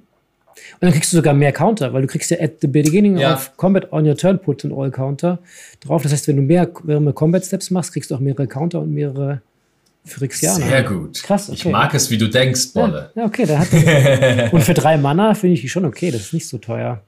Und 0.73 0.81
dann 0.81 0.91
kriegst 0.91 1.11
du 1.13 1.17
sogar 1.17 1.33
mehr 1.33 1.51
Counter, 1.51 1.93
weil 1.93 2.01
du 2.01 2.07
kriegst 2.07 2.29
ja 2.31 2.39
at 2.39 2.61
the 2.61 2.67
beginning 2.67 3.17
ja. 3.17 3.33
of 3.33 3.55
Combat 3.57 3.91
on 3.91 4.07
your 4.07 4.15
turn 4.15 4.39
put 4.39 4.65
an 4.65 4.73
All 4.73 4.91
Counter 4.91 5.39
drauf. 5.79 6.03
Das 6.03 6.11
heißt, 6.11 6.27
wenn 6.27 6.35
du 6.35 6.41
mehr, 6.41 6.69
mehrere 6.83 7.13
Combat 7.13 7.45
Steps 7.45 7.71
machst, 7.71 7.93
kriegst 7.93 8.11
du 8.11 8.15
auch 8.15 8.19
mehrere 8.19 8.47
Counter 8.47 8.81
und 8.81 8.93
mehrere 8.93 9.41
Phyrexianer. 10.05 10.65
Sehr 10.65 10.83
gut. 10.83 11.21
Krass. 11.21 11.49
Okay. 11.49 11.57
Ich 11.57 11.65
mag 11.65 11.93
es, 11.93 12.09
wie 12.09 12.17
du 12.17 12.27
denkst, 12.27 12.73
Bolle. 12.73 13.11
Ja, 13.15 13.21
ja 13.21 13.27
okay. 13.27 13.45
Da 13.45 13.59
hat 13.59 14.51
und 14.53 14.61
für 14.61 14.73
drei 14.73 14.97
Mana 14.97 15.33
finde 15.33 15.55
ich 15.55 15.61
die 15.61 15.69
schon 15.69 15.85
okay. 15.85 16.11
Das 16.11 16.21
ist 16.21 16.33
nicht 16.33 16.47
so 16.47 16.57
teuer. 16.57 17.01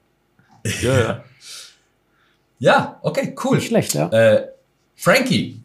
Ja, 0.82 1.00
ja. 1.00 1.24
Ja, 2.60 2.98
okay, 3.02 3.34
cool. 3.42 3.56
Nicht 3.56 3.68
schlecht, 3.68 3.94
ja. 3.94 4.08
Äh, 4.08 4.48
Frankie, 4.94 5.62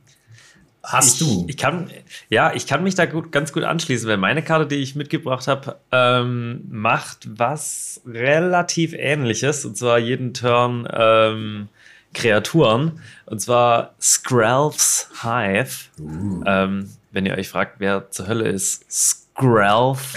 hast 0.81 1.21
ich, 1.21 1.27
du? 1.27 1.45
Ich 1.47 1.57
kann, 1.57 1.91
ja, 2.29 2.53
ich 2.53 2.65
kann 2.67 2.83
mich 2.83 2.95
da 2.95 3.05
gut, 3.05 3.33
ganz 3.33 3.51
gut 3.51 3.63
anschließen, 3.63 4.07
weil 4.09 4.17
meine 4.17 4.41
Karte, 4.41 4.65
die 4.65 4.75
ich 4.75 4.95
mitgebracht 4.95 5.47
habe, 5.47 5.77
ähm, 5.91 6.61
macht 6.69 7.27
was 7.37 8.01
relativ 8.07 8.93
ähnliches. 8.93 9.65
Und 9.65 9.77
zwar 9.77 9.99
jeden 9.99 10.33
Turn 10.33 10.87
ähm, 10.91 11.67
Kreaturen. 12.13 13.01
Und 13.25 13.41
zwar 13.41 13.93
Skrelf's 14.01 15.09
Hive. 15.21 15.89
Uh. 15.99 16.43
Ähm, 16.45 16.89
wenn 17.11 17.25
ihr 17.25 17.35
euch 17.35 17.49
fragt, 17.49 17.79
wer 17.79 18.09
zur 18.09 18.27
Hölle 18.27 18.47
ist 18.47 18.85
Skrelf. 18.89 20.13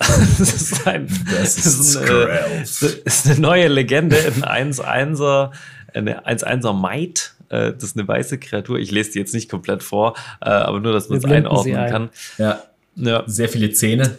das 0.38 0.54
ist, 0.54 0.86
ein, 0.86 1.06
das 1.30 1.58
ist, 1.58 1.96
eine, 1.98 2.62
ist 3.04 3.26
eine 3.26 3.38
neue 3.38 3.68
Legende, 3.68 4.16
ein 4.42 4.72
1-1er, 4.72 5.50
eine 5.94 6.26
1-1er 6.26 6.72
Might. 6.72 7.34
Äh, 7.48 7.72
das 7.72 7.84
ist 7.84 7.98
eine 7.98 8.06
weiße 8.06 8.38
Kreatur. 8.38 8.78
Ich 8.78 8.90
lese 8.90 9.12
die 9.12 9.18
jetzt 9.18 9.34
nicht 9.34 9.50
komplett 9.50 9.82
vor, 9.82 10.16
äh, 10.40 10.48
aber 10.48 10.80
nur, 10.80 10.92
dass 10.92 11.08
man 11.08 11.18
es 11.18 11.24
einordnen 11.24 11.76
ein. 11.76 11.90
kann. 11.90 12.10
Ja. 12.38 12.62
ja. 12.96 13.24
Sehr 13.26 13.48
viele 13.48 13.70
Zähne. 13.72 14.18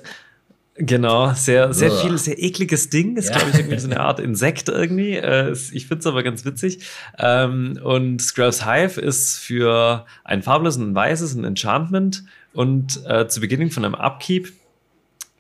Genau, 0.76 1.34
sehr, 1.34 1.74
sehr 1.74 1.92
viel, 1.92 2.18
sehr 2.18 2.42
ekliges 2.42 2.90
Ding. 2.90 3.18
Ist, 3.18 3.30
ja. 3.30 3.38
glaube 3.38 3.52
ich, 3.52 3.60
irgendwie 3.60 3.78
so 3.78 3.88
eine 3.88 4.00
Art 4.00 4.20
Insekt 4.20 4.70
irgendwie. 4.70 5.16
Äh, 5.16 5.52
ich 5.52 5.88
finde 5.88 6.00
es 6.00 6.08
aber 6.08 6.24
ganz 6.24 6.46
witzig. 6.46 6.80
Ähm, 7.20 7.78
und 7.84 8.22
Scrubs 8.22 8.66
Hive 8.66 9.00
ist 9.00 9.38
für 9.38 10.06
ein 10.24 10.42
farbloses 10.42 10.78
und 10.78 10.92
ein 10.92 10.96
weißes 10.96 11.36
ein 11.36 11.44
Enchantment. 11.44 12.24
Und 12.54 13.06
äh, 13.06 13.28
zu 13.28 13.42
Beginn 13.42 13.70
von 13.70 13.86
einem 13.86 13.96
Upkeep 13.96 14.54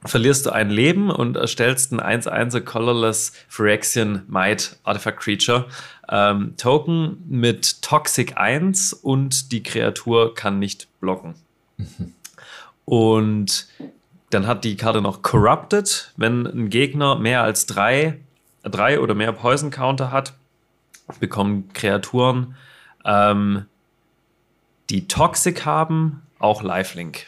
verlierst 0.05 0.45
du 0.45 0.51
ein 0.51 0.69
Leben 0.69 1.11
und 1.11 1.37
erstellst 1.37 1.91
ein 1.91 1.99
1-1er 1.99 2.61
Colorless 2.61 3.33
Phyrexian 3.47 4.23
Might 4.27 4.77
Artifact 4.83 5.19
Creature 5.19 5.67
ähm, 6.09 6.55
Token 6.57 7.23
mit 7.27 7.81
Toxic 7.81 8.37
1 8.37 8.93
und 8.93 9.51
die 9.51 9.63
Kreatur 9.63 10.35
kann 10.35 10.59
nicht 10.59 10.87
blocken. 10.99 11.35
Und 12.85 13.67
dann 14.31 14.47
hat 14.47 14.63
die 14.63 14.75
Karte 14.75 15.01
noch 15.01 15.21
Corrupted. 15.21 16.11
Wenn 16.17 16.45
ein 16.45 16.69
Gegner 16.69 17.15
mehr 17.15 17.43
als 17.43 17.65
drei, 17.65 18.19
drei 18.63 18.99
oder 18.99 19.13
mehr 19.13 19.31
Poison 19.31 19.71
Counter 19.71 20.11
hat, 20.11 20.33
bekommen 21.19 21.69
Kreaturen, 21.73 22.55
ähm, 23.05 23.65
die 24.89 25.07
Toxic 25.07 25.65
haben, 25.65 26.21
auch 26.39 26.63
Lifelink. 26.63 27.27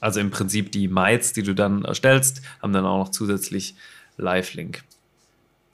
Also 0.00 0.20
im 0.20 0.30
Prinzip 0.30 0.72
die 0.72 0.88
Mites, 0.88 1.32
die 1.32 1.42
du 1.42 1.54
dann 1.54 1.84
erstellst, 1.84 2.42
haben 2.62 2.72
dann 2.72 2.86
auch 2.86 2.98
noch 2.98 3.10
zusätzlich 3.10 3.74
Lifelink. 4.16 4.82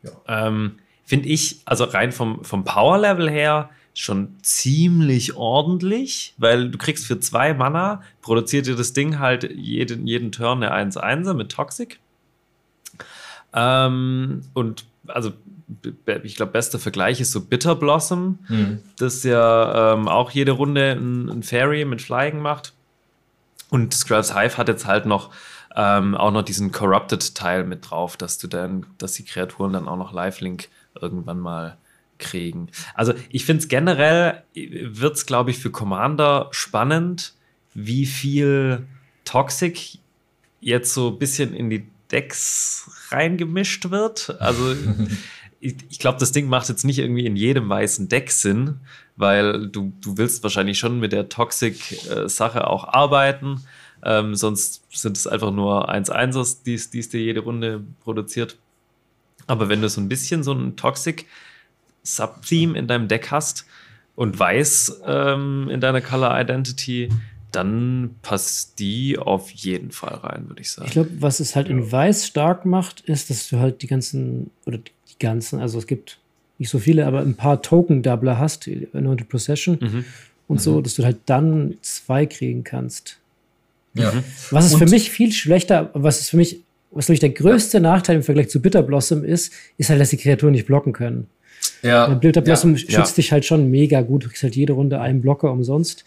Ja. 0.02 0.10
Ähm, 0.48 0.76
Finde 1.04 1.28
ich, 1.28 1.60
also 1.64 1.84
rein 1.84 2.12
vom, 2.12 2.44
vom 2.44 2.64
Power-Level 2.64 3.28
her, 3.28 3.70
schon 3.94 4.36
ziemlich 4.42 5.36
ordentlich, 5.36 6.34
weil 6.38 6.70
du 6.70 6.78
kriegst 6.78 7.06
für 7.06 7.20
zwei 7.20 7.52
Mana, 7.52 8.02
produziert 8.22 8.66
dir 8.66 8.76
das 8.76 8.92
Ding 8.92 9.18
halt 9.18 9.50
jeden, 9.52 10.06
jeden 10.06 10.32
Turn 10.32 10.62
eine 10.62 10.90
1-1er 10.90 11.34
mit 11.34 11.52
Toxic. 11.52 11.98
Ähm, 13.52 14.42
und 14.54 14.86
also 15.06 15.32
ich 16.22 16.36
glaube, 16.36 16.52
bester 16.52 16.78
Vergleich 16.78 17.20
ist 17.20 17.32
so 17.32 17.40
Bitter 17.40 17.74
Blossom, 17.74 18.38
mhm. 18.48 18.80
das 18.98 19.22
ja 19.24 19.94
ähm, 19.94 20.08
auch 20.08 20.30
jede 20.30 20.52
Runde 20.52 20.92
ein, 20.92 21.28
ein, 21.28 21.42
Fairy 21.42 21.84
mit 21.84 22.02
Flying 22.02 22.40
macht. 22.40 22.72
Und 23.72 23.94
Scrubs 23.94 24.34
Hive 24.36 24.58
hat 24.58 24.68
jetzt 24.68 24.84
halt 24.84 25.06
noch 25.06 25.30
ähm, 25.74 26.14
auch 26.14 26.30
noch 26.30 26.42
diesen 26.42 26.72
Corrupted-Teil 26.72 27.64
mit 27.64 27.88
drauf, 27.90 28.18
dass 28.18 28.36
du 28.36 28.46
dann, 28.46 28.84
dass 28.98 29.14
die 29.14 29.24
Kreaturen 29.24 29.72
dann 29.72 29.88
auch 29.88 29.96
noch 29.96 30.12
Lifelink 30.12 30.68
irgendwann 31.00 31.40
mal 31.40 31.78
kriegen. 32.18 32.68
Also 32.94 33.14
ich 33.30 33.46
finde 33.46 33.62
es 33.62 33.68
generell, 33.68 34.42
wird 34.54 35.16
es, 35.16 35.24
glaube 35.24 35.52
ich, 35.52 35.58
für 35.58 35.70
Commander 35.70 36.48
spannend, 36.50 37.32
wie 37.72 38.04
viel 38.04 38.86
Toxic 39.24 39.98
jetzt 40.60 40.92
so 40.92 41.08
ein 41.08 41.18
bisschen 41.18 41.54
in 41.54 41.70
die 41.70 41.86
Decks 42.10 42.90
reingemischt 43.08 43.90
wird. 43.90 44.36
Also 44.38 44.76
ich, 45.60 45.76
ich 45.88 45.98
glaube, 45.98 46.18
das 46.18 46.32
Ding 46.32 46.46
macht 46.46 46.68
jetzt 46.68 46.84
nicht 46.84 46.98
irgendwie 46.98 47.24
in 47.24 47.36
jedem 47.36 47.70
weißen 47.70 48.10
Deck 48.10 48.32
Sinn, 48.32 48.80
weil 49.16 49.68
du, 49.68 49.92
du 50.00 50.16
willst 50.16 50.42
wahrscheinlich 50.42 50.78
schon 50.78 51.00
mit 51.00 51.12
der 51.12 51.28
Toxic-Sache 51.28 52.58
äh, 52.58 52.62
auch 52.62 52.84
arbeiten. 52.84 53.62
Ähm, 54.04 54.34
sonst 54.34 54.82
sind 54.90 55.16
es 55.16 55.26
einfach 55.26 55.52
nur 55.52 55.92
1-1ers, 55.92 56.62
die 56.64 56.74
es 56.74 57.08
dir 57.08 57.20
jede 57.20 57.40
Runde 57.40 57.84
produziert. 58.02 58.56
Aber 59.46 59.68
wenn 59.68 59.82
du 59.82 59.88
so 59.88 60.00
ein 60.00 60.08
bisschen 60.08 60.42
so 60.42 60.52
ein 60.52 60.76
Toxic-Subtheme 60.76 62.78
in 62.78 62.86
deinem 62.86 63.08
Deck 63.08 63.30
hast 63.30 63.66
und 64.16 64.38
Weiß 64.38 65.02
ähm, 65.06 65.68
in 65.70 65.80
deiner 65.80 66.00
Color 66.00 66.40
Identity, 66.40 67.10
dann 67.52 68.16
passt 68.22 68.78
die 68.78 69.18
auf 69.18 69.50
jeden 69.50 69.92
Fall 69.92 70.14
rein, 70.14 70.48
würde 70.48 70.62
ich 70.62 70.72
sagen. 70.72 70.86
Ich 70.86 70.92
glaube, 70.92 71.10
was 71.20 71.38
es 71.38 71.54
halt 71.54 71.68
in 71.68 71.92
Weiß 71.92 72.26
stark 72.26 72.64
macht, 72.64 73.02
ist, 73.02 73.30
dass 73.30 73.48
du 73.48 73.58
halt 73.58 73.82
die 73.82 73.86
ganzen, 73.86 74.50
oder 74.64 74.78
die 74.78 75.18
ganzen, 75.18 75.60
also 75.60 75.78
es 75.78 75.86
gibt 75.86 76.18
nicht 76.62 76.70
so 76.70 76.78
viele, 76.78 77.06
aber 77.06 77.20
ein 77.20 77.34
paar 77.34 77.60
Token-Doubler 77.60 78.38
hast, 78.38 78.70
Anointed 78.92 79.28
Procession 79.28 79.78
mhm. 79.80 80.04
und 80.46 80.56
mhm. 80.56 80.60
so, 80.60 80.80
dass 80.80 80.94
du 80.94 81.04
halt 81.04 81.18
dann 81.26 81.74
zwei 81.82 82.24
kriegen 82.24 82.62
kannst. 82.62 83.18
Ja. 83.94 84.12
Mhm. 84.12 84.22
Was 84.50 84.66
ist 84.66 84.74
und 84.74 84.78
für 84.78 84.88
mich 84.88 85.10
viel 85.10 85.32
schlechter, 85.32 85.90
was 85.92 86.20
ist 86.20 86.30
für 86.30 86.36
mich, 86.36 86.60
was 86.92 87.08
nämlich 87.08 87.20
der 87.20 87.30
größte 87.30 87.78
ja. 87.78 87.82
Nachteil 87.82 88.16
im 88.16 88.22
Vergleich 88.22 88.48
zu 88.48 88.62
Bitter 88.62 88.82
Blossom 88.82 89.24
ist, 89.24 89.52
ist 89.76 89.90
halt, 89.90 90.00
dass 90.00 90.10
die 90.10 90.16
Kreaturen 90.16 90.52
nicht 90.52 90.66
blocken 90.66 90.92
können. 90.92 91.26
Ja. 91.82 92.06
Bitter 92.14 92.40
Blossom 92.40 92.76
ja. 92.76 92.78
schützt 92.78 93.18
dich 93.18 93.32
halt 93.32 93.44
schon 93.44 93.70
mega 93.70 94.00
gut. 94.02 94.24
Du 94.24 94.28
kriegst 94.28 94.44
halt 94.44 94.54
jede 94.54 94.72
Runde 94.74 95.00
einen 95.00 95.20
Blocker 95.20 95.50
umsonst. 95.50 96.04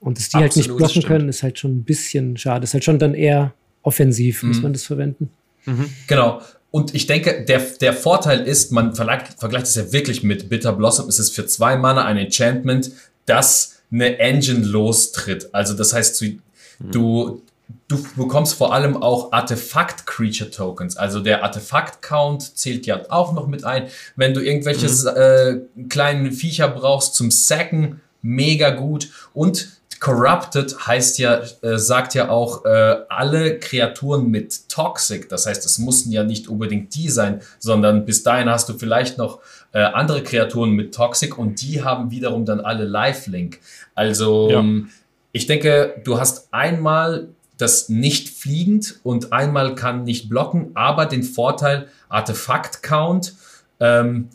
Und 0.00 0.18
dass 0.18 0.30
die 0.30 0.36
Absolut, 0.38 0.50
halt 0.50 0.56
nicht 0.56 0.76
blocken 0.76 1.02
können, 1.04 1.28
ist 1.28 1.44
halt 1.44 1.60
schon 1.60 1.76
ein 1.76 1.84
bisschen 1.84 2.36
schade. 2.36 2.64
Ist 2.64 2.74
halt 2.74 2.82
schon 2.82 2.98
dann 2.98 3.14
eher 3.14 3.54
offensiv, 3.82 4.42
mhm. 4.42 4.48
muss 4.48 4.62
man 4.62 4.72
das 4.72 4.84
verwenden. 4.84 5.30
Mhm. 5.64 5.90
Genau. 6.08 6.42
Und 6.72 6.94
ich 6.94 7.06
denke, 7.06 7.44
der, 7.44 7.60
der 7.80 7.92
Vorteil 7.92 8.40
ist, 8.40 8.72
man 8.72 8.96
vergleicht, 8.96 9.38
vergleicht 9.38 9.66
es 9.66 9.74
ja 9.74 9.92
wirklich 9.92 10.22
mit 10.22 10.48
Bitter 10.48 10.72
Blossom, 10.72 11.06
es 11.06 11.18
ist 11.18 11.34
für 11.34 11.46
zwei 11.46 11.76
Mana 11.76 12.04
ein 12.06 12.16
Enchantment, 12.16 12.90
das 13.26 13.82
eine 13.92 14.18
Engine 14.18 14.64
lostritt. 14.64 15.50
Also 15.52 15.74
das 15.74 15.92
heißt, 15.92 16.18
du, 16.22 16.38
du, 16.80 17.42
du 17.88 18.02
bekommst 18.16 18.54
vor 18.54 18.72
allem 18.72 18.96
auch 18.96 19.32
Artefakt-Creature-Tokens. 19.32 20.96
Also 20.96 21.20
der 21.20 21.44
Artefakt-Count 21.44 22.56
zählt 22.56 22.86
ja 22.86 23.02
auch 23.10 23.34
noch 23.34 23.46
mit 23.46 23.64
ein. 23.64 23.88
Wenn 24.16 24.32
du 24.32 24.40
irgendwelche 24.40 24.88
mhm. 24.88 25.68
äh, 25.78 25.86
kleinen 25.88 26.32
Viecher 26.32 26.68
brauchst 26.68 27.14
zum 27.14 27.30
Sacken, 27.30 28.00
mega 28.22 28.70
gut. 28.70 29.10
Und 29.34 29.68
Corrupted 30.02 30.84
heißt 30.84 31.20
ja, 31.20 31.42
äh, 31.62 31.78
sagt 31.78 32.14
ja 32.14 32.28
auch 32.28 32.64
äh, 32.64 32.96
alle 33.08 33.60
Kreaturen 33.60 34.28
mit 34.32 34.68
Toxic. 34.68 35.28
Das 35.28 35.46
heißt, 35.46 35.64
es 35.64 35.78
mussten 35.78 36.10
ja 36.10 36.24
nicht 36.24 36.48
unbedingt 36.48 36.92
die 36.96 37.08
sein, 37.08 37.40
sondern 37.60 38.04
bis 38.04 38.24
dahin 38.24 38.50
hast 38.50 38.68
du 38.68 38.76
vielleicht 38.76 39.16
noch 39.16 39.38
äh, 39.70 39.78
andere 39.78 40.24
Kreaturen 40.24 40.70
mit 40.70 40.92
Toxic 40.92 41.38
und 41.38 41.62
die 41.62 41.84
haben 41.84 42.10
wiederum 42.10 42.44
dann 42.44 42.58
alle 42.58 42.84
Lifelink. 42.84 43.60
Also 43.94 44.50
ja. 44.50 44.58
Ähm, 44.58 44.88
ich 45.30 45.46
denke, 45.46 45.94
du 46.02 46.18
hast 46.18 46.48
einmal 46.52 47.28
das 47.56 47.88
nicht 47.88 48.28
fliegend 48.28 48.98
und 49.04 49.32
einmal 49.32 49.76
kann 49.76 50.02
nicht 50.02 50.28
blocken, 50.28 50.72
aber 50.74 51.06
den 51.06 51.22
Vorteil 51.22 51.86
Artefakt 52.08 52.82
Count. 52.82 53.34
Ähm, 53.78 54.30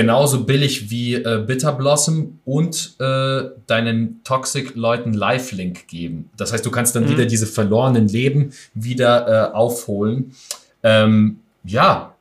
genauso 0.00 0.44
billig 0.44 0.88
wie 0.88 1.12
äh, 1.16 1.44
Bitter 1.46 1.72
Blossom 1.72 2.38
und 2.46 2.94
äh, 3.00 3.42
deinen 3.66 4.24
Toxic-Leuten 4.24 5.12
Lifelink 5.12 5.88
geben. 5.88 6.30
Das 6.38 6.54
heißt, 6.54 6.64
du 6.64 6.70
kannst 6.70 6.96
dann 6.96 7.04
mhm. 7.04 7.10
wieder 7.10 7.26
diese 7.26 7.46
verlorenen 7.46 8.08
Leben 8.08 8.54
wieder 8.72 9.50
äh, 9.50 9.54
aufholen. 9.54 10.32
Ähm, 10.82 11.40
ja, 11.64 12.14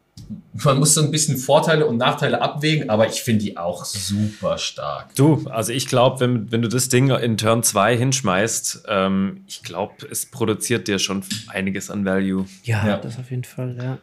man 0.61 0.77
muss 0.77 0.93
so 0.93 1.01
ein 1.01 1.09
bisschen 1.09 1.37
Vorteile 1.37 1.85
und 1.85 1.95
Nachteile 1.95 2.41
abwägen, 2.41 2.89
aber 2.89 3.07
ich 3.07 3.21
finde 3.21 3.45
die 3.45 3.55
auch 3.55 3.85
super 3.85 4.57
stark. 4.57 5.15
Du, 5.15 5.47
also 5.49 5.71
ich 5.71 5.87
glaube, 5.87 6.19
wenn, 6.19 6.51
wenn 6.51 6.61
du 6.61 6.67
das 6.67 6.89
Ding 6.89 7.09
in 7.09 7.37
Turn 7.37 7.63
2 7.63 7.95
hinschmeißt, 7.95 8.83
ähm, 8.89 9.45
ich 9.47 9.63
glaube, 9.63 10.05
es 10.11 10.25
produziert 10.25 10.89
dir 10.89 10.99
schon 10.99 11.23
einiges 11.47 11.89
an 11.89 12.03
Value. 12.03 12.45
Ja, 12.63 12.85
ja, 12.85 12.97
das 12.97 13.17
auf 13.17 13.29
jeden 13.29 13.45
Fall, 13.45 13.77
ja. 13.81 13.99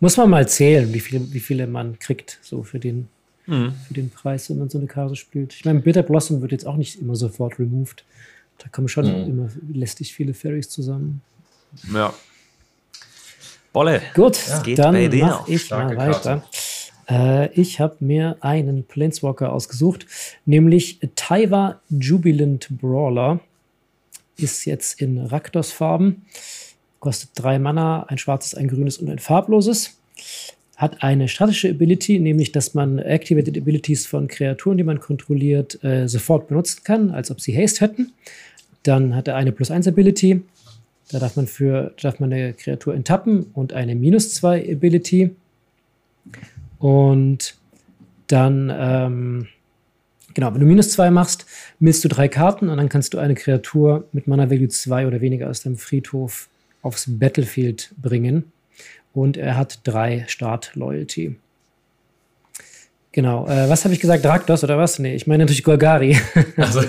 Muss 0.00 0.16
man 0.16 0.28
mal 0.28 0.48
zählen, 0.48 0.92
wie 0.92 1.00
viele, 1.00 1.32
wie 1.32 1.40
viele 1.40 1.66
man 1.66 1.98
kriegt, 1.98 2.38
so 2.42 2.62
für 2.62 2.78
den, 2.78 3.08
mhm. 3.46 3.74
für 3.88 3.94
den 3.94 4.10
Preis, 4.10 4.50
wenn 4.50 4.58
man 4.58 4.68
so 4.68 4.78
eine 4.78 4.86
Karte 4.86 5.16
spielt. 5.16 5.54
Ich 5.54 5.64
meine, 5.64 5.80
Bitter 5.80 6.02
Blossom 6.02 6.42
wird 6.42 6.52
jetzt 6.52 6.66
auch 6.66 6.76
nicht 6.76 7.00
immer 7.00 7.16
sofort 7.16 7.58
removed. 7.58 8.04
Da 8.58 8.68
kommen 8.68 8.88
schon 8.88 9.06
mhm. 9.06 9.28
immer 9.28 9.48
lästig 9.72 10.14
viele 10.14 10.34
Fairies 10.34 10.68
zusammen. 10.68 11.22
Ja. 11.92 12.12
Bolle. 13.72 14.00
Gut, 14.14 14.38
ja. 14.48 14.74
dann 14.74 15.18
mache 15.18 15.52
ich 15.52 15.62
Starke 15.62 15.94
mal 15.94 16.08
weiter. 16.08 16.42
Äh, 17.08 17.52
ich 17.52 17.80
habe 17.80 17.96
mir 18.00 18.36
einen 18.40 18.84
Planeswalker 18.84 19.52
ausgesucht, 19.52 20.06
nämlich 20.44 20.98
Taiwa 21.14 21.80
Jubilant 21.90 22.68
Brawler. 22.70 23.40
Ist 24.38 24.66
jetzt 24.66 25.00
in 25.00 25.18
Raktos-Farben. 25.18 26.26
Kostet 27.06 27.30
drei 27.36 27.60
Mana, 27.60 28.02
ein 28.08 28.18
schwarzes, 28.18 28.56
ein 28.56 28.66
grünes 28.66 28.98
und 28.98 29.08
ein 29.08 29.20
farbloses. 29.20 29.96
Hat 30.74 31.04
eine 31.04 31.28
statische 31.28 31.70
Ability, 31.70 32.18
nämlich 32.18 32.50
dass 32.50 32.74
man 32.74 32.98
Activated 32.98 33.56
Abilities 33.56 34.06
von 34.06 34.26
Kreaturen, 34.26 34.76
die 34.76 34.82
man 34.82 34.98
kontrolliert, 34.98 35.84
äh, 35.84 36.08
sofort 36.08 36.48
benutzen 36.48 36.80
kann, 36.82 37.12
als 37.12 37.30
ob 37.30 37.40
sie 37.40 37.56
Haste 37.56 37.82
hätten. 37.82 38.12
Dann 38.82 39.14
hat 39.14 39.28
er 39.28 39.36
eine 39.36 39.52
Plus 39.52 39.70
1 39.70 39.86
Ability. 39.86 40.42
Da 41.12 41.20
darf 41.20 41.36
man 41.36 41.46
für 41.46 41.94
darf 42.02 42.18
man 42.18 42.32
eine 42.32 42.54
Kreatur 42.54 42.92
enttappen 42.92 43.52
und 43.54 43.72
eine 43.72 43.94
Minus 43.94 44.34
2 44.34 44.72
Ability. 44.72 45.30
Und 46.80 47.54
dann, 48.26 48.72
ähm, 48.76 49.46
genau, 50.34 50.52
wenn 50.52 50.60
du 50.60 50.66
minus 50.66 50.90
2 50.90 51.12
machst, 51.12 51.46
misst 51.78 52.02
du 52.02 52.08
drei 52.08 52.26
Karten 52.26 52.68
und 52.68 52.78
dann 52.78 52.88
kannst 52.88 53.14
du 53.14 53.18
eine 53.18 53.36
Kreatur 53.36 54.08
mit 54.10 54.26
Mana 54.26 54.50
Value 54.50 54.66
2 54.66 55.06
oder 55.06 55.20
weniger 55.20 55.48
aus 55.48 55.62
deinem 55.62 55.76
Friedhof 55.76 56.48
aufs 56.86 57.04
Battlefield 57.08 57.90
bringen. 58.00 58.52
Und 59.12 59.36
er 59.36 59.56
hat 59.56 59.80
drei 59.84 60.24
Start-Loyalty. 60.28 61.36
Genau. 63.16 63.46
Äh, 63.48 63.68
was 63.70 63.84
habe 63.84 63.94
ich 63.94 64.00
gesagt? 64.00 64.24
Draktos 64.26 64.62
oder 64.62 64.76
was? 64.76 64.98
Nee, 64.98 65.14
ich 65.14 65.26
meine 65.26 65.44
natürlich 65.44 65.64
Golgari. 65.64 66.18
Also. 66.58 66.80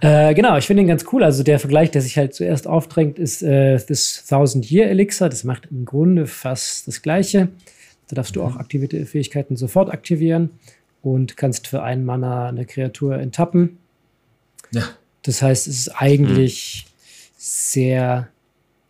äh, 0.00 0.34
genau, 0.34 0.56
ich 0.56 0.66
finde 0.66 0.82
ihn 0.82 0.86
ganz 0.86 1.04
cool. 1.12 1.24
Also 1.24 1.42
der 1.42 1.58
Vergleich, 1.58 1.90
der 1.90 2.00
sich 2.00 2.16
halt 2.16 2.32
zuerst 2.32 2.68
aufdrängt, 2.68 3.18
ist 3.18 3.42
äh, 3.42 3.76
das 3.88 4.24
Thousand 4.28 4.70
Year 4.70 4.86
Elixir. 4.88 5.28
Das 5.28 5.42
macht 5.42 5.66
im 5.70 5.84
Grunde 5.84 6.28
fast 6.28 6.86
das 6.86 7.02
Gleiche. 7.02 7.48
Da 8.08 8.14
darfst 8.14 8.36
du 8.36 8.42
auch 8.44 8.54
aktivierte 8.54 9.04
Fähigkeiten 9.04 9.56
sofort 9.56 9.90
aktivieren 9.90 10.50
und 11.02 11.36
kannst 11.36 11.66
für 11.66 11.82
einen 11.82 12.04
Mana 12.04 12.48
eine 12.50 12.66
Kreatur 12.66 13.18
enttappen. 13.18 13.78
Ja. 14.70 14.82
Das 15.24 15.42
heißt, 15.42 15.66
es 15.66 15.78
ist 15.78 15.88
eigentlich 15.88 16.86
mhm. 16.86 16.90
sehr, 17.36 18.28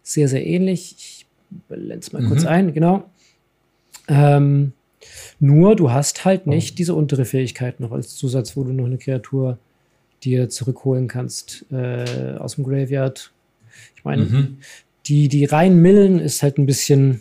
sehr, 0.02 0.28
sehr 0.28 0.46
ähnlich. 0.46 0.94
Ich 0.98 1.26
blende 1.68 1.98
es 1.98 2.12
mal 2.12 2.22
mhm. 2.22 2.28
kurz 2.28 2.44
ein, 2.44 2.74
genau. 2.74 3.10
Ähm, 4.08 4.72
nur 5.40 5.76
du 5.76 5.90
hast 5.90 6.24
halt 6.24 6.46
nicht 6.46 6.78
diese 6.78 6.94
untere 6.94 7.24
Fähigkeit 7.24 7.80
noch 7.80 7.92
als 7.92 8.16
Zusatz, 8.16 8.56
wo 8.56 8.64
du 8.64 8.72
noch 8.72 8.86
eine 8.86 8.98
Kreatur 8.98 9.58
dir 10.22 10.48
zurückholen 10.48 11.08
kannst 11.08 11.66
äh, 11.70 12.36
aus 12.38 12.56
dem 12.56 12.64
Graveyard. 12.64 13.32
Ich 13.96 14.04
meine, 14.04 14.24
mhm. 14.24 14.58
die, 15.06 15.28
die 15.28 15.44
rein 15.44 15.80
Millen 15.80 16.18
ist 16.18 16.42
halt 16.42 16.58
ein 16.58 16.66
bisschen, 16.66 17.20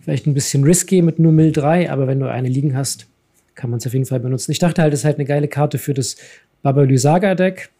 vielleicht 0.00 0.26
ein 0.26 0.34
bisschen 0.34 0.64
risky 0.64 1.02
mit 1.02 1.18
nur 1.18 1.32
Mill 1.32 1.52
3, 1.52 1.90
aber 1.90 2.06
wenn 2.06 2.20
du 2.20 2.30
eine 2.30 2.48
liegen 2.48 2.76
hast, 2.76 3.06
kann 3.54 3.70
man 3.70 3.78
es 3.78 3.86
auf 3.86 3.92
jeden 3.92 4.06
Fall 4.06 4.20
benutzen. 4.20 4.52
Ich 4.52 4.58
dachte 4.58 4.82
halt, 4.82 4.92
es 4.92 5.00
ist 5.00 5.04
halt 5.04 5.16
eine 5.16 5.24
geile 5.24 5.48
Karte 5.48 5.78
für 5.78 5.94
das 5.94 6.16
Baba 6.66 6.82
Lysaga 6.82 7.36
Deck. 7.36 7.70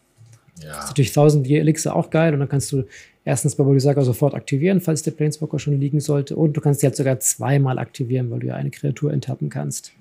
Ja. 0.61 0.69
Das 0.69 0.85
ist 0.85 0.87
natürlich 0.91 1.09
1000 1.09 1.45
Year 1.45 1.59
Elixir 1.59 1.93
auch 1.93 2.09
geil 2.09 2.33
und 2.33 2.39
dann 2.39 2.47
kannst 2.47 2.71
du 2.71 2.85
erstens 3.25 3.55
Bodhisattva 3.55 4.01
sofort 4.03 4.33
aktivieren, 4.33 4.79
falls 4.79 5.03
der 5.03 5.11
Planeswalker 5.11 5.59
schon 5.59 5.77
liegen 5.77 5.99
sollte. 5.99 6.37
Und 6.37 6.53
du 6.53 6.61
kannst 6.61 6.79
sie 6.79 6.87
halt 6.87 6.95
sogar 6.95 7.19
zweimal 7.19 7.79
aktivieren, 7.79 8.31
weil 8.31 8.39
du 8.39 8.47
ja 8.47 8.55
eine 8.55 8.69
Kreatur 8.69 9.11
enttappen 9.11 9.49
kannst. 9.49 9.91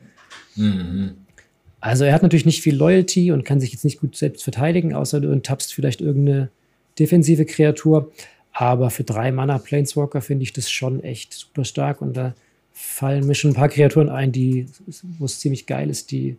Mhm. 0.55 1.15
Also 1.81 2.05
er 2.05 2.13
hat 2.13 2.23
natürlich 2.23 2.47
nicht 2.47 2.63
viel 2.63 2.77
Loyalty 2.77 3.33
und 3.33 3.45
kann 3.45 3.59
sich 3.59 3.73
jetzt 3.73 3.85
nicht 3.85 3.99
gut 4.01 4.15
selbst 4.15 4.45
verteidigen, 4.45 4.95
außer 4.95 5.21
du 5.21 5.33
enttappst 5.33 5.75
vielleicht 5.75 6.01
irgendeine 6.01 6.51
defensive 6.97 7.45
Kreatur. 7.45 8.13
Aber 8.53 8.91
für 8.91 9.03
drei 9.03 9.33
Mana 9.33 9.59
Planeswalker 9.59 10.21
finde 10.21 10.45
ich 10.45 10.53
das 10.53 10.71
schon 10.71 11.03
echt 11.03 11.35
super 11.35 11.65
stark. 11.65 12.01
Und 12.01 12.17
da 12.17 12.37
fallen 12.73 13.27
mir 13.27 13.35
schon 13.35 13.51
ein 13.51 13.55
paar 13.55 13.69
Kreaturen 13.69 14.11
ein, 14.11 14.31
die, 14.31 14.67
wo 15.19 15.25
es 15.25 15.41
ziemlich 15.41 15.67
geil 15.67 15.91
ist, 15.91 16.13
die 16.13 16.37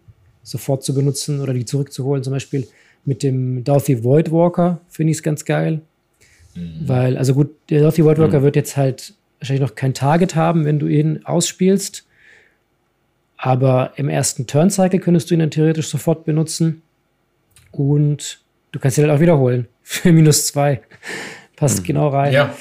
sofort 0.48 0.82
zu 0.82 0.94
benutzen 0.94 1.42
oder 1.42 1.54
die 1.54 1.66
zurückzuholen. 1.66 2.24
Zum 2.24 2.32
Beispiel 2.32 2.68
mit 3.04 3.22
dem 3.22 3.66
Dorothy 3.66 4.02
Voidwalker 4.02 4.80
finde 4.88 5.12
ich 5.12 5.18
es 5.18 5.24
ganz 5.24 5.44
geil. 5.44 5.82
Mhm. 6.56 6.88
Weil, 6.88 7.18
also 7.18 7.34
gut, 7.34 7.50
der 7.70 7.82
Dorothy 7.82 8.06
Voidwalker 8.06 8.40
mhm. 8.40 8.44
wird 8.44 8.56
jetzt 8.56 8.78
halt 8.78 9.14
wahrscheinlich 9.40 9.68
noch 9.68 9.76
kein 9.76 9.94
Target 9.94 10.36
haben, 10.36 10.64
wenn 10.64 10.80
du 10.80 10.88
ihn 10.88 11.26
ausspielst. 11.26 12.06
Aber 13.36 13.92
im 13.98 14.08
ersten 14.08 14.48
Turn-Cycle 14.48 15.02
könntest 15.02 15.30
du 15.30 15.34
ihn 15.34 15.42
dann 15.42 15.52
theoretisch 15.52 15.90
sofort 15.90 16.24
benutzen. 16.24 16.82
Und 17.72 18.40
du 18.72 18.80
kannst 18.80 18.98
ihn 18.98 19.04
halt 19.04 19.14
auch 19.14 19.22
wiederholen. 19.22 19.68
Für 19.84 20.14
minus 20.14 20.48
zwei. 20.48 20.82
Passt 21.58 21.82
mhm. 21.82 21.84
genau 21.84 22.08
rein. 22.08 22.32
Ja. 22.32 22.56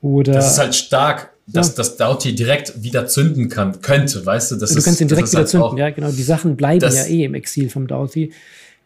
Oder. 0.00 0.32
Das 0.32 0.52
ist 0.52 0.58
halt 0.58 0.74
stark, 0.74 1.31
dass 1.52 1.68
ja. 1.68 1.74
das 1.76 1.96
Doughty 1.96 2.34
direkt 2.34 2.82
wieder 2.82 3.06
zünden 3.06 3.48
kann, 3.48 3.80
könnte, 3.80 4.24
weißt 4.24 4.52
du? 4.52 4.56
Das 4.56 4.72
du 4.72 4.78
ist, 4.78 4.84
kannst 4.84 5.00
ihn 5.00 5.08
direkt 5.08 5.28
wieder 5.28 5.38
halt 5.38 5.48
zünden, 5.48 5.76
ja, 5.76 5.90
genau. 5.90 6.10
Die 6.10 6.22
Sachen 6.22 6.56
bleiben 6.56 6.92
ja 6.92 7.04
eh 7.04 7.24
im 7.24 7.34
Exil 7.34 7.68
vom 7.68 7.86
Doughty. 7.86 8.32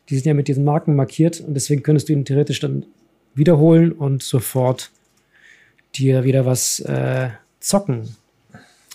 Die 0.08 0.14
sind 0.14 0.26
ja 0.26 0.34
mit 0.34 0.48
diesen 0.48 0.64
Marken 0.64 0.94
markiert 0.94 1.40
und 1.40 1.54
deswegen 1.54 1.82
könntest 1.82 2.08
du 2.08 2.12
ihn 2.12 2.24
theoretisch 2.24 2.60
dann 2.60 2.84
wiederholen 3.34 3.92
und 3.92 4.22
sofort 4.22 4.90
dir 5.94 6.24
wieder 6.24 6.46
was 6.46 6.80
äh, 6.80 7.28
zocken. 7.60 8.08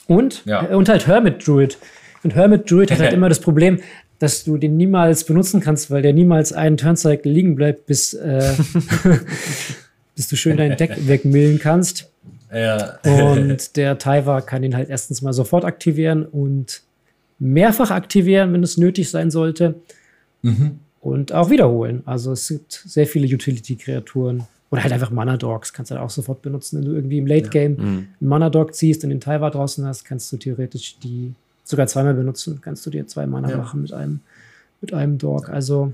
Und, 0.07 0.43
ja. 0.45 0.69
Äh, 0.69 0.75
und 0.75 0.89
halt 0.89 1.07
Hermit 1.07 1.45
Druid. 1.47 1.77
Und 2.23 2.35
Hermit 2.35 2.69
Druid 2.69 2.91
hat 2.91 2.99
halt 2.99 3.13
immer 3.13 3.29
das 3.29 3.39
Problem, 3.39 3.79
dass 4.19 4.43
du 4.43 4.57
den 4.57 4.77
niemals 4.77 5.23
benutzen 5.23 5.61
kannst, 5.61 5.89
weil 5.89 6.03
der 6.03 6.13
niemals 6.13 6.53
einen 6.53 6.77
Turncycle 6.77 7.31
liegen 7.31 7.55
bleibt, 7.55 7.87
bis, 7.87 8.13
äh, 8.13 8.53
bis 10.15 10.27
du 10.27 10.35
schön 10.35 10.57
dein 10.57 10.77
Deck 10.77 10.95
wegmillen 11.07 11.59
kannst. 11.59 12.10
Ja. 12.53 12.99
und 13.03 13.75
der 13.77 13.97
Taiwa 13.97 14.41
kann 14.41 14.63
ihn 14.63 14.75
halt 14.75 14.89
erstens 14.89 15.21
mal 15.21 15.33
sofort 15.33 15.65
aktivieren 15.65 16.25
und 16.25 16.81
mehrfach 17.39 17.91
aktivieren, 17.91 18.53
wenn 18.53 18.63
es 18.63 18.77
nötig 18.77 19.09
sein 19.09 19.31
sollte. 19.31 19.75
Mhm. 20.41 20.79
Und 20.99 21.33
auch 21.33 21.49
wiederholen. 21.49 22.03
Also 22.05 22.33
es 22.33 22.47
gibt 22.47 22.71
sehr 22.71 23.07
viele 23.07 23.33
Utility-Kreaturen. 23.33 24.43
Oder 24.69 24.83
halt 24.83 24.93
einfach 24.93 25.09
Mana-Dogs 25.09 25.73
kannst 25.73 25.91
du 25.91 25.95
halt 25.95 26.05
auch 26.05 26.09
sofort 26.09 26.41
benutzen. 26.41 26.77
Wenn 26.77 26.85
du 26.85 26.93
irgendwie 26.93 27.17
im 27.17 27.27
Late-Game 27.27 27.75
ja. 27.75 27.83
mhm. 27.83 27.97
einen 28.19 28.29
Mana-Dog 28.29 28.73
ziehst 28.73 29.03
und 29.03 29.09
den 29.09 29.19
Taiwa 29.19 29.49
draußen 29.49 29.85
hast, 29.85 30.05
kannst 30.05 30.31
du 30.31 30.37
theoretisch 30.37 30.97
die 30.99 31.33
sogar 31.63 31.87
zweimal 31.87 32.13
benutzen. 32.13 32.59
Kannst 32.61 32.85
du 32.85 32.89
dir 32.89 33.07
zwei 33.07 33.25
Mana 33.25 33.49
ja. 33.49 33.57
machen 33.57 33.81
mit 33.81 33.91
einem, 33.91 34.21
mit 34.79 34.93
einem 34.93 35.17
Dog. 35.17 35.49
Also 35.49 35.93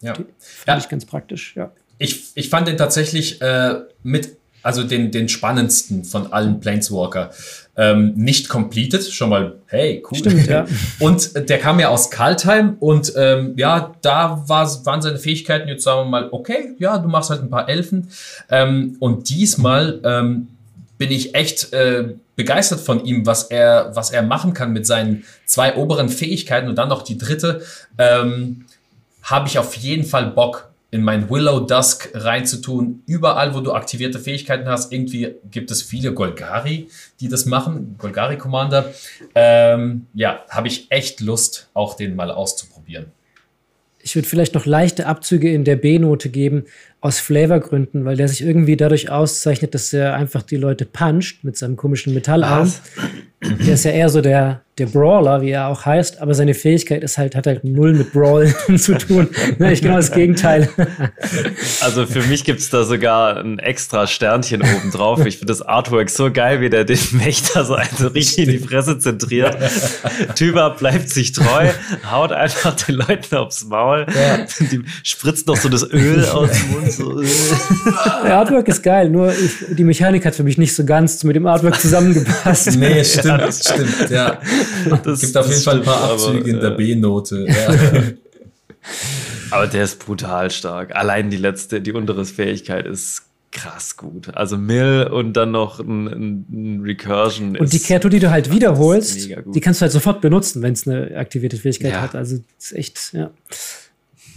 ja. 0.00 0.14
finde 0.14 0.32
ja. 0.66 0.78
ich 0.78 0.88
ganz 0.88 1.06
praktisch, 1.06 1.56
ja. 1.56 1.72
Ich, 1.98 2.32
ich 2.34 2.48
fand 2.48 2.68
den 2.68 2.76
tatsächlich 2.76 3.40
äh, 3.40 3.80
mit 4.02 4.36
also 4.62 4.84
den, 4.84 5.10
den 5.10 5.28
spannendsten 5.28 6.04
von 6.04 6.32
allen 6.32 6.60
Planeswalker. 6.60 7.30
Ähm, 7.76 8.14
nicht 8.16 8.48
completed, 8.48 9.04
schon 9.04 9.30
mal, 9.30 9.54
hey, 9.66 10.02
cool. 10.10 10.18
Stimmt, 10.18 10.46
ja. 10.48 10.66
Und 10.98 11.48
der 11.48 11.58
kam 11.58 11.78
ja 11.78 11.88
aus 11.88 12.10
Kaltheim 12.10 12.76
und 12.80 13.12
ähm, 13.16 13.54
ja, 13.56 13.94
da 14.02 14.42
war, 14.48 14.66
waren 14.84 15.00
seine 15.00 15.18
Fähigkeiten 15.18 15.68
jetzt 15.68 15.84
sagen 15.84 16.06
wir 16.06 16.10
mal, 16.10 16.28
okay, 16.32 16.74
ja, 16.78 16.98
du 16.98 17.08
machst 17.08 17.30
halt 17.30 17.42
ein 17.42 17.50
paar 17.50 17.68
Elfen. 17.68 18.08
Ähm, 18.50 18.96
und 18.98 19.30
diesmal 19.30 20.00
ähm, 20.04 20.48
bin 20.98 21.12
ich 21.12 21.36
echt 21.36 21.72
äh, 21.72 22.14
begeistert 22.34 22.80
von 22.80 23.04
ihm, 23.04 23.26
was 23.26 23.44
er, 23.44 23.92
was 23.94 24.10
er 24.10 24.22
machen 24.22 24.54
kann 24.54 24.72
mit 24.72 24.86
seinen 24.86 25.24
zwei 25.46 25.76
oberen 25.76 26.08
Fähigkeiten 26.08 26.68
und 26.68 26.76
dann 26.76 26.88
noch 26.88 27.02
die 27.02 27.16
dritte. 27.16 27.62
Ähm, 27.96 28.66
Habe 29.22 29.48
ich 29.48 29.58
auf 29.58 29.74
jeden 29.76 30.04
Fall 30.04 30.32
Bock 30.32 30.67
in 30.90 31.02
mein 31.02 31.28
Willow 31.28 31.60
Dusk 31.60 32.10
reinzutun. 32.14 33.02
Überall, 33.06 33.54
wo 33.54 33.60
du 33.60 33.72
aktivierte 33.72 34.18
Fähigkeiten 34.18 34.66
hast, 34.66 34.92
irgendwie 34.92 35.34
gibt 35.50 35.70
es 35.70 35.82
viele 35.82 36.14
Golgari, 36.14 36.88
die 37.20 37.28
das 37.28 37.44
machen, 37.44 37.96
Golgari 37.98 38.38
Commander. 38.38 38.92
Ähm, 39.34 40.06
ja, 40.14 40.44
habe 40.48 40.68
ich 40.68 40.86
echt 40.90 41.20
Lust, 41.20 41.68
auch 41.74 41.94
den 41.94 42.16
mal 42.16 42.30
auszuprobieren. 42.30 43.06
Ich 44.00 44.14
würde 44.14 44.28
vielleicht 44.28 44.54
noch 44.54 44.64
leichte 44.64 45.06
Abzüge 45.06 45.52
in 45.52 45.64
der 45.64 45.76
B-Note 45.76 46.30
geben, 46.30 46.64
aus 47.00 47.20
Flavorgründen, 47.20 48.04
weil 48.04 48.16
der 48.16 48.28
sich 48.28 48.40
irgendwie 48.40 48.76
dadurch 48.76 49.10
auszeichnet, 49.10 49.74
dass 49.74 49.92
er 49.92 50.14
einfach 50.14 50.42
die 50.42 50.56
Leute 50.56 50.86
puncht 50.86 51.44
mit 51.44 51.56
seinem 51.56 51.76
komischen 51.76 52.14
Metallarm. 52.14 52.62
Was? 52.62 52.80
Der 53.40 53.74
ist 53.74 53.84
ja 53.84 53.90
eher 53.90 54.08
so 54.08 54.20
der, 54.20 54.62
der 54.78 54.86
Brawler, 54.86 55.42
wie 55.42 55.50
er 55.50 55.68
auch 55.68 55.84
heißt, 55.84 56.20
aber 56.20 56.34
seine 56.34 56.54
Fähigkeit 56.54 57.02
ist 57.02 57.18
halt, 57.18 57.34
hat 57.34 57.46
halt 57.46 57.64
null 57.64 57.92
mit 57.94 58.12
Brawl 58.12 58.52
zu 58.76 58.96
tun. 58.96 59.28
Nicht 59.58 59.82
genau 59.82 59.96
das 59.96 60.12
Gegenteil. 60.12 60.68
Also 61.80 62.06
für 62.06 62.22
mich 62.22 62.44
gibt 62.44 62.60
es 62.60 62.70
da 62.70 62.84
sogar 62.84 63.36
ein 63.38 63.58
extra 63.58 64.06
Sternchen 64.06 64.62
oben 64.62 64.90
drauf. 64.90 65.24
Ich 65.24 65.38
finde 65.38 65.52
das 65.52 65.62
Artwork 65.62 66.10
so 66.10 66.30
geil, 66.30 66.60
wie 66.60 66.70
der 66.70 66.84
den 66.84 66.98
Wächter 67.24 67.64
so 67.64 67.74
also 67.74 68.08
richtig 68.08 68.46
in 68.46 68.50
die 68.50 68.58
Fresse 68.58 68.98
zentriert. 68.98 69.56
Tyber 70.34 70.70
bleibt 70.70 71.08
sich 71.08 71.32
treu, 71.32 71.68
haut 72.10 72.32
einfach 72.32 72.74
den 72.74 72.96
Leuten 72.96 73.36
aufs 73.36 73.64
Maul, 73.64 74.06
ja. 74.08 74.46
die 74.60 74.82
spritzt 75.02 75.46
noch 75.46 75.56
so 75.56 75.68
das 75.68 75.88
Öl 75.90 76.24
aus 76.26 76.50
dem 76.50 76.70
Mund. 76.72 76.92
So. 76.92 77.20
Der 78.24 78.38
Artwork 78.38 78.68
ist 78.68 78.82
geil, 78.82 79.08
nur 79.08 79.32
ich, 79.32 79.52
die 79.70 79.84
Mechanik 79.84 80.26
hat 80.26 80.34
für 80.34 80.44
mich 80.44 80.58
nicht 80.58 80.74
so 80.74 80.84
ganz 80.84 81.22
mit 81.24 81.36
dem 81.36 81.46
Artwork 81.46 81.80
zusammengepasst. 81.80 82.76
Nee, 82.76 83.04
stimmt 83.04 83.28
stimmt, 83.28 83.42
das 83.42 83.60
stimmt, 83.60 84.10
ja. 84.10 84.38
Es 85.04 85.20
gibt 85.20 85.36
auf 85.36 85.48
jeden 85.48 85.62
Fall 85.62 85.76
ein 85.78 85.82
paar 85.82 86.10
Abzüge 86.10 86.38
aber, 86.38 86.48
in 86.48 86.60
der 86.60 86.70
B-Note. 86.70 87.46
Ja. 87.48 88.02
aber 89.50 89.66
der 89.66 89.84
ist 89.84 89.98
brutal 89.98 90.50
stark. 90.50 90.94
Allein 90.94 91.30
die 91.30 91.36
letzte, 91.36 91.80
die 91.80 91.92
untere 91.92 92.24
Fähigkeit 92.24 92.86
ist 92.86 93.22
krass 93.50 93.96
gut. 93.96 94.34
Also 94.34 94.56
Mill 94.56 95.08
und 95.10 95.32
dann 95.34 95.50
noch 95.50 95.80
ein, 95.80 96.06
ein 96.50 96.80
Recursion. 96.82 97.56
Und 97.56 97.72
die 97.72 97.80
Kreatur, 97.80 98.10
die 98.10 98.20
du 98.20 98.30
halt 98.30 98.52
wiederholst, 98.52 99.28
die 99.28 99.60
kannst 99.60 99.80
du 99.80 99.82
halt 99.82 99.92
sofort 99.92 100.20
benutzen, 100.20 100.62
wenn 100.62 100.74
es 100.74 100.86
eine 100.86 101.16
aktivierte 101.16 101.56
Fähigkeit 101.56 101.92
ja. 101.92 102.00
hat. 102.00 102.14
Also 102.14 102.36
das 102.56 102.66
ist 102.66 102.72
echt, 102.72 103.12
ja. 103.12 103.30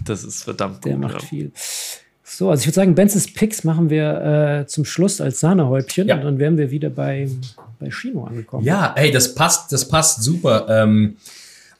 Das 0.03 0.23
ist 0.23 0.43
verdammt 0.43 0.83
Der 0.85 0.93
gut. 0.93 1.03
Der 1.03 1.09
macht 1.09 1.21
ja. 1.23 1.27
viel. 1.27 1.51
So, 2.23 2.49
also 2.49 2.61
ich 2.61 2.67
würde 2.67 2.75
sagen, 2.75 2.95
Benzes 2.95 3.31
Picks 3.31 3.63
machen 3.63 3.89
wir 3.89 4.61
äh, 4.61 4.67
zum 4.67 4.85
Schluss 4.85 5.19
als 5.19 5.41
Sahnehäubchen 5.41 6.07
ja. 6.07 6.15
und 6.15 6.23
dann 6.23 6.39
wären 6.39 6.57
wir 6.57 6.71
wieder 6.71 6.89
bei, 6.89 7.29
bei 7.81 7.91
Shino 7.91 8.25
angekommen. 8.25 8.63
Ja, 8.63 8.93
hey, 8.95 9.11
das 9.11 9.35
passt, 9.35 9.71
das 9.73 9.87
passt 9.87 10.23
super. 10.23 10.67
Ähm, 10.69 11.17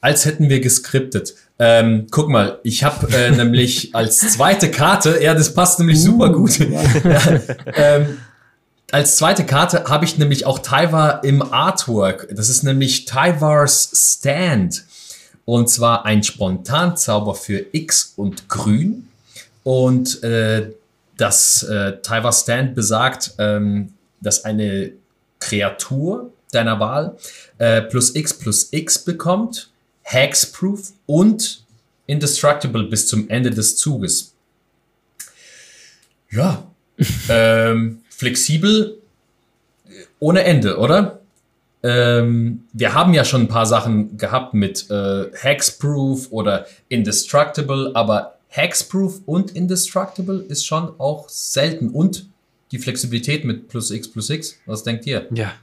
als 0.00 0.24
hätten 0.26 0.50
wir 0.50 0.60
geskriptet. 0.60 1.34
Ähm, 1.58 2.08
guck 2.10 2.28
mal, 2.28 2.58
ich 2.64 2.84
habe 2.84 3.08
äh, 3.14 3.30
nämlich 3.36 3.94
als 3.94 4.18
zweite 4.18 4.70
Karte, 4.70 5.22
ja, 5.22 5.32
das 5.32 5.54
passt 5.54 5.78
nämlich 5.78 5.98
uh, 5.98 6.02
super 6.02 6.32
gut. 6.32 6.58
ja, 7.04 7.40
ähm, 7.74 8.18
als 8.90 9.16
zweite 9.16 9.46
Karte 9.46 9.84
habe 9.84 10.04
ich 10.04 10.18
nämlich 10.18 10.44
auch 10.44 10.58
Tyvar 10.58 11.24
im 11.24 11.40
Artwork. 11.40 12.28
Das 12.34 12.50
ist 12.50 12.62
nämlich 12.62 13.06
Tyvars 13.06 13.90
Stand. 13.94 14.84
Und 15.44 15.70
zwar 15.70 16.04
ein 16.04 16.22
Spontanzauber 16.22 17.34
für 17.34 17.64
X 17.72 18.12
und 18.16 18.48
Grün. 18.48 19.08
Und 19.62 20.22
äh, 20.22 20.72
das 21.16 21.62
äh, 21.62 22.02
Tyvar 22.02 22.32
Stand 22.32 22.74
besagt, 22.74 23.34
ähm, 23.38 23.92
dass 24.20 24.44
eine 24.44 24.92
Kreatur 25.42 26.32
deiner 26.52 26.78
Wahl 26.78 27.16
äh, 27.58 27.82
plus 27.82 28.14
X 28.14 28.34
plus 28.34 28.68
X 28.72 28.98
bekommt, 28.98 29.70
Hexproof 30.02 30.92
und 31.06 31.64
Indestructible 32.06 32.84
bis 32.84 33.06
zum 33.06 33.28
Ende 33.28 33.50
des 33.50 33.76
Zuges. 33.76 34.34
Ja, 36.30 36.66
ähm, 37.28 38.02
flexibel 38.10 38.98
ohne 40.18 40.44
Ende, 40.44 40.78
oder? 40.78 41.20
Ähm, 41.82 42.64
wir 42.72 42.94
haben 42.94 43.12
ja 43.12 43.24
schon 43.24 43.42
ein 43.42 43.48
paar 43.48 43.66
Sachen 43.66 44.16
gehabt 44.16 44.54
mit 44.54 44.88
äh, 44.88 45.24
Hexproof 45.34 46.28
oder 46.30 46.66
Indestructible, 46.88 47.90
aber 47.94 48.38
Hexproof 48.48 49.22
und 49.26 49.52
Indestructible 49.52 50.44
ist 50.46 50.64
schon 50.64 50.92
auch 50.98 51.28
selten. 51.28 51.88
Und 51.90 52.26
die 52.72 52.78
Flexibilität 52.78 53.44
mit 53.44 53.68
plus 53.68 53.90
X 53.90 54.10
plus 54.10 54.30
X. 54.30 54.58
Was 54.66 54.82
denkt 54.82 55.06
ihr? 55.06 55.28
Ja. 55.32 55.54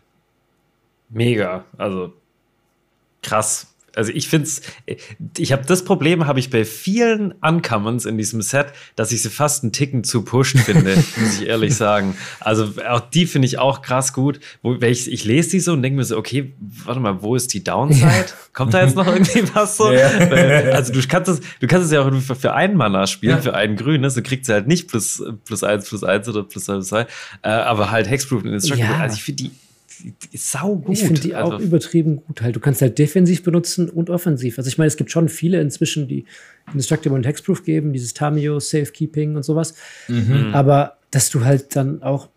Mega. 1.09 1.65
Also 1.77 2.13
krass. 3.21 3.68
Also 3.95 4.11
ich 4.11 4.27
finde 4.27 4.47
es, 4.47 4.61
ich 5.37 5.51
habe 5.51 5.65
das 5.65 5.83
Problem, 5.83 6.27
habe 6.27 6.39
ich 6.39 6.49
bei 6.49 6.65
vielen 6.65 7.33
Uncommons 7.41 8.05
in 8.05 8.17
diesem 8.17 8.41
Set, 8.41 8.67
dass 8.95 9.11
ich 9.11 9.21
sie 9.21 9.29
fast 9.29 9.63
einen 9.63 9.71
Ticken 9.71 10.03
zu 10.03 10.23
pusht 10.23 10.57
finde, 10.59 10.95
muss 11.17 11.41
ich 11.41 11.47
ehrlich 11.47 11.75
sagen. 11.75 12.15
Also 12.39 12.73
auch 12.87 13.01
die 13.01 13.25
finde 13.25 13.47
ich 13.47 13.57
auch 13.59 13.81
krass 13.81 14.13
gut. 14.13 14.39
Wo, 14.61 14.75
ich, 14.75 15.11
ich 15.11 15.25
lese 15.25 15.51
die 15.51 15.59
so 15.59 15.73
und 15.73 15.81
denke 15.81 15.97
mir 15.97 16.03
so, 16.03 16.17
okay, 16.17 16.53
warte 16.59 16.99
mal, 16.99 17.21
wo 17.21 17.35
ist 17.35 17.53
die 17.53 17.63
Downside? 17.63 18.05
Ja. 18.05 18.25
Kommt 18.53 18.73
da 18.73 18.83
jetzt 18.83 18.95
noch 18.95 19.07
irgendwie 19.07 19.43
was 19.53 19.77
so? 19.77 19.89
Ja. 19.99 20.29
Weil, 20.29 20.71
also 20.71 20.93
du 20.93 21.01
kannst 21.07 21.29
es, 21.29 21.41
du 21.59 21.67
kannst 21.67 21.87
es 21.87 21.91
ja 21.91 22.01
auch 22.01 22.35
für 22.35 22.53
einen 22.53 22.77
Mana 22.77 23.07
spielen, 23.07 23.37
ja. 23.37 23.41
für 23.41 23.53
einen 23.53 23.75
Grün, 23.75 24.01
ne? 24.01 24.09
so 24.09 24.21
kriegt 24.21 24.45
sie 24.45 24.53
halt 24.53 24.67
nicht 24.67 24.87
plus, 24.87 25.23
plus 25.45 25.63
eins, 25.63 25.89
plus 25.89 26.03
eins 26.03 26.29
oder 26.29 26.43
plus 26.43 26.65
zwei, 26.65 27.07
äh, 27.41 27.49
aber 27.49 27.91
halt 27.91 28.09
Hexproof 28.09 28.43
und 28.43 28.53
Instructor. 28.53 28.95
Also 28.99 29.15
ich 29.15 29.23
finde 29.23 29.43
die 29.43 29.51
sau 30.33 30.75
gut. 30.75 30.95
Ich 30.95 31.03
finde 31.03 31.21
die 31.21 31.35
also. 31.35 31.53
auch 31.53 31.59
übertrieben 31.59 32.17
gut. 32.17 32.41
Halt, 32.41 32.55
du 32.55 32.59
kannst 32.59 32.81
halt 32.81 32.97
defensiv 32.97 33.43
benutzen 33.43 33.89
und 33.89 34.09
offensiv. 34.09 34.57
Also 34.57 34.67
ich 34.67 34.77
meine, 34.77 34.87
es 34.87 34.97
gibt 34.97 35.11
schon 35.11 35.29
viele 35.29 35.59
inzwischen, 35.61 36.07
die 36.07 36.25
Indestructible 36.71 37.17
und 37.17 37.25
Hexproof 37.25 37.63
geben, 37.63 37.93
dieses 37.93 38.13
Tamio, 38.13 38.59
Safekeeping 38.59 39.35
und 39.35 39.43
sowas. 39.43 39.75
Mhm. 40.07 40.51
Aber 40.53 40.97
dass 41.11 41.29
du 41.29 41.43
halt 41.43 41.75
dann 41.75 42.03
auch 42.03 42.29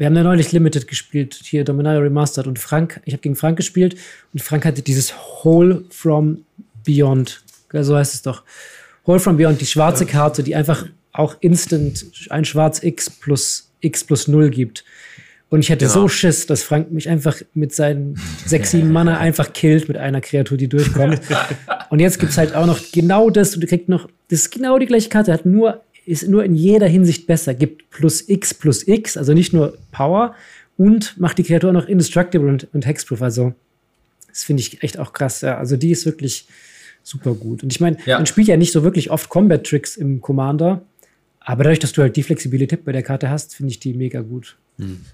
wir 0.00 0.06
haben 0.06 0.16
ja 0.16 0.22
neulich 0.22 0.50
Limited 0.52 0.88
gespielt, 0.88 1.38
hier 1.44 1.62
Dominaria 1.62 2.00
Remastered 2.00 2.46
und 2.46 2.58
Frank, 2.58 3.02
ich 3.04 3.12
habe 3.12 3.20
gegen 3.20 3.36
Frank 3.36 3.58
gespielt 3.58 3.96
und 4.32 4.40
Frank 4.40 4.64
hatte 4.64 4.80
dieses 4.80 5.12
Hole 5.44 5.84
from 5.90 6.46
Beyond, 6.86 7.42
so 7.70 7.94
heißt 7.94 8.14
es 8.14 8.22
doch. 8.22 8.42
Hole 9.06 9.20
from 9.20 9.36
Beyond, 9.36 9.60
die 9.60 9.66
schwarze 9.66 10.06
Karte, 10.06 10.42
die 10.42 10.54
einfach 10.54 10.86
auch 11.12 11.36
instant 11.40 12.06
ein 12.30 12.46
Schwarz 12.46 12.82
X 12.82 13.10
plus 13.10 13.70
X 13.80 14.02
plus 14.02 14.26
0 14.26 14.48
gibt. 14.48 14.86
Und 15.50 15.60
ich 15.60 15.68
hätte 15.68 15.86
genau. 15.86 16.02
so 16.02 16.08
Schiss, 16.08 16.46
dass 16.46 16.62
Frank 16.62 16.92
mich 16.92 17.08
einfach 17.08 17.36
mit 17.54 17.74
seinen 17.74 18.18
sechs, 18.46 18.70
sieben 18.70 18.92
Mana 18.92 19.18
einfach 19.18 19.52
killt 19.52 19.88
mit 19.88 19.96
einer 19.96 20.20
Kreatur, 20.20 20.56
die 20.56 20.68
durchkommt. 20.68 21.20
und 21.90 21.98
jetzt 21.98 22.20
gibt's 22.20 22.38
halt 22.38 22.54
auch 22.54 22.66
noch 22.66 22.80
genau 22.92 23.30
das, 23.30 23.54
und 23.54 23.60
du 23.60 23.66
kriegst 23.66 23.88
noch, 23.88 24.08
das 24.28 24.42
ist 24.42 24.52
genau 24.52 24.78
die 24.78 24.86
gleiche 24.86 25.08
Karte, 25.08 25.32
hat 25.32 25.44
nur, 25.44 25.82
ist 26.06 26.28
nur 26.28 26.44
in 26.44 26.54
jeder 26.54 26.86
Hinsicht 26.86 27.26
besser, 27.26 27.52
gibt 27.52 27.90
plus 27.90 28.28
X 28.28 28.54
plus 28.54 28.86
X, 28.86 29.16
also 29.16 29.34
nicht 29.34 29.52
nur 29.52 29.76
Power, 29.90 30.36
und 30.76 31.18
macht 31.18 31.36
die 31.36 31.42
Kreatur 31.42 31.72
noch 31.72 31.88
indestructible 31.88 32.48
und, 32.48 32.68
und 32.72 32.86
Hexproof. 32.86 33.20
Also, 33.20 33.52
das 34.28 34.44
finde 34.44 34.62
ich 34.62 34.82
echt 34.84 34.98
auch 34.98 35.12
krass. 35.12 35.40
Ja. 35.40 35.58
Also, 35.58 35.76
die 35.76 35.90
ist 35.90 36.06
wirklich 36.06 36.46
super 37.02 37.34
gut. 37.34 37.64
Und 37.64 37.72
ich 37.72 37.80
meine, 37.80 37.96
ja. 38.06 38.18
man 38.18 38.26
spielt 38.26 38.46
ja 38.46 38.56
nicht 38.56 38.72
so 38.72 38.84
wirklich 38.84 39.10
oft 39.10 39.28
Combat-Tricks 39.28 39.96
im 39.96 40.20
Commander, 40.20 40.82
aber 41.40 41.64
dadurch, 41.64 41.80
dass 41.80 41.92
du 41.92 42.02
halt 42.02 42.16
die 42.16 42.22
Flexibilität 42.22 42.84
bei 42.84 42.92
der 42.92 43.02
Karte 43.02 43.30
hast, 43.30 43.56
finde 43.56 43.72
ich 43.72 43.80
die 43.80 43.94
mega 43.94 44.20
gut. 44.20 44.56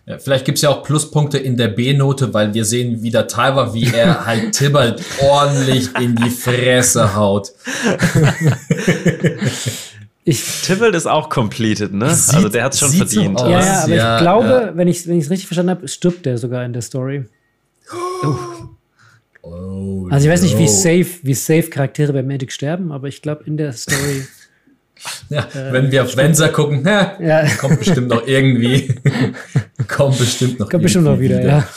Ja, 0.06 0.18
vielleicht 0.18 0.44
gibt 0.44 0.56
es 0.56 0.62
ja 0.62 0.70
auch 0.70 0.82
Pluspunkte 0.82 1.38
in 1.38 1.56
der 1.56 1.68
B-Note, 1.68 2.32
weil 2.34 2.54
wir 2.54 2.64
sehen 2.64 3.02
wieder 3.02 3.26
Tyler, 3.26 3.74
wie 3.74 3.92
er 3.92 4.26
halt 4.26 4.52
Tibalt 4.52 5.02
ordentlich 5.20 5.88
in 6.00 6.16
die 6.16 6.30
Fresse 6.30 7.14
haut. 7.14 7.52
Ich, 10.28 10.62
Tibalt 10.62 10.92
ist 10.96 11.06
auch 11.06 11.30
completed, 11.30 11.92
ne? 11.92 12.12
Sieht, 12.12 12.34
also 12.34 12.48
der 12.48 12.64
hat 12.64 12.74
es 12.74 12.80
schon 12.80 12.90
verdient. 12.90 13.38
So 13.38 13.46
ja, 13.46 13.60
ja, 13.60 13.82
aber 13.84 13.94
ja, 13.94 14.16
ich 14.16 14.22
glaube, 14.22 14.48
ja. 14.48 14.76
wenn 14.76 14.88
ich 14.88 14.96
es 14.98 15.06
wenn 15.06 15.18
richtig 15.18 15.46
verstanden 15.46 15.70
habe, 15.70 15.86
stirbt 15.86 16.26
der 16.26 16.36
sogar 16.36 16.64
in 16.64 16.72
der 16.72 16.82
Story. 16.82 17.26
Oh. 18.24 18.34
Oh, 19.42 20.08
also 20.10 20.26
ich 20.26 20.32
weiß 20.32 20.42
nicht, 20.42 20.58
wie 20.58 20.66
safe, 20.66 21.06
wie 21.22 21.34
safe 21.34 21.70
Charaktere 21.70 22.12
bei 22.12 22.24
Magic 22.24 22.50
sterben, 22.50 22.90
aber 22.90 23.06
ich 23.06 23.22
glaube 23.22 23.44
in 23.44 23.56
der 23.56 23.72
Story 23.72 24.26
Ja, 25.28 25.40
äh, 25.40 25.72
wenn 25.72 25.90
wir 25.90 26.04
auf 26.04 26.16
Wenser 26.16 26.48
gucken, 26.48 26.84
ja, 26.84 27.16
ja. 27.20 27.48
kommt 27.56 27.78
bestimmt 27.78 28.08
noch 28.08 28.26
irgendwie. 28.26 28.94
kommt 29.88 30.18
bestimmt 30.18 30.58
noch 30.58 30.68
Kommt 30.70 30.82
bestimmt 30.82 31.04
noch 31.04 31.18
wieder, 31.18 31.38
wieder. 31.38 31.48
ja. 31.48 31.68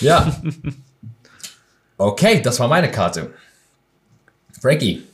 Ja. 0.00 0.42
Okay, 1.98 2.40
das 2.42 2.58
war 2.58 2.66
meine 2.66 2.90
Karte. 2.90 3.30
Frankie. 4.60 5.04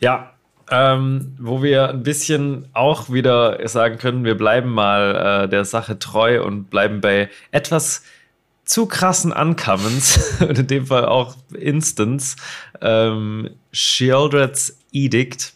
Ja, 0.00 0.32
ähm, 0.70 1.36
wo 1.38 1.62
wir 1.62 1.90
ein 1.90 2.02
bisschen 2.02 2.66
auch 2.72 3.12
wieder 3.12 3.66
sagen 3.68 3.98
können, 3.98 4.24
wir 4.24 4.36
bleiben 4.36 4.70
mal 4.70 5.44
äh, 5.44 5.48
der 5.50 5.66
Sache 5.66 5.98
treu 5.98 6.42
und 6.42 6.70
bleiben 6.70 7.02
bei 7.02 7.28
etwas 7.50 8.02
zu 8.64 8.86
krassen 8.86 9.32
Uncommons 9.32 10.40
und 10.40 10.58
in 10.58 10.66
dem 10.66 10.86
Fall 10.86 11.04
auch 11.04 11.36
Instance. 11.52 12.36
Ähm, 12.80 13.50
Shieldred's 13.72 14.78
Edict 14.92 15.52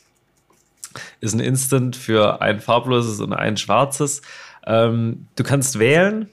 ist 1.20 1.34
ein 1.34 1.40
Instant 1.40 1.96
für 1.96 2.40
ein 2.40 2.60
farbloses 2.60 3.20
und 3.20 3.32
ein 3.32 3.56
schwarzes. 3.56 4.22
Ähm, 4.66 5.26
du 5.36 5.42
kannst 5.42 5.78
wählen, 5.78 6.28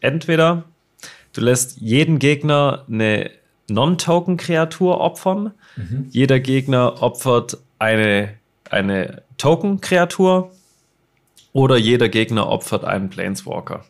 entweder 0.00 0.64
du 1.32 1.40
lässt 1.40 1.80
jeden 1.80 2.18
Gegner 2.18 2.84
eine 2.88 3.30
Non-Token-Kreatur 3.68 5.00
opfern. 5.00 5.52
Mhm. 5.76 6.08
Jeder 6.10 6.40
Gegner 6.40 7.02
opfert 7.02 7.58
eine, 7.78 8.34
eine 8.70 9.22
Token-Kreatur 9.38 10.50
oder 11.52 11.76
jeder 11.76 12.08
Gegner 12.08 12.48
opfert 12.48 12.84
einen 12.84 13.10
Planeswalker. 13.10 13.84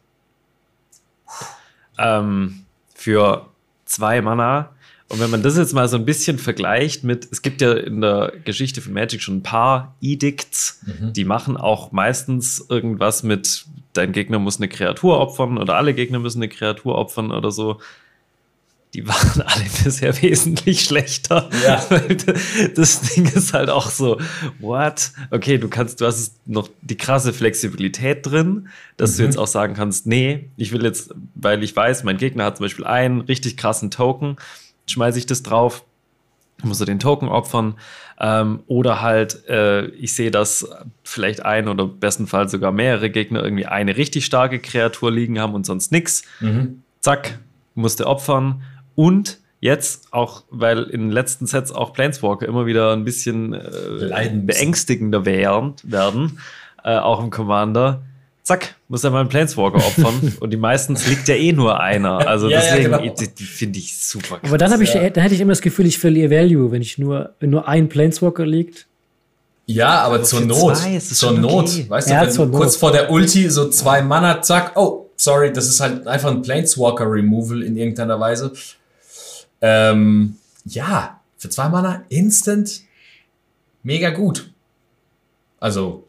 Ähm, 1.99 2.65
für 2.95 3.47
zwei 3.85 4.21
Mana 4.21 4.71
und 5.09 5.21
wenn 5.21 5.31
man 5.31 5.43
das 5.43 5.57
jetzt 5.57 5.75
mal 5.75 5.87
so 5.87 5.97
ein 5.97 6.05
bisschen 6.05 6.39
vergleicht 6.39 7.05
mit, 7.05 7.29
es 7.31 7.43
gibt 7.43 7.61
ja 7.61 7.75
in 7.75 8.01
der 8.01 8.33
Geschichte 8.45 8.81
von 8.81 8.95
Magic 8.95 9.21
schon 9.21 9.37
ein 9.37 9.43
paar 9.43 9.95
Edicts, 10.01 10.81
mhm. 10.87 11.13
die 11.13 11.25
machen 11.25 11.57
auch 11.57 11.93
meistens 11.93 12.65
irgendwas 12.69 13.23
mit, 13.23 13.67
dein 13.93 14.13
Gegner 14.13 14.39
muss 14.39 14.57
eine 14.57 14.69
Kreatur 14.69 15.21
opfern 15.21 15.59
oder 15.59 15.77
alle 15.77 15.95
Gegner 15.95 16.19
müssen 16.19 16.39
eine 16.39 16.49
Kreatur 16.49 16.97
opfern 16.97 17.33
oder 17.33 17.51
so. 17.51 17.81
Die 18.95 19.07
waren 19.07 19.43
alle 19.47 19.65
bisher 19.85 20.21
wesentlich 20.23 20.85
schlechter. 20.85 21.51
Ja. 21.65 21.85
das 22.75 23.03
Ding 23.03 23.27
ist 23.27 23.53
halt 23.53 23.69
auch 23.69 23.91
so, 23.91 24.19
what? 24.61 25.11
Okay, 25.31 25.59
du 25.59 25.69
kannst, 25.69 26.01
du 26.01 26.07
hast 26.07 26.37
noch 26.47 26.71
die 26.81 26.97
krasse 26.97 27.35
Flexibilität 27.35 28.25
drin, 28.25 28.69
dass 28.97 29.13
mhm. 29.13 29.17
du 29.17 29.23
jetzt 29.25 29.39
auch 29.39 29.49
sagen 29.49 29.75
kannst, 29.75 30.07
nee, 30.07 30.49
ich 30.57 30.73
will 30.73 30.83
jetzt, 30.83 31.15
weil 31.35 31.63
ich 31.63 31.77
weiß, 31.77 32.05
mein 32.05 32.17
Gegner 32.17 32.47
hat 32.47 32.57
zum 32.57 32.65
Beispiel 32.65 32.87
einen 32.87 33.21
richtig 33.21 33.59
krassen 33.59 33.91
Token, 33.91 34.37
schmeiße 34.87 35.19
ich 35.19 35.27
das 35.27 35.43
drauf, 35.43 35.85
muss 36.63 36.81
er 36.81 36.87
den 36.87 36.99
Token 36.99 37.29
opfern. 37.29 37.75
Ähm, 38.19 38.61
oder 38.67 39.03
halt, 39.03 39.49
äh, 39.49 39.87
ich 39.87 40.15
sehe, 40.15 40.31
dass 40.31 40.69
vielleicht 41.03 41.45
ein 41.45 41.69
oder 41.69 41.87
bestenfalls 41.87 42.53
sogar 42.53 42.73
mehrere 42.73 43.11
Gegner 43.11 43.43
irgendwie 43.43 43.67
eine 43.67 43.97
richtig 43.97 44.25
starke 44.25 44.61
Kreatur 44.61 45.11
liegen 45.11 45.41
haben 45.41 45.55
und 45.55 45.67
sonst 45.67 45.91
nichts. 45.91 46.23
Mhm. 46.41 46.83
Zack, 47.01 47.39
musste 47.75 48.07
opfern. 48.07 48.63
Und 48.95 49.41
jetzt 49.61 50.13
auch, 50.13 50.45
weil 50.51 50.85
in 50.85 51.03
den 51.03 51.11
letzten 51.11 51.47
Sets 51.47 51.73
auch 51.73 51.93
Planeswalker 51.93 52.47
immer 52.47 52.67
wieder 52.67 52.93
ein 52.93 53.05
bisschen 53.05 53.53
äh, 53.55 54.31
beängstigender 54.33 55.25
werden, 55.25 55.75
werden 55.83 56.39
äh, 56.85 56.97
auch 56.97 57.23
im 57.23 57.31
Commander 57.31 58.03
zack, 58.45 58.77
muss 58.89 59.03
er 59.03 59.11
mal 59.11 59.21
einen 59.21 59.29
Planeswalker 59.29 59.79
opfern. 59.79 60.37
und 60.41 60.51
die 60.51 60.57
meistens 60.57 61.09
liegt 61.09 61.27
ja 61.27 61.35
eh 61.35 61.53
nur 61.53 61.81
einer. 61.81 62.29
Also 62.29 62.49
ja, 62.51 62.61
deswegen 62.61 62.93
ja, 62.93 62.99
genau. 62.99 63.15
finde 63.37 63.79
ich 63.79 63.99
super 63.99 64.39
krass. 64.39 64.49
Aber 64.49 64.59
dann, 64.59 64.81
ich, 64.81 64.95
ja. 64.95 65.11
dann 65.11 65.23
hätte 65.23 65.35
ich 65.35 65.41
immer 65.41 65.53
das 65.53 65.63
Gefühl, 65.63 65.87
ich 65.87 65.99
verliere 65.99 66.31
Value, 66.31 66.71
wenn 66.71 66.83
ich 66.83 66.99
nur, 66.99 67.35
wenn 67.41 67.51
nur 67.51 67.67
ein 67.67 67.89
Planeswalker 67.89 68.47
liegt. 68.47 68.87
Ja, 69.67 70.03
aber, 70.03 70.23
zur 70.23 70.43
Not. 70.43 70.77
Zwei, 70.77 70.99
zur 70.99 71.33
Not. 71.33 71.71
Okay. 71.71 71.87
Weißt 71.89 72.11
du, 72.11 72.15
wenn 72.15 72.53
du 72.53 72.59
kurz 72.59 72.77
vor 72.77 72.93
der 72.93 73.11
Ulti 73.11 73.49
so 73.49 73.71
zwei 73.71 74.03
Mana, 74.03 74.43
zack, 74.43 74.73
oh, 74.77 75.11
sorry, 75.17 75.53
das 75.53 75.69
ist 75.69 75.81
halt 75.81 76.07
einfach 76.07 76.31
ein 76.31 76.43
Planeswalker-Removal 76.43 77.63
in 77.63 77.77
irgendeiner 77.77 78.21
Weise. 78.21 78.53
Ähm, 79.63 80.37
ja, 80.67 81.21
für 81.39 81.49
zwei 81.49 81.71
Mana 81.71 82.05
instant 82.11 82.83
mega 83.83 84.11
gut. 84.11 84.51
Also, 85.61 86.04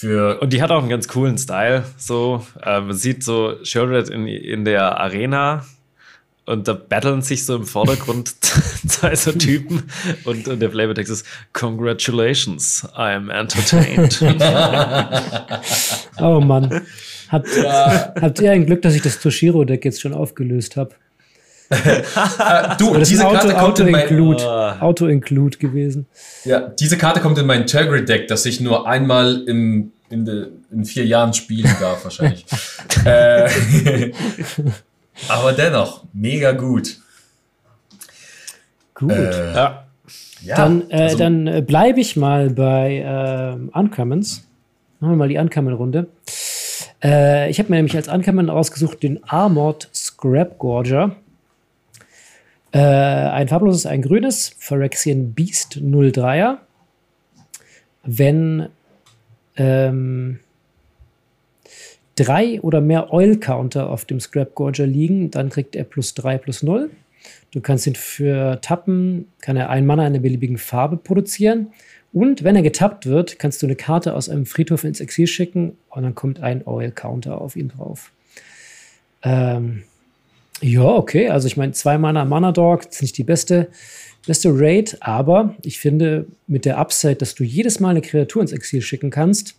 für 0.00 0.40
und 0.40 0.52
die 0.52 0.62
hat 0.62 0.70
auch 0.70 0.80
einen 0.80 0.88
ganz 0.88 1.08
coolen 1.08 1.36
Style. 1.36 1.84
So, 1.98 2.44
äh, 2.62 2.80
man 2.80 2.94
sieht 2.94 3.22
so 3.22 3.56
Shieldred 3.62 4.08
in, 4.08 4.26
in 4.26 4.64
der 4.64 4.98
Arena 4.98 5.66
und 6.46 6.66
da 6.68 6.72
battlen 6.72 7.20
sich 7.22 7.44
so 7.44 7.56
im 7.56 7.66
Vordergrund 7.66 8.34
zwei 8.88 9.14
so 9.14 9.32
Typen 9.32 9.82
und, 10.24 10.48
und 10.48 10.60
der 10.60 10.70
Flavortext 10.70 11.12
ist 11.12 11.26
Congratulations, 11.52 12.88
I 12.96 13.12
am 13.12 13.28
entertained. 13.28 14.20
oh 16.18 16.40
Mann. 16.40 16.82
Habt, 17.28 17.48
ja. 17.56 18.12
habt 18.20 18.40
ihr 18.40 18.50
ein 18.50 18.66
Glück, 18.66 18.82
dass 18.82 18.94
ich 18.94 19.02
das 19.02 19.20
Toshiro-Deck 19.20 19.84
jetzt 19.84 20.00
schon 20.00 20.14
aufgelöst 20.14 20.76
habe? 20.76 20.94
Du, 21.70 22.94
das 22.94 23.08
diese 23.08 23.26
Auto, 23.26 23.36
Karte 23.36 23.54
kommt 23.54 23.62
Auto 23.62 23.84
in 23.84 23.92
mein 23.92 24.08
Include, 24.08 24.42
uh, 24.42 24.82
Auto 24.82 25.06
Include 25.06 25.58
gewesen. 25.58 26.06
Ja, 26.44 26.60
diese 26.68 26.98
Karte 26.98 27.20
kommt 27.20 27.38
in 27.38 27.46
mein 27.46 27.66
Tegrid 27.66 28.08
Deck, 28.08 28.26
das 28.26 28.44
ich 28.44 28.60
nur 28.60 28.88
einmal 28.88 29.44
im, 29.46 29.92
in, 30.08 30.24
de, 30.24 30.48
in 30.72 30.84
vier 30.84 31.06
Jahren 31.06 31.32
spielen 31.32 31.70
darf 31.80 32.02
wahrscheinlich. 32.02 32.44
äh, 33.04 33.48
aber 35.28 35.52
dennoch 35.52 36.04
mega 36.12 36.52
gut. 36.52 36.98
Gut. 38.94 39.12
Äh, 39.12 39.54
ja. 39.54 39.86
Ja, 40.42 40.56
dann 40.56 40.90
äh, 40.90 41.02
also, 41.02 41.18
dann 41.18 41.46
äh, 41.46 41.62
bleibe 41.62 42.00
ich 42.00 42.16
mal 42.16 42.50
bei 42.50 42.98
äh, 42.98 43.78
Uncommons. 43.78 44.46
Machen 44.98 45.12
wir 45.12 45.16
mal 45.16 45.28
die 45.28 45.38
Uncommon-Runde. 45.38 46.08
Äh, 47.02 47.50
ich 47.50 47.58
habe 47.58 47.70
mir 47.70 47.76
nämlich 47.76 47.96
als 47.96 48.08
Uncommon 48.08 48.50
ausgesucht 48.50 49.02
den 49.02 49.22
Armored 49.24 49.88
Scrap 49.94 50.58
Gorger. 50.58 51.16
Äh, 52.72 52.78
ein 52.78 53.48
farbloses, 53.48 53.86
ein 53.86 54.02
grünes, 54.02 54.54
Phyrexian 54.58 55.32
Beast 55.32 55.76
03er. 55.76 56.58
Wenn 58.04 58.68
ähm, 59.56 60.38
drei 62.16 62.60
oder 62.60 62.80
mehr 62.80 63.12
Oil-Counter 63.12 63.90
auf 63.90 64.04
dem 64.04 64.20
Scrap 64.20 64.54
Gorger 64.54 64.86
liegen, 64.86 65.30
dann 65.30 65.50
kriegt 65.50 65.74
er 65.74 65.84
plus 65.84 66.14
3 66.14 66.38
plus 66.38 66.62
0. 66.62 66.90
Du 67.50 67.60
kannst 67.60 67.86
ihn 67.86 67.96
für 67.96 68.60
Tappen, 68.60 69.28
kann 69.40 69.56
er 69.56 69.70
ein 69.70 69.84
Mana 69.84 70.04
einer 70.04 70.20
beliebigen 70.20 70.58
Farbe 70.58 70.96
produzieren. 70.96 71.72
Und 72.12 72.44
wenn 72.44 72.56
er 72.56 72.62
getappt 72.62 73.06
wird, 73.06 73.38
kannst 73.38 73.62
du 73.62 73.66
eine 73.66 73.76
Karte 73.76 74.14
aus 74.14 74.28
einem 74.28 74.46
Friedhof 74.46 74.84
ins 74.84 75.00
Exil 75.00 75.26
schicken 75.26 75.76
und 75.90 76.02
dann 76.02 76.14
kommt 76.14 76.40
ein 76.40 76.66
Oil-Counter 76.66 77.40
auf 77.40 77.56
ihn 77.56 77.68
drauf. 77.68 78.12
Ähm, 79.22 79.82
ja, 80.60 80.84
okay. 80.84 81.28
Also 81.28 81.46
ich 81.46 81.56
meine, 81.56 81.72
zwei 81.72 81.98
Mana 81.98 82.24
Mana 82.24 82.52
Dog 82.52 82.86
ist 82.88 83.02
nicht 83.02 83.16
die 83.16 83.24
beste, 83.24 83.68
beste 84.26 84.50
Raid, 84.52 84.98
aber 85.00 85.54
ich 85.64 85.78
finde 85.78 86.26
mit 86.46 86.64
der 86.64 86.78
Upside, 86.78 87.16
dass 87.16 87.34
du 87.34 87.44
jedes 87.44 87.80
Mal 87.80 87.90
eine 87.90 88.02
Kreatur 88.02 88.42
ins 88.42 88.52
Exil 88.52 88.82
schicken 88.82 89.10
kannst, 89.10 89.56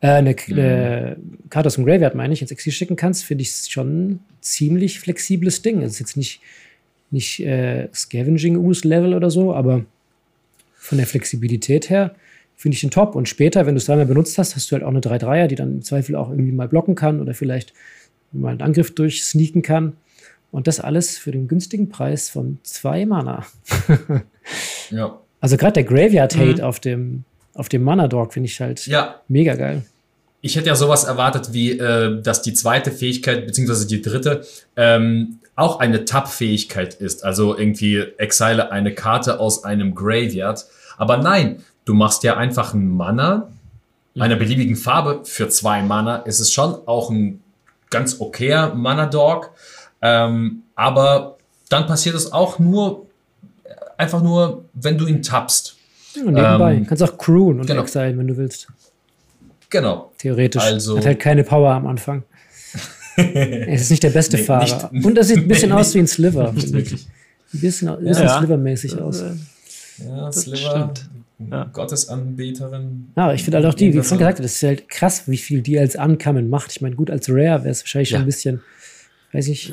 äh, 0.00 0.08
eine, 0.08 0.32
mhm. 0.32 0.58
eine 0.58 1.16
Karte 1.48 1.68
aus 1.68 1.76
dem 1.76 1.86
Graveyard, 1.86 2.14
meine 2.14 2.34
ich, 2.34 2.42
ins 2.42 2.50
Exil 2.50 2.72
schicken 2.72 2.96
kannst, 2.96 3.24
finde 3.24 3.42
ich 3.42 3.52
schon 3.70 4.08
ein 4.08 4.20
ziemlich 4.40 5.00
flexibles 5.00 5.62
Ding. 5.62 5.80
Es 5.82 5.92
ist 5.92 6.00
jetzt 6.00 6.16
nicht, 6.16 6.40
nicht 7.10 7.40
äh, 7.40 7.88
Scavenging-Ooze-Level 7.94 9.14
oder 9.14 9.30
so, 9.30 9.54
aber 9.54 9.84
von 10.74 10.98
der 10.98 11.06
Flexibilität 11.06 11.88
her 11.88 12.14
finde 12.56 12.74
ich 12.74 12.80
den 12.80 12.90
top. 12.90 13.14
Und 13.14 13.28
später, 13.28 13.64
wenn 13.64 13.74
du 13.74 13.78
es 13.78 13.86
dreimal 13.86 14.06
benutzt 14.06 14.36
hast, 14.38 14.56
hast 14.56 14.70
du 14.70 14.74
halt 14.74 14.82
auch 14.82 14.88
eine 14.88 15.00
3-3er, 15.00 15.46
die 15.46 15.54
dann 15.54 15.76
im 15.76 15.82
Zweifel 15.82 16.16
auch 16.16 16.30
irgendwie 16.30 16.52
mal 16.52 16.68
blocken 16.68 16.94
kann 16.94 17.20
oder 17.20 17.34
vielleicht 17.34 17.72
mal 18.32 18.50
einen 18.50 18.62
Angriff 18.62 18.94
durchsneaken 18.94 19.62
kann. 19.62 19.94
Und 20.52 20.68
das 20.68 20.78
alles 20.78 21.18
für 21.18 21.32
den 21.32 21.48
günstigen 21.48 21.88
Preis 21.88 22.28
von 22.28 22.58
zwei 22.62 23.04
Mana. 23.06 23.44
ja. 24.90 25.18
Also 25.40 25.56
gerade 25.56 25.72
der 25.72 25.84
Graveyard 25.84 26.36
Hate 26.36 26.58
mhm. 26.58 26.60
auf 26.60 26.78
dem, 26.78 27.24
auf 27.54 27.68
dem 27.68 27.82
Mana 27.82 28.06
Dog 28.06 28.34
finde 28.34 28.48
ich 28.48 28.60
halt 28.60 28.86
ja. 28.86 29.20
mega 29.26 29.56
geil. 29.56 29.82
Ich 30.42 30.54
hätte 30.56 30.68
ja 30.68 30.76
sowas 30.76 31.04
erwartet, 31.04 31.52
wie 31.52 31.72
äh, 31.72 32.20
dass 32.22 32.42
die 32.42 32.52
zweite 32.52 32.92
Fähigkeit, 32.92 33.46
beziehungsweise 33.46 33.86
die 33.86 34.02
dritte, 34.02 34.44
ähm, 34.76 35.38
auch 35.56 35.80
eine 35.80 36.04
Tap-Fähigkeit 36.04 36.94
ist. 36.94 37.24
Also 37.24 37.56
irgendwie 37.56 38.04
exile 38.18 38.70
eine 38.70 38.94
Karte 38.94 39.40
aus 39.40 39.64
einem 39.64 39.94
Graveyard. 39.94 40.66
Aber 40.96 41.16
nein, 41.16 41.62
du 41.84 41.94
machst 41.94 42.22
ja 42.24 42.36
einfach 42.36 42.74
einen 42.74 42.88
Mana 42.88 43.48
einer 44.18 44.36
beliebigen 44.36 44.76
Farbe 44.76 45.20
für 45.24 45.48
zwei 45.48 45.82
Mana. 45.82 46.22
Es 46.26 46.40
ist 46.40 46.52
schon 46.52 46.76
auch 46.86 47.10
ein 47.10 47.42
ganz 47.90 48.20
okayer 48.20 48.74
Mana 48.74 49.06
Dog. 49.06 49.50
Ähm, 50.02 50.64
aber 50.74 51.38
dann 51.68 51.86
passiert 51.86 52.14
es 52.14 52.32
auch 52.32 52.58
nur, 52.58 53.06
einfach 53.96 54.22
nur, 54.22 54.64
wenn 54.74 54.98
du 54.98 55.06
ihn 55.06 55.22
tappst. 55.22 55.76
Ja, 56.14 56.24
nebenbei. 56.24 56.74
Ähm, 56.74 56.86
kannst 56.86 57.02
auch 57.02 57.16
crewen 57.16 57.60
und 57.60 57.66
genau. 57.66 57.82
exilen, 57.82 58.18
wenn 58.18 58.28
du 58.28 58.36
willst. 58.36 58.68
Genau. 59.70 60.12
Theoretisch. 60.18 60.62
Also, 60.62 60.98
Hat 60.98 61.06
halt 61.06 61.20
keine 61.20 61.44
Power 61.44 61.70
am 61.70 61.86
Anfang. 61.86 62.24
es 63.16 63.82
ist 63.82 63.90
nicht 63.90 64.02
der 64.02 64.10
beste 64.10 64.36
nee, 64.36 64.42
Fahrer. 64.42 64.90
Nicht, 64.92 65.06
und 65.06 65.14
das 65.14 65.28
sieht 65.28 65.38
ein 65.38 65.48
bisschen 65.48 65.68
nee, 65.70 65.76
aus 65.76 65.94
wie 65.94 66.00
ein 66.00 66.06
Sliver. 66.06 66.52
Nicht 66.52 66.72
wirklich. 66.72 67.06
Ein 67.54 67.60
bisschen, 67.60 67.88
ein 67.88 68.04
bisschen 68.04 68.24
ja. 68.24 68.38
Sliver-mäßig 68.38 69.00
aus. 69.00 69.22
Ja, 69.98 70.26
das 70.26 70.42
Sliver. 70.42 70.92
Ja. 71.50 71.64
Gottesanbeterin. 71.72 73.08
Ja, 73.16 73.32
ich 73.32 73.42
finde 73.42 73.58
halt 73.58 73.66
auch 73.66 73.74
die, 73.74 73.92
wie 73.92 74.02
Frank 74.02 74.20
gesagt 74.20 74.38
hat, 74.38 74.44
das 74.44 74.54
ist 74.54 74.62
halt 74.62 74.88
krass, 74.88 75.24
wie 75.26 75.36
viel 75.36 75.62
die 75.62 75.78
als 75.78 75.96
Ankommen 75.96 76.50
macht. 76.50 76.70
Ich 76.70 76.80
meine, 76.80 76.94
gut, 76.94 77.10
als 77.10 77.28
Rare 77.28 77.64
wäre 77.64 77.70
es 77.70 77.82
wahrscheinlich 77.82 78.10
ja. 78.10 78.18
schon 78.18 78.24
ein 78.24 78.26
bisschen, 78.26 78.60
weiß 79.32 79.48
ich, 79.48 79.72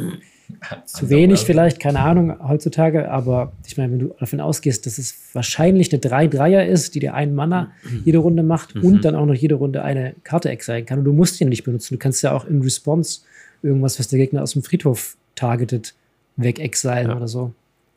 zu 0.86 1.10
wenig 1.10 1.42
vielleicht, 1.42 1.80
keine 1.80 2.00
Ahnung, 2.00 2.48
heutzutage. 2.48 3.12
Aber 3.12 3.54
ich 3.66 3.78
meine, 3.78 3.92
wenn 3.92 4.00
du 4.00 4.16
davon 4.20 4.40
ausgehst, 4.40 4.86
dass 4.86 4.98
es 4.98 5.16
wahrscheinlich 5.34 5.94
eine 5.94 6.02
3-3er 6.02 6.66
ist, 6.66 6.96
die 6.96 7.00
dir 7.00 7.14
einen 7.14 7.36
Mana 7.36 7.72
jede 8.04 8.18
Runde 8.18 8.44
macht 8.44 8.76
mhm. 8.76 8.84
und 8.84 9.06
dann 9.06 9.16
auch 9.16 9.26
noch 9.26 9.36
jede 9.36 9.56
Runde 9.56 9.84
eine 9.84 10.16
Karte 10.24 10.50
exilen 10.50 10.86
kann. 10.86 11.00
Und 11.00 11.06
du 11.06 11.14
musst 11.14 11.40
ihn 11.40 11.50
nicht 11.50 11.64
benutzen. 11.64 11.96
Du 11.96 12.00
kannst 12.00 12.24
ja 12.24 12.32
auch 12.32 12.46
in 12.46 12.62
Response 12.62 13.22
irgendwas, 13.62 14.00
was 14.00 14.08
der 14.08 14.20
Gegner 14.20 14.42
aus 14.42 14.54
dem 14.54 14.64
Friedhof 14.64 15.18
targetet, 15.36 15.94
weg 16.36 16.60
exilen 16.60 17.10
ja. 17.10 17.16
oder 17.16 17.28
so. 17.28 17.54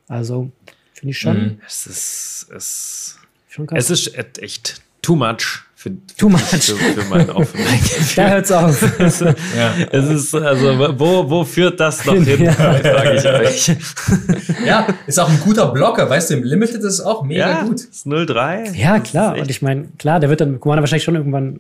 Also, 0.08 0.50
finde 0.92 1.10
ich 1.12 1.18
schon. 1.18 1.42
Mhm. 1.42 1.58
Es 1.66 1.86
ist, 1.86 2.48
es, 2.54 3.18
schon 3.48 3.66
es 3.68 3.90
ist 3.90 4.18
echt 4.38 4.82
too 5.00 5.16
much 5.16 5.64
für, 5.82 5.90
Too 6.16 6.28
much. 6.28 6.40
Für, 6.40 6.76
für 6.76 7.04
mein 7.10 7.26
Da 8.16 8.28
hört's 8.28 8.52
auf. 8.52 8.80
ja. 9.56 9.74
Es 9.90 10.08
ist, 10.08 10.34
also, 10.34 10.78
wo, 10.96 11.28
wo 11.28 11.44
führt 11.44 11.80
das 11.80 12.04
noch 12.04 12.14
hin, 12.14 12.44
ja. 12.44 12.52
frage 12.52 13.16
ich 13.16 13.26
euch. 13.26 13.76
ja, 14.64 14.86
ist 15.08 15.18
auch 15.18 15.28
ein 15.28 15.40
guter 15.40 15.72
Blocker, 15.72 16.08
weißt 16.08 16.30
du, 16.30 16.34
im 16.34 16.44
Limited 16.44 16.76
ist 16.76 16.84
es 16.84 17.00
auch 17.00 17.24
mega 17.24 17.50
ja, 17.50 17.62
gut. 17.64 17.80
Ist 17.80 18.06
0-3. 18.06 18.76
Ja, 18.76 19.00
klar. 19.00 19.36
Und 19.36 19.50
ich 19.50 19.60
meine, 19.60 19.88
klar, 19.98 20.20
der 20.20 20.30
wird 20.30 20.40
dann 20.40 20.60
Commander 20.60 20.82
wahrscheinlich 20.82 21.02
schon 21.02 21.16
irgendwann 21.16 21.58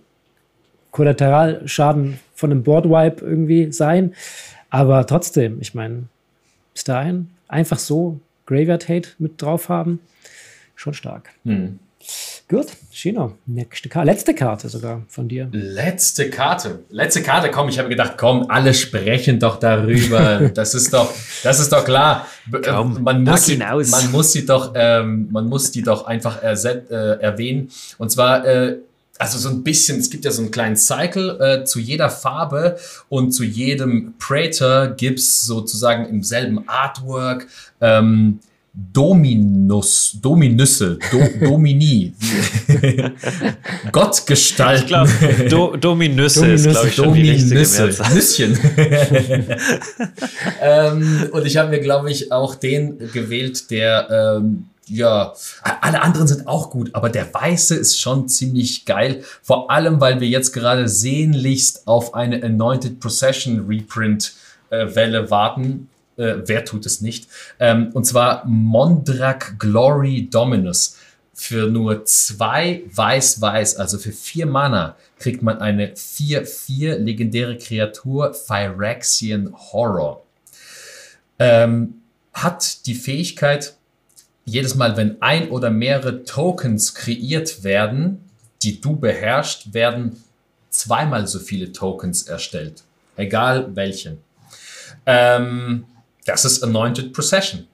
Kollateralschaden 0.92 2.20
von 2.36 2.52
einem 2.52 2.62
Boardwipe 2.62 3.24
irgendwie 3.24 3.72
sein. 3.72 4.14
Aber 4.70 5.04
trotzdem, 5.04 5.58
ich 5.60 5.74
meine, 5.74 6.04
bis 6.74 6.84
dahin 6.84 7.30
einfach 7.48 7.80
so 7.80 8.20
Graveyard 8.46 8.88
Hate 8.88 9.08
mit 9.18 9.42
drauf 9.42 9.68
haben, 9.68 9.98
schon 10.76 10.94
stark. 10.94 11.30
Hm. 11.44 11.80
Gut, 12.52 12.66
Chino, 12.90 13.38
nächste 13.46 13.88
Karte, 13.88 14.04
letzte 14.04 14.34
Karte 14.34 14.68
sogar 14.68 15.00
von 15.08 15.26
dir. 15.26 15.48
Letzte 15.52 16.28
Karte, 16.28 16.80
letzte 16.90 17.22
Karte, 17.22 17.50
komm, 17.50 17.70
ich 17.70 17.78
habe 17.78 17.88
gedacht, 17.88 18.18
komm, 18.18 18.44
alle 18.50 18.74
sprechen 18.74 19.38
doch 19.38 19.58
darüber. 19.58 20.50
das 20.54 20.74
ist 20.74 20.92
doch, 20.92 21.10
das 21.42 21.60
ist 21.60 21.72
doch 21.72 21.82
klar. 21.82 22.26
Komm, 22.62 23.02
man, 23.02 23.24
muss 23.24 23.46
sie, 23.46 23.56
man 23.56 24.12
muss 24.12 24.32
sie 24.32 24.44
doch, 24.44 24.72
ähm, 24.74 25.28
man 25.30 25.48
muss 25.48 25.70
die 25.70 25.80
doch 25.80 26.04
einfach 26.04 26.42
äh, 26.42 26.52
erwähnen. 27.22 27.70
Und 27.96 28.10
zwar, 28.10 28.44
äh, 28.44 28.76
also 29.16 29.38
so 29.38 29.48
ein 29.48 29.62
bisschen, 29.62 29.98
es 29.98 30.10
gibt 30.10 30.26
ja 30.26 30.30
so 30.30 30.42
einen 30.42 30.50
kleinen 30.50 30.76
Cycle 30.76 31.40
äh, 31.40 31.64
zu 31.64 31.80
jeder 31.80 32.10
Farbe 32.10 32.76
und 33.08 33.32
zu 33.32 33.44
jedem 33.44 34.12
Praetor 34.18 34.88
gibt 34.88 35.20
es 35.20 35.40
sozusagen 35.40 36.04
im 36.04 36.22
selben 36.22 36.68
Artwork 36.68 37.46
ähm, 37.80 38.40
Dominus, 38.74 40.16
Dominüsse, 40.22 40.98
Do, 41.10 41.18
Domini, 41.46 42.14
Gottgestalten. 43.92 44.82
Ich 44.82 44.86
glaube, 44.86 45.10
Do, 45.50 45.76
Dominüsse, 45.76 46.40
Dominüsse 46.40 46.68
ist, 46.70 46.70
glaube 46.70 46.88
ich, 46.88 46.94
schon 46.94 47.04
Dominüsse, 47.04 47.90
Nüsschen. 48.14 48.58
ähm, 50.62 51.28
und 51.32 51.46
ich 51.46 51.58
habe 51.58 51.68
mir, 51.68 51.80
glaube 51.80 52.10
ich, 52.10 52.32
auch 52.32 52.54
den 52.54 52.98
gewählt, 53.12 53.70
der, 53.70 54.38
ähm, 54.40 54.68
ja, 54.86 55.34
alle 55.82 56.00
anderen 56.00 56.26
sind 56.26 56.48
auch 56.48 56.70
gut, 56.70 56.94
aber 56.94 57.10
der 57.10 57.32
Weiße 57.32 57.74
ist 57.74 58.00
schon 58.00 58.26
ziemlich 58.28 58.86
geil. 58.86 59.22
Vor 59.42 59.70
allem, 59.70 60.00
weil 60.00 60.20
wir 60.20 60.28
jetzt 60.28 60.52
gerade 60.52 60.88
sehnlichst 60.88 61.86
auf 61.86 62.14
eine 62.14 62.42
Anointed 62.42 63.00
Procession 63.00 63.66
Reprint 63.68 64.32
äh, 64.70 64.94
Welle 64.94 65.30
warten 65.30 65.88
äh, 66.16 66.36
wer 66.46 66.64
tut 66.64 66.86
es 66.86 67.00
nicht? 67.00 67.28
Ähm, 67.58 67.90
und 67.92 68.04
zwar 68.04 68.44
Mondrak 68.46 69.58
Glory 69.58 70.28
Dominus. 70.30 70.98
Für 71.34 71.66
nur 71.66 72.04
zwei 72.04 72.82
Weiß-Weiß, 72.92 73.76
also 73.76 73.98
für 73.98 74.12
vier 74.12 74.46
Mana, 74.46 74.96
kriegt 75.18 75.42
man 75.42 75.60
eine 75.60 75.94
4-4 75.94 76.98
legendäre 76.98 77.56
Kreatur 77.56 78.34
Phyrexian 78.34 79.52
Horror. 79.52 80.22
Ähm, 81.38 82.02
hat 82.34 82.86
die 82.86 82.94
Fähigkeit, 82.94 83.74
jedes 84.44 84.74
Mal, 84.74 84.96
wenn 84.96 85.20
ein 85.22 85.48
oder 85.48 85.70
mehrere 85.70 86.24
Tokens 86.24 86.94
kreiert 86.94 87.64
werden, 87.64 88.28
die 88.62 88.80
du 88.80 88.96
beherrschst, 88.96 89.72
werden 89.74 90.22
zweimal 90.70 91.26
so 91.26 91.38
viele 91.38 91.72
Tokens 91.72 92.24
erstellt. 92.24 92.82
Egal 93.16 93.74
welche. 93.74 94.18
Ähm, 95.06 95.84
das 96.24 96.44
ist 96.44 96.62
Anointed 96.62 97.12
Procession. 97.12 97.66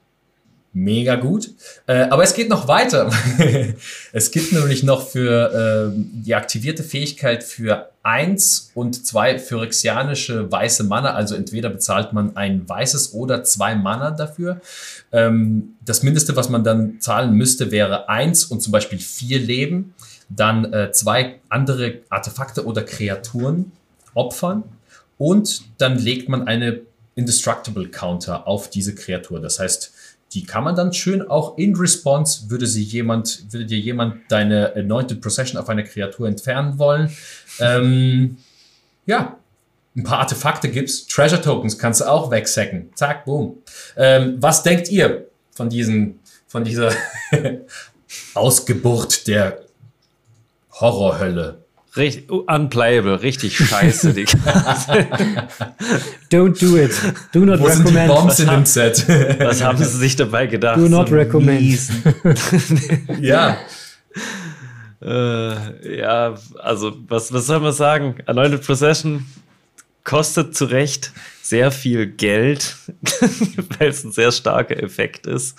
Mega 0.71 1.15
gut. 1.15 1.49
Äh, 1.87 2.03
aber 2.03 2.23
es 2.23 2.35
geht 2.35 2.47
noch 2.47 2.67
weiter. 2.67 3.11
es 4.13 4.29
gibt 4.29 4.51
nämlich 4.51 4.83
noch 4.83 5.07
für 5.07 5.91
äh, 5.91 5.93
die 5.95 6.35
aktivierte 6.35 6.83
Fähigkeit 6.83 7.43
für 7.43 7.89
eins 8.03 8.71
und 8.75 9.05
zwei 9.05 9.39
phyrexianische 9.39 10.51
weiße 10.51 10.83
Mana. 10.83 11.15
Also 11.15 11.33
entweder 11.33 11.69
bezahlt 11.69 12.13
man 12.13 12.37
ein 12.37 12.69
weißes 12.69 13.13
oder 13.13 13.43
zwei 13.43 13.73
Mana 13.73 14.11
dafür. 14.11 14.61
Ähm, 15.11 15.75
das 15.83 16.03
Mindeste, 16.03 16.35
was 16.35 16.49
man 16.49 16.63
dann 16.63 17.01
zahlen 17.01 17.33
müsste, 17.33 17.71
wäre 17.71 18.07
eins 18.07 18.45
und 18.45 18.61
zum 18.61 18.71
Beispiel 18.71 18.99
vier 18.99 19.39
Leben. 19.39 19.95
Dann 20.29 20.71
äh, 20.71 20.91
zwei 20.91 21.39
andere 21.49 21.99
Artefakte 22.09 22.65
oder 22.65 22.83
Kreaturen 22.83 23.71
opfern. 24.13 24.63
Und 25.17 25.63
dann 25.79 25.97
legt 25.97 26.29
man 26.29 26.47
eine 26.47 26.81
Indestructible 27.19 27.89
Counter 27.89 28.47
auf 28.47 28.69
diese 28.69 28.95
Kreatur. 28.95 29.39
Das 29.39 29.59
heißt, 29.59 29.91
die 30.33 30.45
kann 30.45 30.63
man 30.63 30.75
dann 30.75 30.93
schön 30.93 31.27
auch 31.27 31.57
in 31.57 31.75
Response, 31.75 32.49
würde 32.49 32.65
sie 32.65 32.83
jemand, 32.83 33.51
würde 33.51 33.65
dir 33.65 33.79
jemand 33.79 34.31
deine 34.31 34.73
Anointed 34.75 35.21
Procession 35.21 35.59
auf 35.59 35.69
eine 35.69 35.83
Kreatur 35.83 36.27
entfernen 36.27 36.77
wollen. 36.77 37.11
Ähm, 37.59 38.37
ja, 39.05 39.37
ein 39.95 40.03
paar 40.03 40.19
Artefakte 40.19 40.69
gibst, 40.69 41.11
Treasure 41.11 41.41
Tokens 41.41 41.77
kannst 41.77 42.01
du 42.01 42.05
auch 42.05 42.31
wegsacken. 42.31 42.91
Zack, 42.95 43.25
boom. 43.25 43.57
Ähm, 43.97 44.37
was 44.39 44.63
denkt 44.63 44.89
ihr 44.89 45.27
von 45.51 45.69
diesen, 45.69 46.19
von 46.47 46.63
dieser 46.63 46.91
Ausgeburt 48.33 49.27
der 49.27 49.65
Horrorhölle? 50.71 51.65
Richtig, 51.97 52.29
unplayable, 52.29 53.23
richtig 53.23 53.57
scheiße, 53.57 54.13
die 54.13 54.25
Don't 56.31 56.59
do 56.59 56.77
it. 56.77 56.91
Do 57.31 57.45
not 57.45 57.59
Wo 57.59 57.67
sind 57.67 57.89
die 57.89 57.95
recommend. 57.95 58.07
Bombs 58.07 58.39
in 58.39 58.47
dem 58.47 58.65
Set? 58.65 59.07
Was 59.39 59.63
haben 59.63 59.79
sie 59.79 59.85
sich 59.85 60.15
dabei 60.15 60.45
gedacht? 60.45 60.77
Do 60.77 60.87
not 60.87 61.09
So 61.09 61.15
recommend. 61.15 61.59
ja, 63.19 63.57
Äh, 65.01 65.97
ja, 65.99 66.35
also 66.61 66.95
was, 67.07 67.31
was 67.31 67.47
soll 67.47 67.61
man 67.61 67.71
sagen? 67.73 68.15
Anointed 68.25 68.65
Procession 68.65 69.25
kostet 70.03 70.55
zu 70.57 70.65
Recht 70.65 71.11
sehr 71.41 71.71
viel 71.71 72.05
Geld, 72.07 72.75
weil 73.79 73.89
es 73.89 74.03
ein 74.03 74.11
sehr 74.11 74.31
starker 74.31 74.81
Effekt 74.81 75.25
ist. 75.25 75.57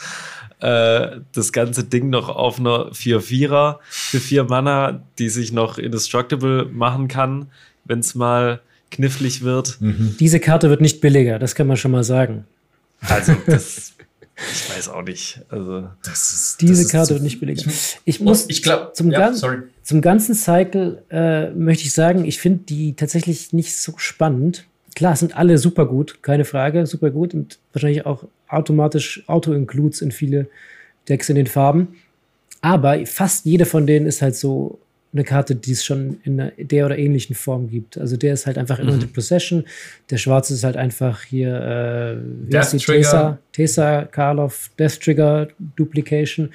Äh, 0.61 1.21
das 1.33 1.53
ganze 1.53 1.85
Ding 1.85 2.11
noch 2.11 2.29
auf 2.29 2.59
einer 2.59 2.93
4-4er 2.93 3.79
für 3.89 4.21
4 4.21 4.45
Mana, 4.45 5.03
die 5.19 5.29
sich 5.31 5.53
noch 5.53 5.79
indestructible 5.79 6.67
machen 6.67 7.09
kann, 7.09 7.47
wenn 7.85 8.01
es 8.01 8.15
mal 8.15 8.61
knifflig 8.91 9.43
wird. 9.43 9.79
Diese 9.81 10.41
Karte 10.41 10.69
wird 10.69 10.81
nicht 10.81 11.01
billiger, 11.01 11.39
das 11.39 11.55
kann 11.55 11.67
man 11.67 11.77
schon 11.77 11.93
mal 11.93 12.05
sagen. 12.05 12.45
Also, 13.09 13.35
das, 13.47 13.93
ich 14.37 14.77
weiß 14.77 14.89
auch 14.91 15.03
nicht. 15.03 15.41
Also, 15.49 15.89
das 16.05 16.33
ist. 16.33 16.61
Diese 16.61 16.73
das 16.75 16.81
ist 16.83 16.91
Karte 16.93 17.07
so- 17.07 17.15
wird 17.15 17.23
nicht 17.23 17.41
billiger. 17.41 17.63
Ich 18.05 18.21
muss 18.21 18.47
ich 18.49 18.63
glaube, 18.63 18.93
zum, 18.95 19.11
ja, 19.11 19.19
gan 19.19 19.35
sorry. 19.37 19.59
zum 19.83 20.01
ganzen 20.03 20.35
Cycle 20.35 21.03
äh, 21.11 21.51
möchte 21.53 21.85
ich 21.85 21.93
sagen, 21.93 22.25
ich 22.25 22.39
finde 22.39 22.65
die 22.65 22.95
tatsächlich 22.95 23.53
nicht 23.53 23.77
so 23.77 23.95
spannend. 23.97 24.67
Klar, 24.95 25.17
sind 25.17 25.37
alle 25.37 25.57
super 25.59 25.87
gut, 25.87 26.23
keine 26.23 26.45
Frage, 26.45 26.87
super 26.87 27.11
gut 27.11 27.33
und 27.35 27.59
wahrscheinlich 27.73 28.07
auch 28.07 28.25
automatisch 28.49 29.23
Auto-Includes 29.29 30.03
in 30.03 30.11
viele 30.13 30.49
Decks 31.09 31.29
in 31.29 31.37
den 31.37 31.47
Farben. 31.47 31.97
Aber 32.61 33.05
fast 33.07 33.47
jede 33.47 33.65
von 33.67 33.87
denen 33.87 34.07
ist 34.07 34.21
halt 34.21 34.35
so 34.37 34.79
eine 35.13 35.25
Karte, 35.25 35.57
die 35.57 35.73
es 35.73 35.85
schon 35.85 36.19
in 36.25 36.53
der 36.59 36.87
oder 36.87 36.97
ähnlichen 36.99 37.35
Form 37.35 37.69
gibt. 37.69 37.99
Also 37.99 38.17
der 38.17 38.33
ist 38.35 38.47
halt 38.47 38.59
einfach 38.59 38.79
immer 38.79 38.93
Mhm. 38.95 39.01
in 39.03 39.13
Possession. 39.13 39.65
Der 40.11 40.19
schwarze 40.19 40.55
ist 40.55 40.63
halt 40.63 40.77
einfach 40.77 41.23
hier 41.25 41.55
äh? 41.55 42.51
Death 42.51 42.71
Trigger. 42.85 43.01
Tesa, 43.03 43.39
Tesa 43.53 44.05
Karlov 44.05 44.71
Death 44.79 45.01
Trigger 45.01 45.49
Duplication. 45.77 46.51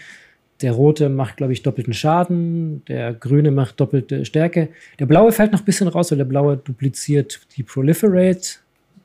Der 0.62 0.72
rote 0.72 1.10
macht, 1.10 1.38
glaube 1.38 1.52
ich, 1.54 1.64
doppelten 1.64 1.94
Schaden. 1.94 2.84
Der 2.86 3.14
grüne 3.14 3.52
macht 3.52 3.80
doppelte 3.80 4.24
Stärke. 4.26 4.70
Der 5.00 5.06
blaue 5.06 5.32
fällt 5.34 5.52
noch 5.52 5.60
ein 5.60 5.66
bisschen 5.66 5.88
raus, 5.90 6.12
weil 6.12 6.18
der 6.18 6.26
blaue 6.26 6.58
dupliziert 6.58 7.42
die 7.58 7.64
Proliferate 7.64 8.60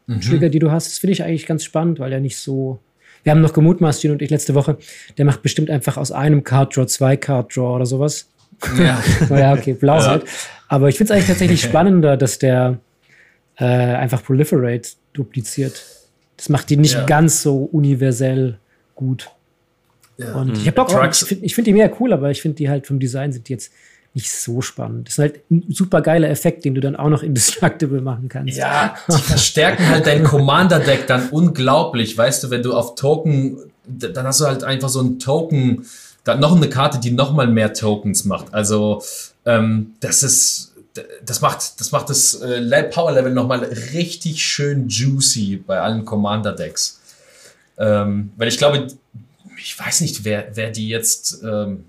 Mhm. 0.06 0.50
Die 0.50 0.58
du 0.58 0.72
hast. 0.72 0.88
Das 0.88 0.98
finde 0.98 1.12
ich 1.12 1.22
eigentlich 1.22 1.46
ganz 1.46 1.62
spannend, 1.62 2.00
weil 2.00 2.12
er 2.12 2.18
nicht 2.18 2.36
so. 2.36 2.80
Wir 3.22 3.30
haben 3.30 3.42
noch 3.42 3.52
gemutmaßt, 3.52 4.00
Gino 4.00 4.14
und 4.14 4.22
ich 4.22 4.30
letzte 4.30 4.54
Woche, 4.56 4.76
der 5.18 5.24
macht 5.24 5.40
bestimmt 5.42 5.70
einfach 5.70 5.96
aus 5.96 6.10
einem 6.10 6.42
Card 6.42 6.76
Draw 6.76 6.86
zwei 6.86 7.16
Card 7.16 7.54
Draw 7.54 7.76
oder 7.76 7.86
sowas. 7.86 8.28
Ja. 8.76 9.00
Naja, 9.28 9.52
okay, 9.52 9.74
blau 9.74 10.02
halt. 10.02 10.24
Aber 10.68 10.88
ich 10.88 10.96
finde 10.96 11.12
es 11.12 11.16
eigentlich 11.16 11.28
tatsächlich 11.28 11.60
spannender, 11.62 12.16
dass 12.16 12.38
der 12.40 12.78
äh, 13.58 13.64
einfach 13.64 14.24
Proliferate 14.24 14.88
dupliziert. 15.12 15.84
Das 16.36 16.48
macht 16.48 16.70
die 16.70 16.76
nicht 16.76 16.94
Ja. 16.94 17.04
ganz 17.06 17.42
so 17.42 17.58
universell 17.70 18.58
gut. 18.96 19.30
Ja. 20.20 20.34
Und 20.34 20.56
ich 20.58 20.66
habe 20.66 20.72
Bock, 20.72 20.88
drauf. 20.88 21.06
Ich 21.12 21.26
finde 21.26 21.48
find 21.48 21.66
die 21.66 21.72
mehr 21.72 21.90
cool, 22.00 22.12
aber 22.12 22.30
ich 22.30 22.42
finde 22.42 22.56
die 22.56 22.68
halt 22.68 22.86
vom 22.86 22.98
Design 23.00 23.32
sind 23.32 23.48
die 23.48 23.52
jetzt 23.54 23.72
nicht 24.12 24.30
so 24.30 24.60
spannend. 24.60 25.06
Das 25.06 25.14
ist 25.14 25.18
halt 25.18 25.40
ein 25.50 25.64
super 25.68 26.00
geiler 26.02 26.28
Effekt, 26.28 26.64
den 26.64 26.74
du 26.74 26.80
dann 26.80 26.96
auch 26.96 27.08
noch 27.08 27.22
indestructible 27.22 28.00
machen 28.10 28.28
kannst. 28.28 28.56
Ja, 28.58 28.96
die 29.08 29.16
verstärken 29.20 29.88
halt 29.88 30.06
dein 30.06 30.24
Commander-Deck 30.24 31.06
dann 31.06 31.28
unglaublich. 31.30 32.18
Weißt 32.18 32.42
du, 32.42 32.50
wenn 32.50 32.62
du 32.62 32.74
auf 32.74 32.96
Token, 32.96 33.58
dann 33.86 34.26
hast 34.26 34.40
du 34.40 34.46
halt 34.46 34.64
einfach 34.64 34.88
so 34.88 35.00
ein 35.00 35.18
Token, 35.20 35.86
dann 36.24 36.40
noch 36.40 36.56
eine 36.56 36.68
Karte, 36.68 36.98
die 36.98 37.12
noch 37.12 37.32
mal 37.32 37.46
mehr 37.46 37.72
Tokens 37.72 38.24
macht. 38.24 38.52
Also 38.52 39.00
ähm, 39.46 39.92
das 40.00 40.22
ist, 40.24 40.74
das 41.24 41.40
macht, 41.40 41.80
das 41.80 41.92
macht 41.92 42.10
das 42.10 42.34
äh, 42.34 42.58
Le- 42.58 42.90
Power-Level 42.92 43.32
noch 43.32 43.46
mal 43.46 43.60
richtig 43.94 44.42
schön 44.44 44.88
juicy 44.88 45.62
bei 45.64 45.80
allen 45.80 46.04
Commander-Decks. 46.04 47.00
Ähm, 47.78 48.32
weil 48.36 48.48
ich 48.48 48.58
glaube, 48.58 48.88
ich 49.62 49.78
weiß 49.78 50.00
nicht, 50.00 50.24
wer, 50.24 50.48
wer 50.54 50.70
die 50.70 50.88
jetzt 50.88 51.42
ähm, 51.44 51.84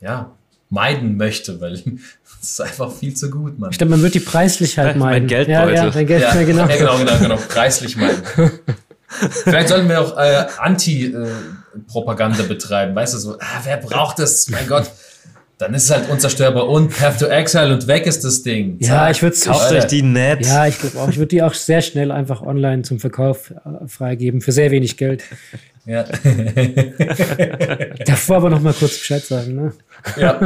ja, 0.00 0.30
meiden 0.70 1.16
möchte, 1.16 1.60
weil 1.60 1.72
es 2.42 2.50
ist 2.50 2.60
einfach 2.60 2.92
viel 2.92 3.14
zu 3.14 3.30
gut, 3.30 3.58
Mann. 3.58 3.70
Ich 3.70 3.78
glaube, 3.78 3.90
man 3.90 4.02
wird 4.02 4.14
die 4.14 4.20
preislich 4.20 4.78
halt 4.78 4.96
Mein 4.96 4.98
meinen. 4.98 5.26
Geldbeutel. 5.26 5.74
Ja, 5.74 5.84
ja, 5.84 5.90
dein 5.90 6.06
Geld, 6.06 6.22
ja, 6.22 6.42
genau. 6.42 6.68
Ja, 6.68 6.76
genau, 6.76 6.98
genau, 6.98 7.18
genau. 7.18 7.36
Preislich 7.48 7.96
meinen. 7.96 8.22
Vielleicht 9.06 9.68
sollten 9.68 9.88
wir 9.88 10.00
auch 10.00 10.16
äh, 10.16 10.46
Anti-Propaganda 10.58 12.42
betreiben. 12.42 12.94
Weißt 12.94 13.14
du, 13.14 13.18
so, 13.18 13.34
ah, 13.38 13.60
wer 13.62 13.76
braucht 13.76 14.18
das? 14.18 14.48
Mein 14.48 14.66
Gott. 14.66 14.90
Dann 15.58 15.72
ist 15.72 15.84
es 15.84 15.90
halt 15.90 16.10
unzerstörbar 16.10 16.68
und 16.68 16.88
Path 16.88 17.20
to 17.20 17.26
Exile 17.26 17.72
und 17.72 17.86
weg 17.86 18.06
ist 18.06 18.24
das 18.24 18.42
Ding. 18.42 18.76
Ja, 18.80 18.88
Zack. 18.88 19.10
ich 19.12 19.22
würde 19.22 19.36
es 19.36 19.44
kauft 19.44 19.70
euch 19.70 19.84
die 19.84 20.02
nett. 20.02 20.44
Ja, 20.44 20.66
ich 20.66 20.80
glaube 20.80 20.98
auch. 20.98 21.08
Ich 21.08 21.16
würde 21.16 21.28
die 21.28 21.42
auch 21.42 21.54
sehr 21.54 21.80
schnell 21.80 22.10
einfach 22.10 22.42
online 22.42 22.82
zum 22.82 22.98
Verkauf 22.98 23.52
äh, 23.52 23.86
freigeben 23.86 24.40
für 24.40 24.50
sehr 24.50 24.72
wenig 24.72 24.96
Geld. 24.96 25.22
Ja. 25.86 26.04
Davor 28.06 28.36
aber 28.36 28.50
noch 28.50 28.60
mal 28.62 28.72
kurz 28.72 28.98
Bescheid 28.98 29.24
sagen. 29.24 29.54
Ne? 29.54 29.72
ja. 30.16 30.40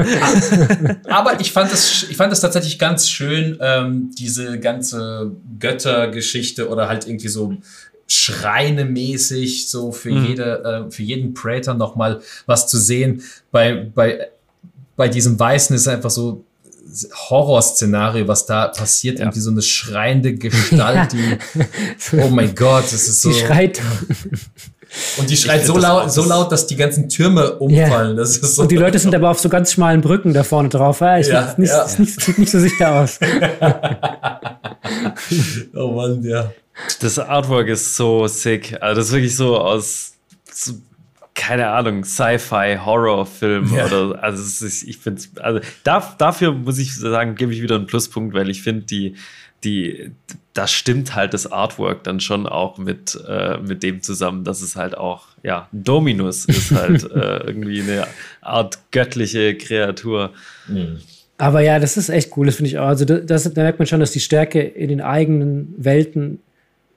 Aber 1.08 1.40
ich 1.40 1.52
fand 1.52 1.72
es, 1.72 2.06
ich 2.10 2.16
fand 2.16 2.32
es 2.32 2.40
tatsächlich 2.40 2.78
ganz 2.78 3.08
schön, 3.08 3.56
ähm, 3.60 4.10
diese 4.18 4.58
ganze 4.58 5.32
Göttergeschichte 5.60 6.68
oder 6.68 6.88
halt 6.88 7.06
irgendwie 7.06 7.28
so 7.28 7.54
Schreine-mäßig, 8.08 9.68
so 9.68 9.92
für 9.92 10.10
Mhm. 10.10 10.24
jede, 10.26 10.86
äh, 10.88 10.90
für 10.90 11.02
jeden 11.02 11.34
Praetor 11.34 11.74
noch 11.74 11.94
mal 11.94 12.20
was 12.46 12.66
zu 12.66 12.78
sehen. 12.78 13.22
Bei, 13.50 13.86
bei, 13.94 14.28
bei 14.96 15.08
diesem 15.08 15.38
Weißen 15.38 15.76
ist 15.76 15.86
einfach 15.88 16.10
so 16.10 16.44
Horrorszenario, 17.28 18.26
was 18.26 18.46
da 18.46 18.68
passiert, 18.68 19.18
Ja. 19.18 19.26
irgendwie 19.26 19.40
so 19.40 19.50
eine 19.50 19.60
schreiende 19.62 20.34
Gestalt, 20.34 21.12
die, 21.12 21.36
oh 22.16 22.28
mein 22.30 22.54
Gott, 22.54 22.84
das 22.84 23.08
ist 23.08 23.22
so. 23.22 23.30
Die 23.30 23.38
schreit. 23.38 23.80
und 25.18 25.28
die 25.28 25.36
schreit 25.36 25.66
so 25.66 25.76
laut, 25.76 26.10
so 26.12 26.24
laut, 26.24 26.50
dass 26.50 26.66
die 26.66 26.76
ganzen 26.76 27.08
Türme 27.08 27.52
umfallen. 27.58 28.16
Das 28.16 28.38
ist 28.38 28.56
so. 28.56 28.62
Und 28.62 28.70
die 28.70 28.76
Leute 28.76 28.98
sind 28.98 29.14
aber 29.14 29.30
auf 29.30 29.38
so 29.38 29.48
ganz 29.48 29.72
schmalen 29.72 30.00
Brücken 30.00 30.32
da 30.32 30.44
vorne 30.44 30.68
drauf. 30.68 31.00
Ja, 31.00 31.18
ich 31.18 31.26
Ja, 31.28 31.32
ja, 31.32 31.54
nicht, 31.56 31.70
ja. 31.70 31.82
Ist 31.82 31.98
nicht, 31.98 32.20
sieht 32.20 32.38
nicht 32.38 32.50
so 32.50 32.58
sicher 32.58 32.94
aus. 32.94 33.18
oh 35.74 35.92
Mann, 35.92 36.22
ja. 36.22 36.50
Das 37.00 37.18
Artwork 37.18 37.68
ist 37.68 37.96
so 37.96 38.26
sick. 38.26 38.76
Also 38.80 39.00
das 39.00 39.08
ist 39.08 39.12
wirklich 39.12 39.36
so 39.36 39.58
aus, 39.58 40.12
so, 40.52 40.74
keine 41.34 41.68
Ahnung, 41.68 42.04
Sci-Fi-Horror-Film 42.04 43.74
Ja. 43.74 43.86
oder 43.86 44.22
also 44.22 44.42
ist, 44.42 44.82
ich 44.82 44.98
finde 44.98 45.22
also 45.40 45.60
da, 45.84 46.14
dafür 46.18 46.52
muss 46.52 46.78
ich 46.78 46.96
sagen, 46.96 47.34
gebe 47.34 47.52
ich 47.52 47.62
wieder 47.62 47.76
einen 47.76 47.86
Pluspunkt, 47.86 48.34
weil 48.34 48.50
ich 48.50 48.62
finde 48.62 48.86
die 48.86 49.16
die 49.64 50.12
da 50.54 50.66
stimmt 50.66 51.14
halt 51.14 51.34
das 51.34 51.50
Artwork 51.50 52.02
dann 52.04 52.20
schon 52.20 52.46
auch 52.46 52.78
mit 52.78 53.18
äh, 53.28 53.58
mit 53.58 53.82
dem 53.82 54.02
zusammen, 54.02 54.44
dass 54.44 54.60
es 54.62 54.76
halt 54.76 54.96
auch 54.96 55.28
ja 55.42 55.68
Dominus 55.72 56.44
ist 56.46 56.72
halt 56.72 57.04
äh, 57.10 57.38
irgendwie 57.46 57.82
eine 57.82 58.06
Art 58.40 58.78
göttliche 58.90 59.56
Kreatur. 59.56 60.32
Aber 61.38 61.60
ja, 61.60 61.78
das 61.78 61.96
ist 61.96 62.08
echt 62.08 62.36
cool, 62.36 62.46
das 62.46 62.56
finde 62.56 62.70
ich 62.70 62.78
auch. 62.78 62.88
Also 62.88 63.04
das, 63.04 63.24
das, 63.24 63.54
da 63.54 63.62
merkt 63.62 63.78
man 63.78 63.86
schon, 63.86 64.00
dass 64.00 64.10
die 64.10 64.20
Stärke 64.20 64.60
in 64.60 64.88
den 64.88 65.00
eigenen 65.00 65.72
Welten 65.76 66.40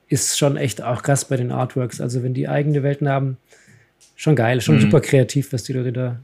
ist 0.07 0.37
schon 0.37 0.57
echt 0.57 0.81
auch 0.81 1.03
krass 1.03 1.25
bei 1.25 1.37
den 1.37 1.51
Artworks. 1.51 2.01
Also 2.01 2.23
wenn 2.23 2.33
die 2.33 2.49
eigene 2.49 2.81
Welten 2.83 3.07
haben, 3.07 3.37
schon 4.15 4.35
geil, 4.35 4.59
schon 4.61 4.79
super 4.79 4.99
kreativ, 4.99 5.53
was 5.53 5.63
die 5.63 5.73
Leute 5.73 5.93
da 5.93 6.19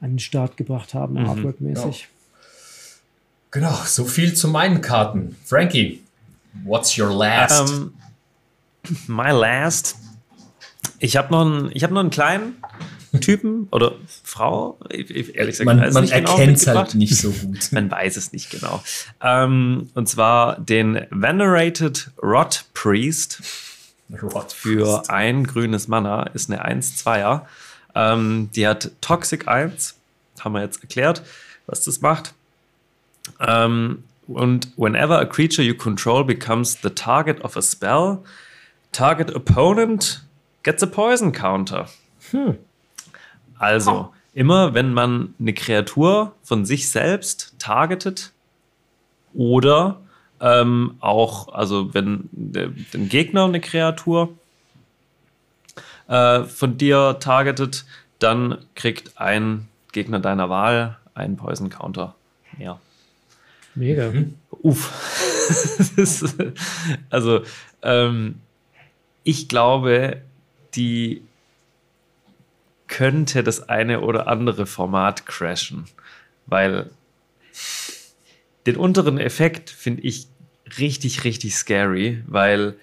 an 0.00 0.10
den 0.10 0.18
Start 0.18 0.56
gebracht 0.56 0.94
haben, 0.94 1.16
Artwork-mäßig. 1.16 2.08
Genau, 3.50 3.74
so 3.86 4.04
viel 4.04 4.34
zu 4.34 4.48
meinen 4.48 4.80
Karten. 4.80 5.36
Frankie, 5.44 6.02
what's 6.64 6.98
your 6.98 7.10
last? 7.10 7.70
Ähm, 7.72 7.92
my 9.06 9.30
last. 9.30 9.96
Ich 10.98 11.16
habe 11.16 11.30
noch, 11.32 11.42
einen- 11.42 11.70
ich 11.72 11.82
hab 11.84 11.90
noch 11.90 12.00
einen 12.00 12.10
kleinen 12.10 12.56
Typen 13.20 13.68
oder 13.70 13.92
Frau. 14.22 14.78
Ich, 14.90 15.10
ich, 15.10 15.34
ehrlich 15.34 15.58
gesagt, 15.58 15.64
man 15.66 15.92
man 15.92 16.06
genau 16.06 16.32
erkennt 16.36 16.58
es 16.58 16.66
halt 16.66 16.94
nicht 16.94 17.16
so 17.16 17.30
gut. 17.30 17.68
Man 17.72 17.90
weiß 17.90 18.16
es 18.16 18.32
nicht 18.32 18.50
genau. 18.50 18.82
Ähm, 19.22 19.88
und 19.94 20.08
zwar 20.08 20.60
den 20.60 21.06
Venerated 21.10 22.10
Rot 22.22 22.64
Priest 22.74 23.40
Rot 24.22 24.52
für 24.52 25.04
ein 25.08 25.44
grünes 25.46 25.88
Mana. 25.88 26.24
Ist 26.34 26.50
eine 26.50 26.66
1-2er. 26.66 27.42
Ähm, 27.94 28.50
die 28.54 28.66
hat 28.66 28.90
Toxic 29.00 29.48
1. 29.48 29.94
Haben 30.40 30.54
wir 30.54 30.62
jetzt 30.62 30.82
erklärt, 30.82 31.22
was 31.66 31.82
das 31.84 32.00
macht. 32.02 32.34
Ähm, 33.40 34.04
und 34.26 34.72
whenever 34.76 35.18
a 35.18 35.24
creature 35.24 35.62
you 35.66 35.74
control 35.74 36.24
becomes 36.24 36.78
the 36.82 36.90
target 36.90 37.42
of 37.42 37.56
a 37.56 37.62
spell, 37.62 38.18
target 38.92 39.34
opponent 39.34 40.24
gets 40.62 40.82
a 40.82 40.86
poison 40.86 41.32
counter. 41.32 41.88
Also, 43.58 44.12
immer 44.34 44.74
wenn 44.74 44.92
man 44.92 45.34
eine 45.40 45.54
Kreatur 45.54 46.34
von 46.42 46.64
sich 46.64 46.90
selbst 46.90 47.54
targetet 47.58 48.32
oder 49.34 50.00
Ähm, 50.40 50.96
auch, 51.00 51.52
also 51.52 51.94
wenn 51.94 52.28
der, 52.30 52.68
den 52.68 53.08
Gegner 53.08 53.44
eine 53.44 53.60
Kreatur 53.60 54.34
äh, 56.06 56.44
von 56.44 56.78
dir 56.78 57.18
targetet, 57.18 57.84
dann 58.20 58.58
kriegt 58.74 59.18
ein 59.20 59.68
Gegner 59.90 60.20
deiner 60.20 60.48
Wahl 60.48 60.96
einen 61.14 61.36
Poison 61.36 61.70
Counter 61.70 62.14
mehr. 62.56 62.78
Mega. 63.78 64.10
Mhm. 64.10 64.34
Uff. 64.62 64.92
also, 67.10 67.42
ähm, 67.82 68.40
ich 69.22 69.48
glaube, 69.48 70.22
die 70.74 71.22
könnte 72.88 73.42
das 73.42 73.68
eine 73.68 74.00
oder 74.00 74.26
andere 74.26 74.66
Format 74.66 75.26
crashen, 75.26 75.84
weil 76.46 76.90
den 78.66 78.76
unteren 78.76 79.18
Effekt 79.18 79.70
finde 79.70 80.02
ich 80.02 80.26
richtig, 80.78 81.24
richtig 81.24 81.54
scary, 81.54 82.22
weil 82.26 82.74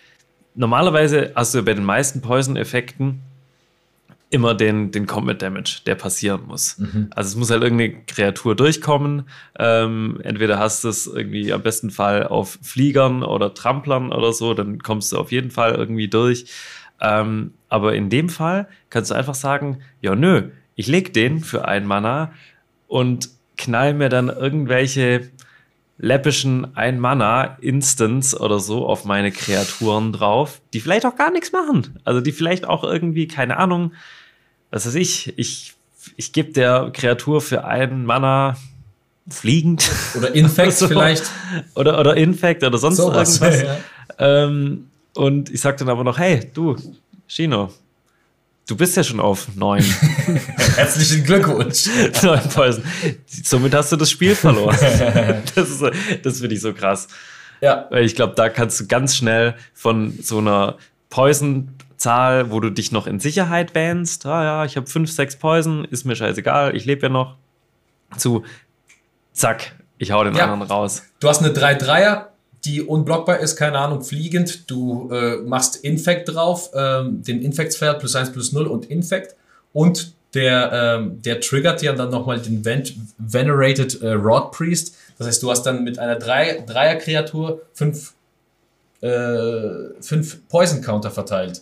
normalerweise 0.56 1.34
hast 1.36 1.54
du 1.54 1.64
bei 1.64 1.74
den 1.74 1.84
meisten 1.84 2.22
Poison-Effekten 2.22 3.22
immer 4.36 4.54
den, 4.54 4.92
den 4.92 5.08
Combat 5.08 5.42
Damage, 5.42 5.82
der 5.86 5.96
passieren 5.96 6.46
muss. 6.46 6.78
Mhm. 6.78 7.08
Also 7.16 7.30
es 7.30 7.36
muss 7.36 7.50
halt 7.50 7.64
irgendeine 7.64 8.04
Kreatur 8.06 8.56
durchkommen. 8.56 9.28
Ähm, 9.58 10.20
entweder 10.24 10.60
hast 10.60 10.84
du 10.84 10.90
es 10.90 11.08
irgendwie 11.08 11.52
am 11.52 11.64
besten 11.64 11.90
Fall 11.90 12.28
auf 12.28 12.60
Fliegern 12.62 13.24
oder 13.24 13.54
Tramplern 13.54 14.12
oder 14.12 14.34
so, 14.34 14.54
dann 14.54 14.80
kommst 14.80 15.12
du 15.12 15.18
auf 15.18 15.32
jeden 15.32 15.50
Fall 15.50 15.74
irgendwie 15.74 16.08
durch. 16.08 16.46
Ähm, 17.02 17.54
aber 17.70 17.96
in 17.96 18.10
dem 18.10 18.30
Fall 18.30 18.68
kannst 18.90 19.12
du 19.12 19.16
einfach 19.16 19.36
sagen, 19.36 19.80
ja 20.02 20.16
nö, 20.16 20.50
ich 20.76 20.88
leg 20.88 21.14
den 21.14 21.40
für 21.40 21.68
ein 21.68 21.88
Mana 21.88 22.32
und 22.88 23.30
knall 23.58 23.94
mir 23.94 24.10
dann 24.10 24.30
irgendwelche 24.30 25.32
läppischen 25.98 26.76
ein 26.76 27.00
Mana 27.00 27.58
Instants 27.62 28.40
oder 28.40 28.60
so 28.60 28.86
auf 28.86 29.06
meine 29.06 29.32
Kreaturen 29.32 30.12
drauf, 30.12 30.62
die 30.74 30.82
vielleicht 30.82 31.06
auch 31.06 31.16
gar 31.16 31.32
nichts 31.32 31.52
machen. 31.52 32.00
Also 32.04 32.22
die 32.22 32.34
vielleicht 32.34 32.66
auch 32.66 32.84
irgendwie, 32.84 33.28
keine 33.28 33.58
Ahnung, 33.58 33.94
was 34.72 34.86
weiß 34.86 34.96
ich, 34.96 35.38
ich, 35.38 35.74
ich 36.18 36.34
gebe 36.34 36.52
der 36.52 36.92
Kreatur 36.94 37.42
für 37.42 37.66
einen 37.66 38.06
Mana 38.06 38.58
fliegend. 39.30 39.90
Oder 40.16 40.34
Infect 40.34 40.74
so. 40.78 40.88
vielleicht. 40.88 41.24
Oder, 41.76 42.00
oder 42.00 42.16
Infect 42.16 42.64
oder 42.64 42.78
sonst 42.78 42.98
so 42.98 43.04
irgendwas. 43.04 43.42
Was, 43.42 43.62
ja. 43.62 43.78
ähm, 44.20 44.88
und 45.16 45.50
ich 45.50 45.62
sag 45.62 45.78
dann 45.78 45.90
aber 45.90 46.04
noch, 46.04 46.18
hey, 46.18 46.50
du, 46.54 46.76
Shino, 47.28 47.72
du 48.68 48.76
bist 48.76 48.98
ja 48.98 49.04
schon 49.04 49.20
auf 49.20 49.48
neun. 49.56 49.84
Herzlichen 50.76 51.24
Glückwunsch. 51.24 51.86
neun 52.24 52.42
Poison. 52.50 52.84
Somit 53.26 53.74
hast 53.74 53.92
du 53.92 53.96
das 53.96 54.12
Spiel 54.12 54.36
verloren. 54.36 54.78
das 55.56 55.70
ist, 55.70 55.84
das 56.24 56.40
finde 56.40 56.56
ich 56.56 56.62
so 56.62 56.74
krass. 56.74 57.08
Ja. 57.62 57.88
Weil 57.90 58.06
ich 58.06 58.16
glaube, 58.16 58.34
da 58.36 58.50
kannst 58.50 58.80
du 58.80 58.88
ganz 58.88 59.16
schnell 59.16 59.56
von 59.74 60.18
so 60.22 60.40
einer 60.40 60.76
Poison-Zahl, 61.96 62.52
wo 62.52 62.60
du 62.60 62.70
dich 62.70 62.92
noch 62.92 63.08
in 63.08 63.20
Sicherheit 63.20 63.76
wähnst, 63.76 64.26
ah 64.26 64.44
ja, 64.44 64.66
ich 64.66 64.78
habe 64.78 64.88
fünf, 64.88 65.12
sechs 65.12 65.36
Poison, 65.36 65.86
ist 65.86 66.06
mir 66.06 66.16
scheißegal, 66.16 66.76
ich 66.76 66.86
lebe 66.86 67.04
ja 67.04 67.10
noch, 67.10 67.36
zu 68.18 68.44
zack, 69.34 69.74
ich 69.98 70.12
hau 70.12 70.24
den 70.24 70.36
ja. 70.36 70.44
anderen 70.44 70.72
raus. 70.72 71.04
Du 71.20 71.28
hast 71.28 71.44
eine 71.44 71.54
3-3er, 71.54 72.28
die 72.64 72.82
unblockbar 72.82 73.40
ist, 73.40 73.56
keine 73.56 73.78
Ahnung, 73.80 74.04
fliegend. 74.04 74.70
Du 74.70 75.10
äh, 75.12 75.38
machst 75.38 75.78
Infect 75.78 76.34
drauf, 76.34 76.72
ähm, 76.74 77.22
den 77.24 77.42
Infect-Spell 77.42 77.96
plus 77.96 78.16
1 78.16 78.32
plus 78.32 78.52
0 78.54 78.68
und 78.68 78.86
Infect. 78.86 79.36
Und 79.74 80.14
der, 80.34 80.72
ähm, 80.74 81.22
der 81.22 81.40
triggert 81.40 81.82
ja 81.82 81.94
dann 81.94 82.10
nochmal 82.10 82.40
den 82.40 82.66
Ven 82.66 82.84
Venerated 83.18 84.02
äh, 84.02 84.14
Rod 84.14 84.52
Priest. 84.52 84.96
Das 85.18 85.28
heißt, 85.28 85.44
du 85.44 85.52
hast 85.52 85.64
dann 85.64 85.84
mit 85.84 86.00
einer 86.00 86.16
Dreier-Kreatur 86.16 87.62
fünf, 87.74 88.14
äh, 89.02 90.02
fünf 90.02 90.48
Poison-Counter 90.50 91.12
verteilt. 91.12 91.62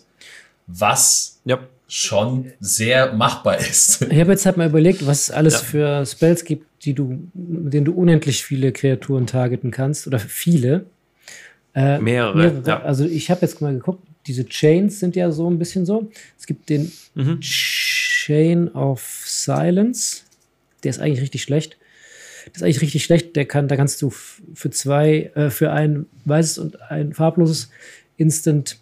Was 0.66 1.40
ja. 1.44 1.58
schon 1.88 2.52
sehr 2.60 3.12
machbar 3.12 3.58
ist. 3.58 4.02
Ich 4.02 4.20
habe 4.20 4.32
jetzt 4.32 4.46
halt 4.46 4.56
mal 4.56 4.68
überlegt, 4.68 5.06
was 5.06 5.22
es 5.22 5.30
alles 5.30 5.54
ja. 5.54 5.60
für 5.60 6.06
Spells 6.06 6.44
gibt, 6.44 6.66
die 6.84 6.94
du, 6.94 7.20
mit 7.34 7.72
denen 7.72 7.84
du 7.84 7.92
unendlich 7.92 8.44
viele 8.44 8.72
Kreaturen 8.72 9.26
targeten 9.26 9.70
kannst. 9.70 10.06
Oder 10.06 10.18
viele. 10.18 10.86
Äh, 11.74 11.98
mehrere. 11.98 12.36
mehrere. 12.36 12.62
Ja. 12.66 12.82
Also 12.82 13.04
ich 13.04 13.30
habe 13.30 13.42
jetzt 13.42 13.60
mal 13.60 13.74
geguckt, 13.74 14.06
diese 14.26 14.46
Chains 14.46 15.00
sind 15.00 15.16
ja 15.16 15.30
so 15.30 15.50
ein 15.50 15.58
bisschen 15.58 15.84
so. 15.84 16.10
Es 16.38 16.46
gibt 16.46 16.68
den 16.68 16.92
mhm. 17.14 17.40
Chain 17.40 18.68
of 18.68 19.02
Silence. 19.26 20.22
Der 20.82 20.90
ist 20.90 21.00
eigentlich 21.00 21.20
richtig 21.20 21.42
schlecht. 21.42 21.76
Das 22.46 22.56
ist 22.56 22.62
eigentlich 22.62 22.80
richtig 22.82 23.04
schlecht. 23.04 23.36
Der 23.36 23.44
kann, 23.44 23.68
da 23.68 23.76
kannst 23.76 24.00
du 24.02 24.10
für 24.10 24.70
zwei, 24.70 25.30
äh, 25.34 25.50
für 25.50 25.72
ein 25.72 26.06
weißes 26.24 26.58
und 26.58 26.80
ein 26.82 27.12
farbloses 27.12 27.70
Instant 28.16 28.78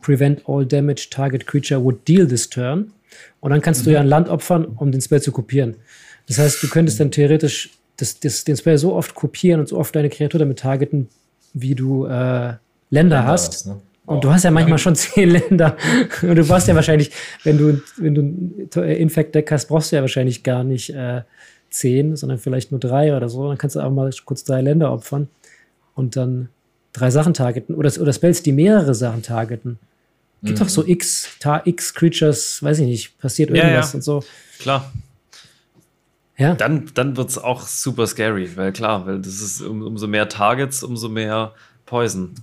prevent 0.00 0.42
all 0.46 0.64
damage 0.64 1.08
target 1.10 1.46
creature 1.46 1.82
would 1.82 2.06
deal 2.06 2.26
this 2.26 2.48
turn. 2.48 2.92
Und 3.40 3.50
dann 3.50 3.60
kannst 3.60 3.82
mhm. 3.82 3.84
du 3.84 3.92
ja 3.92 4.00
ein 4.00 4.06
Land 4.06 4.28
opfern, 4.28 4.64
um 4.64 4.92
den 4.92 5.00
Spell 5.00 5.22
zu 5.22 5.32
kopieren. 5.32 5.76
Das 6.26 6.38
heißt, 6.38 6.62
du 6.62 6.68
könntest 6.68 7.00
dann 7.00 7.10
theoretisch 7.10 7.70
das, 7.96 8.20
das, 8.20 8.44
den 8.44 8.56
Spell 8.56 8.78
so 8.78 8.94
oft 8.94 9.14
kopieren 9.14 9.60
und 9.60 9.68
so 9.68 9.78
oft 9.78 9.94
deine 9.94 10.10
Kreatur 10.10 10.38
damit 10.38 10.58
targeten, 10.58 11.08
wie 11.54 11.74
du 11.74 12.04
äh, 12.04 12.08
Länder, 12.08 12.58
Länder 12.90 13.24
hast. 13.24 13.54
hast 13.54 13.66
ne? 13.66 13.80
Und 14.06 14.22
du 14.22 14.30
hast 14.30 14.44
ja 14.44 14.50
manchmal 14.50 14.78
schon 14.78 14.94
zehn 14.96 15.30
Länder. 15.30 15.76
Und 16.22 16.36
du 16.36 16.44
brauchst 16.44 16.68
ja 16.68 16.74
wahrscheinlich, 16.74 17.10
wenn 17.42 17.58
du, 17.58 17.80
wenn 17.96 18.14
du 18.14 18.22
ein 18.22 18.88
Infect-Deck 18.88 19.50
hast, 19.50 19.66
brauchst 19.66 19.90
du 19.90 19.96
ja 19.96 20.02
wahrscheinlich 20.02 20.42
gar 20.42 20.62
nicht 20.62 20.90
äh, 20.90 21.22
zehn, 21.70 22.16
sondern 22.16 22.38
vielleicht 22.38 22.70
nur 22.70 22.80
drei 22.80 23.16
oder 23.16 23.28
so. 23.28 23.48
Dann 23.48 23.58
kannst 23.58 23.76
du 23.76 23.80
auch 23.80 23.90
mal 23.90 24.10
kurz 24.24 24.44
drei 24.44 24.60
Länder 24.60 24.92
opfern 24.92 25.28
und 25.94 26.16
dann 26.16 26.48
drei 26.96 27.10
Sachen 27.10 27.34
targeten. 27.34 27.74
Oder, 27.74 27.92
oder 28.00 28.12
Spells, 28.12 28.42
die 28.42 28.52
mehrere 28.52 28.94
Sachen 28.94 29.22
targeten. 29.22 29.78
Gibt 30.42 30.58
mhm. 30.58 30.64
doch 30.64 30.68
so 30.68 30.86
X, 30.86 31.28
X 31.64 31.94
Creatures, 31.94 32.62
weiß 32.62 32.80
ich 32.80 32.86
nicht, 32.86 33.18
passiert 33.18 33.50
irgendwas 33.50 33.86
ja, 33.86 33.90
ja. 33.90 33.94
und 33.94 34.02
so. 34.02 34.24
Klar. 34.58 34.92
Ja. 36.38 36.54
Dann, 36.54 36.90
dann 36.94 37.16
wird 37.16 37.30
es 37.30 37.38
auch 37.38 37.66
super 37.66 38.06
scary, 38.06 38.56
weil 38.56 38.72
klar, 38.72 39.06
weil 39.06 39.20
das 39.20 39.40
ist 39.40 39.62
um, 39.62 39.82
umso 39.82 40.06
mehr 40.06 40.28
Targets, 40.28 40.82
umso 40.82 41.08
mehr 41.08 41.52
Poison. 41.86 42.34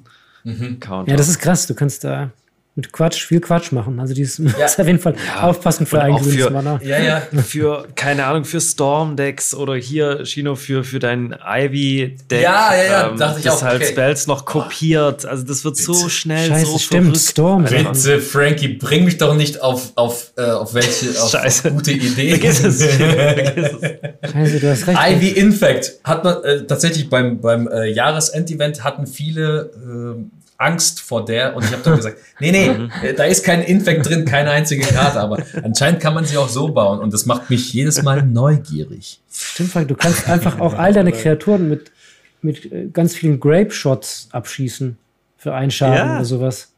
Mhm. 0.44 0.80
Ja, 1.06 1.16
das 1.16 1.30
ist 1.30 1.40
krass. 1.40 1.68
Du 1.68 1.76
kannst 1.76 2.04
da 2.04 2.32
mit 2.76 2.92
Quatsch, 2.92 3.28
viel 3.28 3.40
Quatsch 3.40 3.72
machen. 3.72 4.00
Also 4.00 4.16
dieses 4.16 4.40
ja. 4.40 4.46
muss 4.60 4.80
auf 4.80 4.88
jeden 4.88 5.00
Fall 5.00 5.14
ja. 5.14 5.44
aufpassen 5.44 5.86
für 5.86 6.02
ein 6.02 6.16
grünes 6.16 6.50
Mana. 6.50 6.80
Ja, 6.84 7.00
ja, 7.00 7.22
für, 7.44 7.88
keine 7.96 8.26
Ahnung, 8.26 8.46
für 8.46 8.60
Storm-Decks 8.60 9.54
oder 9.54 9.76
hier, 9.76 10.26
Chino, 10.26 10.56
für, 10.56 10.84
für 10.84 10.98
dein 10.98 11.36
Ivy-Deck. 11.46 12.42
Ja, 12.42 12.74
ja, 12.74 12.84
ja, 12.84 13.10
ähm, 13.10 13.18
dachte 13.18 13.40
ich 13.40 13.46
das 13.46 13.58
auch. 13.58 13.68
halt 13.68 13.82
okay. 13.82 13.92
Spells 13.92 14.26
noch 14.26 14.46
kopiert. 14.46 15.24
Also 15.26 15.44
das 15.44 15.64
wird 15.64 15.78
Bitte. 15.78 15.94
so 15.94 16.10
schnell 16.10 16.50
Scheiße, 16.50 16.66
so 16.66 16.78
stimmt, 16.80 17.06
verrückt. 17.06 17.22
Storm. 17.22 17.66
Bitte, 17.66 18.20
Frankie, 18.20 18.70
bring 18.70 19.06
mich 19.06 19.18
doch 19.18 19.36
nicht 19.36 19.62
auf, 19.62 19.92
auf, 19.96 20.34
äh, 20.38 20.42
auf 20.42 20.74
welche 20.74 21.10
auf, 21.22 21.30
Scheiße. 21.30 21.68
Auf 21.68 21.76
gute 21.76 21.92
Idee. 21.92 22.32
Vergiss 22.32 22.64
es. 22.64 22.84
Vergiss 22.84 23.72
es. 23.82 24.32
Scheiße, 24.32 24.60
du 24.60 24.72
hast 24.72 24.88
recht. 24.88 25.00
Ivy 25.00 25.30
Infect 25.30 25.92
hat 26.04 26.24
man 26.24 26.44
äh, 26.44 26.66
tatsächlich 26.66 27.08
beim, 27.08 27.40
beim 27.40 27.68
äh, 27.68 27.86
Jahresendevent 27.92 28.84
hatten 28.84 29.06
viele 29.06 29.70
äh, 29.76 30.43
Angst 30.58 31.02
vor 31.02 31.26
der 31.26 31.56
und 31.56 31.66
ich 31.66 31.72
habe 31.72 31.84
dann 31.84 31.96
gesagt, 31.96 32.18
nee, 32.40 32.52
nee, 32.52 32.70
mhm. 32.70 32.92
äh, 33.02 33.14
da 33.14 33.24
ist 33.24 33.44
kein 33.44 33.62
Infekt 33.62 34.08
drin, 34.08 34.26
keine 34.26 34.52
einzige 34.52 34.84
Karte, 34.86 35.20
aber 35.20 35.44
anscheinend 35.64 36.00
kann 36.00 36.14
man 36.14 36.26
sie 36.26 36.38
auch 36.38 36.50
so 36.50 36.70
bauen 36.70 37.00
und 37.00 37.14
das 37.14 37.26
macht 37.26 37.50
mich 37.50 37.74
jedes 37.74 38.02
Mal 38.04 38.24
neugierig. 38.24 39.20
Stimmt, 39.32 39.72
Frank, 39.72 39.88
du 39.88 39.96
kannst 39.96 40.30
einfach 40.30 40.60
auch 40.60 40.74
all 40.74 40.94
deine 40.94 41.12
Kreaturen 41.12 41.70
mit, 41.70 41.92
mit 42.42 42.72
äh, 42.72 42.88
ganz 42.92 43.16
vielen 43.16 43.40
Grape-Shots 43.40 44.30
abschießen 44.32 44.98
für 45.38 45.54
einen 45.54 45.72
Schaden 45.72 45.98
ja. 45.98 46.16
oder 46.16 46.26
sowas. 46.26 46.74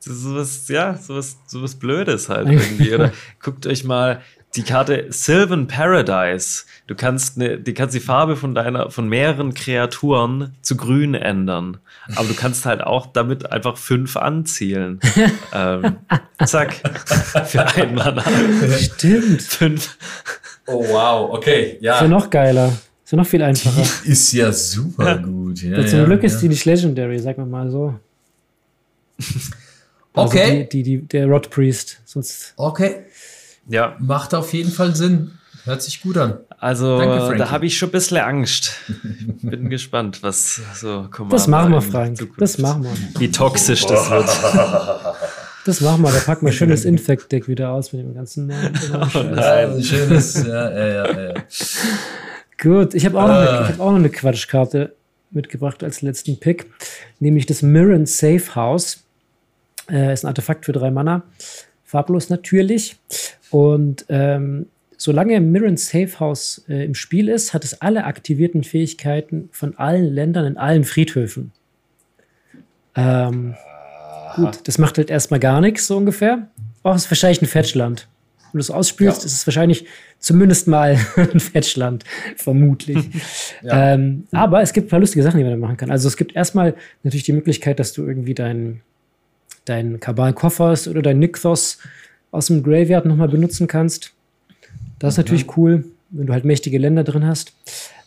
Sowas, 0.00 0.68
ja, 0.68 0.96
sowas, 0.96 1.36
sowas 1.46 1.74
Blödes 1.74 2.28
halt 2.28 2.48
irgendwie. 2.50 2.94
Oder 2.94 3.12
guckt 3.42 3.66
euch 3.66 3.84
mal 3.84 4.22
die 4.56 4.62
Karte 4.62 5.06
Sylvan 5.10 5.66
Paradise. 5.66 6.64
Du 6.86 6.94
kannst, 6.94 7.36
ne, 7.36 7.58
die 7.58 7.74
kannst 7.74 7.94
die 7.94 8.00
Farbe 8.00 8.36
von 8.36 8.54
deiner, 8.54 8.90
von 8.90 9.08
mehreren 9.08 9.54
Kreaturen 9.54 10.54
zu 10.62 10.76
grün 10.76 11.14
ändern. 11.14 11.78
Aber 12.16 12.26
du 12.26 12.34
kannst 12.34 12.64
halt 12.64 12.82
auch 12.82 13.06
damit 13.06 13.52
einfach 13.52 13.76
fünf 13.76 14.16
anzielen. 14.16 15.00
ähm, 15.54 15.96
zack. 16.44 16.74
Für 17.46 17.66
einen 17.66 17.94
Mana. 17.94 18.24
Stimmt. 18.78 19.42
Fünf. 19.42 19.96
Oh 20.66 20.84
wow, 20.88 21.30
okay. 21.32 21.78
Ja. 21.80 21.96
Ist 21.96 22.02
ja 22.02 22.08
noch 22.08 22.30
geiler. 22.30 22.72
Ist 23.04 23.12
ja 23.12 23.16
noch 23.16 23.26
viel 23.26 23.42
einfacher. 23.42 23.82
Die 24.04 24.10
ist 24.10 24.32
ja 24.32 24.52
super 24.52 25.18
gut. 25.18 25.62
Ja, 25.62 25.84
zum 25.86 26.04
Glück 26.04 26.22
ist 26.24 26.40
die 26.40 26.48
nicht 26.48 26.64
Legendary, 26.64 27.18
sag 27.18 27.38
mal 27.38 27.70
so. 27.70 27.94
Also 29.18 30.28
okay. 30.28 30.68
Die, 30.70 30.82
die, 30.82 31.00
die, 31.00 31.06
der 31.08 31.26
Rod 31.26 31.48
Priest. 31.50 32.00
Sonst 32.04 32.54
okay. 32.56 33.04
Ja. 33.68 33.96
Macht 33.98 34.34
auf 34.34 34.52
jeden 34.52 34.72
Fall 34.72 34.94
Sinn. 34.96 35.32
Hört 35.64 35.82
sich 35.82 36.00
gut 36.00 36.16
an. 36.16 36.38
Also, 36.58 36.98
Danke, 36.98 37.36
da 37.36 37.50
habe 37.50 37.66
ich 37.66 37.76
schon 37.76 37.90
ein 37.90 37.92
bisschen 37.92 38.16
Angst. 38.18 38.72
Bin 39.42 39.68
gespannt, 39.68 40.22
was 40.22 40.60
so 40.74 41.06
Commander 41.10 41.36
Das 41.36 41.46
machen 41.46 41.72
wir, 41.72 41.82
Frank. 41.82 42.18
Das 42.38 42.58
machen 42.58 42.84
wir. 42.84 43.20
Wie 43.20 43.30
toxisch 43.30 43.84
das 43.84 44.10
wird. 44.10 44.28
Das 45.66 45.80
machen 45.82 46.02
wir. 46.02 46.10
Da 46.10 46.20
packen 46.20 46.46
wir 46.46 46.52
schönes 46.52 46.86
Infect-Deck 46.86 47.48
wieder 47.48 47.70
aus 47.70 47.92
mit 47.92 48.02
dem 48.02 48.14
ganzen. 48.14 48.50
oh 49.14 49.18
nein, 49.18 49.82
schönes. 49.82 50.46
Ja, 50.46 50.70
ja, 50.70 50.86
ja, 50.88 51.20
ja. 51.20 51.34
Gut, 52.60 52.94
ich 52.94 53.04
habe 53.04 53.22
auch, 53.22 53.28
äh. 53.28 53.68
hab 53.68 53.80
auch 53.80 53.90
noch 53.90 53.98
eine 53.98 54.10
Quatschkarte. 54.10 54.94
mitgebracht 55.30 55.84
als 55.84 56.00
letzten 56.00 56.40
Pick, 56.40 56.70
nämlich 57.20 57.44
das 57.44 57.60
Mirren 57.60 58.06
Safe 58.06 58.54
House. 58.54 59.04
Äh, 59.90 60.12
ist 60.12 60.24
ein 60.24 60.28
Artefakt 60.28 60.64
für 60.64 60.72
drei 60.72 60.90
Mana. 60.90 61.22
Farblos 61.88 62.28
natürlich. 62.28 62.96
Und 63.50 64.04
ähm, 64.10 64.66
solange 64.98 65.40
Mirren 65.40 65.78
Safe 65.78 66.20
House 66.20 66.62
äh, 66.68 66.84
im 66.84 66.94
Spiel 66.94 67.30
ist, 67.30 67.54
hat 67.54 67.64
es 67.64 67.80
alle 67.80 68.04
aktivierten 68.04 68.62
Fähigkeiten 68.62 69.48
von 69.52 69.74
allen 69.78 70.04
Ländern 70.04 70.44
in 70.44 70.58
allen 70.58 70.84
Friedhöfen. 70.84 71.50
Ähm, 72.94 73.54
gut, 74.36 74.60
das 74.64 74.76
macht 74.76 74.98
halt 74.98 75.08
erstmal 75.08 75.40
gar 75.40 75.62
nichts, 75.62 75.86
so 75.86 75.96
ungefähr. 75.96 76.48
Auch 76.82 76.94
ist 76.94 77.10
wahrscheinlich 77.10 77.40
ein 77.40 77.46
Fetchland. 77.46 78.06
Wenn 78.52 78.58
du 78.58 78.60
es 78.60 78.70
ausspielst, 78.70 79.22
ja. 79.22 79.24
ist 79.24 79.32
es 79.32 79.46
wahrscheinlich 79.46 79.86
zumindest 80.18 80.68
mal 80.68 80.98
ein 81.16 81.40
Fetchland, 81.40 82.04
vermutlich. 82.36 82.98
ja. 83.62 83.94
ähm, 83.94 84.26
aber 84.32 84.60
es 84.60 84.74
gibt 84.74 84.88
ein 84.88 84.90
paar 84.90 85.00
lustige 85.00 85.22
Sachen, 85.22 85.38
die 85.38 85.44
man 85.44 85.52
da 85.52 85.58
machen 85.58 85.78
kann. 85.78 85.90
Also 85.90 86.06
es 86.06 86.18
gibt 86.18 86.36
erstmal 86.36 86.74
natürlich 87.02 87.24
die 87.24 87.32
Möglichkeit, 87.32 87.80
dass 87.80 87.94
du 87.94 88.06
irgendwie 88.06 88.34
deinen 88.34 88.82
dein 89.68 90.00
Kabal-Koffers 90.00 90.88
oder 90.88 91.02
dein 91.02 91.18
Nykthos 91.18 91.78
aus 92.30 92.46
dem 92.46 92.62
Graveyard 92.62 93.06
nochmal 93.06 93.28
benutzen 93.28 93.66
kannst. 93.66 94.12
Das 94.98 95.14
ist 95.14 95.18
okay. 95.18 95.26
natürlich 95.26 95.56
cool, 95.56 95.84
wenn 96.10 96.26
du 96.26 96.32
halt 96.32 96.44
mächtige 96.44 96.78
Länder 96.78 97.04
drin 97.04 97.26
hast. 97.26 97.52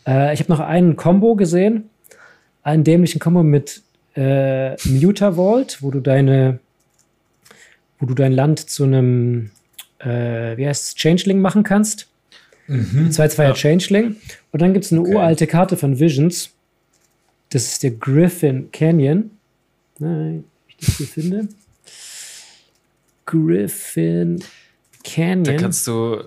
Äh, 0.06 0.34
ich 0.34 0.40
habe 0.40 0.52
noch 0.52 0.60
einen 0.60 0.96
Combo 0.96 1.34
gesehen, 1.34 1.90
einen 2.62 2.84
dämlichen 2.84 3.20
Combo 3.20 3.42
mit 3.42 3.82
äh, 4.14 4.76
Muta 4.86 5.36
Vault, 5.36 5.78
wo 5.80 5.90
du 5.90 6.00
deine, 6.00 6.58
wo 7.98 8.06
du 8.06 8.14
dein 8.14 8.32
Land 8.32 8.58
zu 8.70 8.84
einem, 8.84 9.50
äh, 9.98 10.56
wie 10.56 10.66
heißt 10.66 10.96
Changeling 10.98 11.40
machen 11.40 11.62
kannst. 11.62 12.08
Mhm. 12.66 13.10
Zwei 13.10 13.28
Zweier 13.28 13.48
ja. 13.48 13.54
Changeling. 13.54 14.16
Und 14.52 14.62
dann 14.62 14.72
gibt 14.72 14.84
es 14.84 14.92
eine 14.92 15.00
okay. 15.00 15.14
uralte 15.14 15.46
Karte 15.46 15.76
von 15.76 15.98
Visions. 15.98 16.50
Das 17.50 17.64
ist 17.64 17.82
der 17.82 17.90
Griffin 17.92 18.70
Canyon. 18.70 19.30
Nein, 19.98 20.44
ich 20.82 20.96
hier 20.96 21.06
finde. 21.06 21.48
Griffin 23.26 24.42
Canyon. 25.04 25.44
Da 25.44 25.56
kannst 25.56 25.86
du 25.86 26.22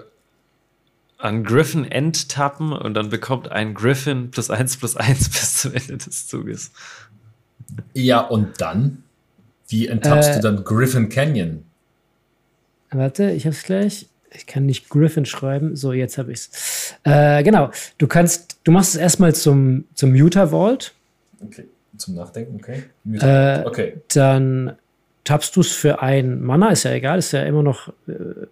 an 1.17 1.43
Griffin 1.43 1.85
End 1.85 2.29
tappen 2.29 2.73
und 2.73 2.93
dann 2.93 3.09
bekommt 3.09 3.51
ein 3.51 3.73
Griffin 3.73 4.31
plus 4.31 4.49
eins 4.49 4.77
plus 4.77 4.95
eins 4.95 5.29
bis 5.29 5.57
zum 5.57 5.73
Ende 5.73 5.97
des 5.97 6.27
Zuges. 6.27 6.71
Ja, 7.93 8.21
und 8.21 8.61
dann? 8.61 9.03
Wie 9.67 9.87
enttappst 9.87 10.29
äh, 10.29 10.35
du 10.35 10.41
dann 10.41 10.63
Griffin 10.63 11.09
Canyon? 11.09 11.63
Warte, 12.91 13.31
ich 13.31 13.45
hab's 13.45 13.63
gleich. 13.63 14.07
Ich 14.31 14.45
kann 14.45 14.65
nicht 14.65 14.89
Griffin 14.89 15.25
schreiben. 15.25 15.75
So, 15.75 15.93
jetzt 15.93 16.17
habe 16.17 16.31
ich's. 16.31 16.93
Äh, 17.03 17.41
genau. 17.43 17.71
Du 17.97 18.07
kannst, 18.07 18.59
du 18.63 18.71
machst 18.71 18.95
es 18.95 19.01
erstmal 19.01 19.33
zum, 19.33 19.85
zum 19.95 20.11
Muta 20.11 20.47
Vault. 20.47 20.93
Okay. 21.41 21.65
Zum 21.97 22.15
Nachdenken, 22.15 22.55
okay. 22.55 22.83
Äh, 23.21 23.65
okay. 23.65 24.01
Dann 24.13 24.73
tappst 25.23 25.55
du 25.55 25.61
es 25.61 25.71
für 25.71 26.01
ein 26.01 26.41
Mana, 26.41 26.69
ist 26.69 26.83
ja 26.83 26.91
egal, 26.91 27.19
ist 27.19 27.33
ja 27.33 27.43
immer 27.43 27.63
noch. 27.63 27.89
Äh, 28.07 28.47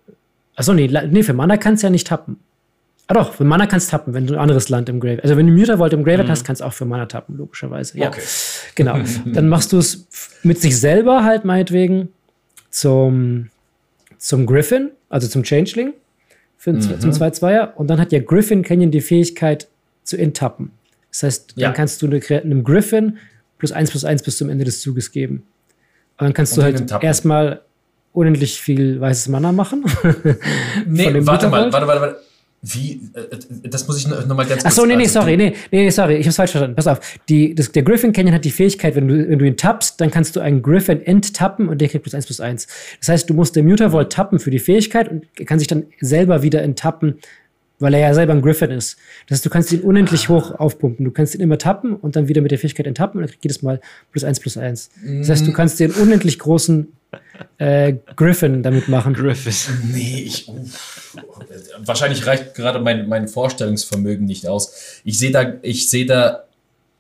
achso, 0.56 0.74
nee, 0.74 0.88
nee, 0.88 1.24
für 1.24 1.34
Mana 1.34 1.58
kannst 1.58 1.84
du 1.84 1.88
ja 1.88 1.91
nicht 1.91 2.08
tappen. 2.08 2.38
Ah 3.08 3.14
doch, 3.16 3.34
für 3.34 3.44
Mana 3.44 3.68
kannst 3.68 3.88
du 3.88 3.91
tappen, 3.91 4.14
wenn 4.14 4.28
du 4.28 4.34
ein 4.34 4.39
anderes 4.39 4.70
Land 4.70 4.89
im 4.89 5.00
Grave. 5.00 5.22
Also 5.24 5.36
wenn 5.36 5.48
du 5.48 5.54
Muta 5.54 5.78
Vault 5.78 5.94
im 5.94 6.04
Graveyard 6.04 6.28
mhm. 6.28 6.32
hast, 6.32 6.46
kannst 6.46 6.62
du 6.62 6.66
auch 6.66 6.74
für 6.74 6.86
Mana 6.86 7.06
tappen, 7.06 7.38
logischerweise. 7.38 7.98
Ja. 7.98 8.08
Okay. 8.08 8.22
Genau. 8.76 8.98
Dann 9.26 9.50
machst 9.50 9.74
du 9.74 9.78
es 9.78 10.08
mit 10.44 10.62
sich 10.62 10.80
selber 10.80 11.24
halt 11.24 11.44
meinetwegen 11.44 12.10
zum, 12.70 13.50
zum 14.18 14.46
Griffin, 14.46 14.91
also 15.10 15.28
zum 15.28 15.44
Changeling, 15.44 15.94
für, 16.58 16.74
mhm. 16.74 16.82
zum 16.82 17.12
2-2er. 17.12 17.74
Und 17.74 17.88
dann 17.89 18.00
hat 18.00 18.14
ja 18.14 18.20
Griffin 18.20 18.64
Canyon 18.64 18.89
die 18.89 19.02
Fähigkeit 19.02 19.68
zu 20.04 20.18
enttappen. 20.18 20.72
Das 21.12 21.24
heißt, 21.24 21.54
ja. 21.56 21.68
dann 21.68 21.76
kannst 21.76 22.02
du 22.02 22.08
einem 22.08 22.64
Griffin 22.64 23.18
plus 23.64 23.72
1 23.72 23.91
plus 23.91 24.03
1 24.03 24.24
bis 24.24 24.38
zum 24.38 24.49
Ende 24.49 24.66
des 24.66 24.82
Zuges 24.82 25.11
geben. 25.11 25.43
Und 26.18 26.26
dann 26.26 26.34
kannst 26.34 26.57
und 26.57 26.59
du 26.59 26.64
halt 26.64 27.03
erstmal 27.03 27.61
unendlich 28.11 28.59
viel 28.59 28.99
weißes 28.99 29.30
Mana 29.30 29.53
machen. 29.53 29.86
nee, 30.86 31.09
warte 31.26 31.47
mal, 31.47 31.72
warte, 31.72 31.88
warte, 31.88 32.01
warte. 32.01 32.18
Wie, 32.61 33.01
äh, 33.14 33.68
das 33.70 33.88
muss 33.88 33.97
ich 33.97 34.07
noch, 34.07 34.26
noch 34.26 34.36
mal 34.36 34.45
ganz 34.45 34.64
kurz 34.64 34.66
Achso, 34.66 34.86
nee, 34.86 34.95
nee, 34.97 35.05
sorry, 35.05 35.38
nee, 35.38 35.53
nee, 35.72 35.89
sorry, 35.89 36.16
ich 36.16 36.26
hab's 36.26 36.36
falsch 36.36 36.51
verstanden. 36.51 36.76
Pass 36.76 36.88
auf. 36.88 36.99
Die, 37.30 37.55
das, 37.55 37.72
der 37.72 37.84
Griffin 37.84 38.11
Canyon 38.11 38.34
hat 38.36 38.45
die 38.45 38.51
Fähigkeit, 38.51 38.95
wenn 38.95 39.07
du, 39.07 39.30
wenn 39.30 39.39
du 39.39 39.45
ihn 39.45 39.57
tappst, 39.57 39.99
dann 40.01 40.11
kannst 40.11 40.36
du 40.36 40.41
einen 40.41 40.61
Griffin 40.61 41.01
enttappen 41.01 41.70
und 41.70 41.80
der 41.80 41.88
kriegt 41.88 42.03
plus 42.03 42.14
1 42.14 42.26
plus 42.26 42.41
1. 42.41 42.68
Das 42.99 43.09
heißt, 43.09 43.30
du 43.30 43.34
musst 43.34 43.55
den 43.55 43.66
Mutavolt 43.68 44.11
tappen 44.11 44.39
für 44.39 44.51
die 44.51 44.59
Fähigkeit 44.59 45.09
und 45.09 45.26
kann 45.45 45.59
sich 45.59 45.68
dann 45.68 45.86
selber 46.01 46.41
wieder 46.41 46.61
enttappen, 46.61 47.20
weil 47.84 47.94
er 47.94 48.00
ja 48.00 48.14
selber 48.14 48.34
ein 48.34 48.42
Griffin 48.42 48.72
ist. 48.72 48.98
Das 49.28 49.38
heißt, 49.38 49.46
du 49.46 49.50
kannst 49.50 49.72
ihn 49.74 49.82
unendlich 49.82 50.30
hoch 50.30 50.58
aufpumpen. 50.58 51.04
Du 51.04 51.12
kannst 51.12 51.36
ihn 51.36 51.42
immer 51.42 51.58
tappen 51.58 51.96
und 51.96 52.16
dann 52.16 52.30
wieder 52.30 52.42
mit 52.42 52.52
der 52.52 52.58
Fähigkeit 52.58 52.88
enttappen 52.88 53.20
und 53.20 53.26
er 53.26 53.28
kriegt 53.30 53.44
jedes 53.44 53.62
Mal 53.62 53.82
plus 54.12 54.24
eins 54.24 54.40
plus 54.40 54.58
eins. 54.58 54.90
Das 55.06 55.30
heißt, 55.30 55.46
du 55.46 55.52
mm. 55.52 55.54
kannst 55.54 55.80
den 55.80 55.92
unendlich 55.92 56.40
großen 56.40 56.94
äh, 57.58 57.94
Griffin 58.16 58.64
damit 58.64 58.88
machen. 58.88 59.14
Griffin. 59.14 59.54
Nee, 59.94 60.24
ich. 60.26 60.50
Wahrscheinlich 61.80 62.26
reicht 62.26 62.56
gerade 62.56 62.80
mein, 62.80 63.08
mein 63.10 63.28
Vorstellungsvermögen 63.28 64.26
nicht 64.26 64.48
aus. 64.48 65.02
Ich 65.04 65.20
sehe 65.20 65.32
da, 65.32 65.54
ich 65.62 65.90
sehe 65.90 66.06
da 66.06 66.46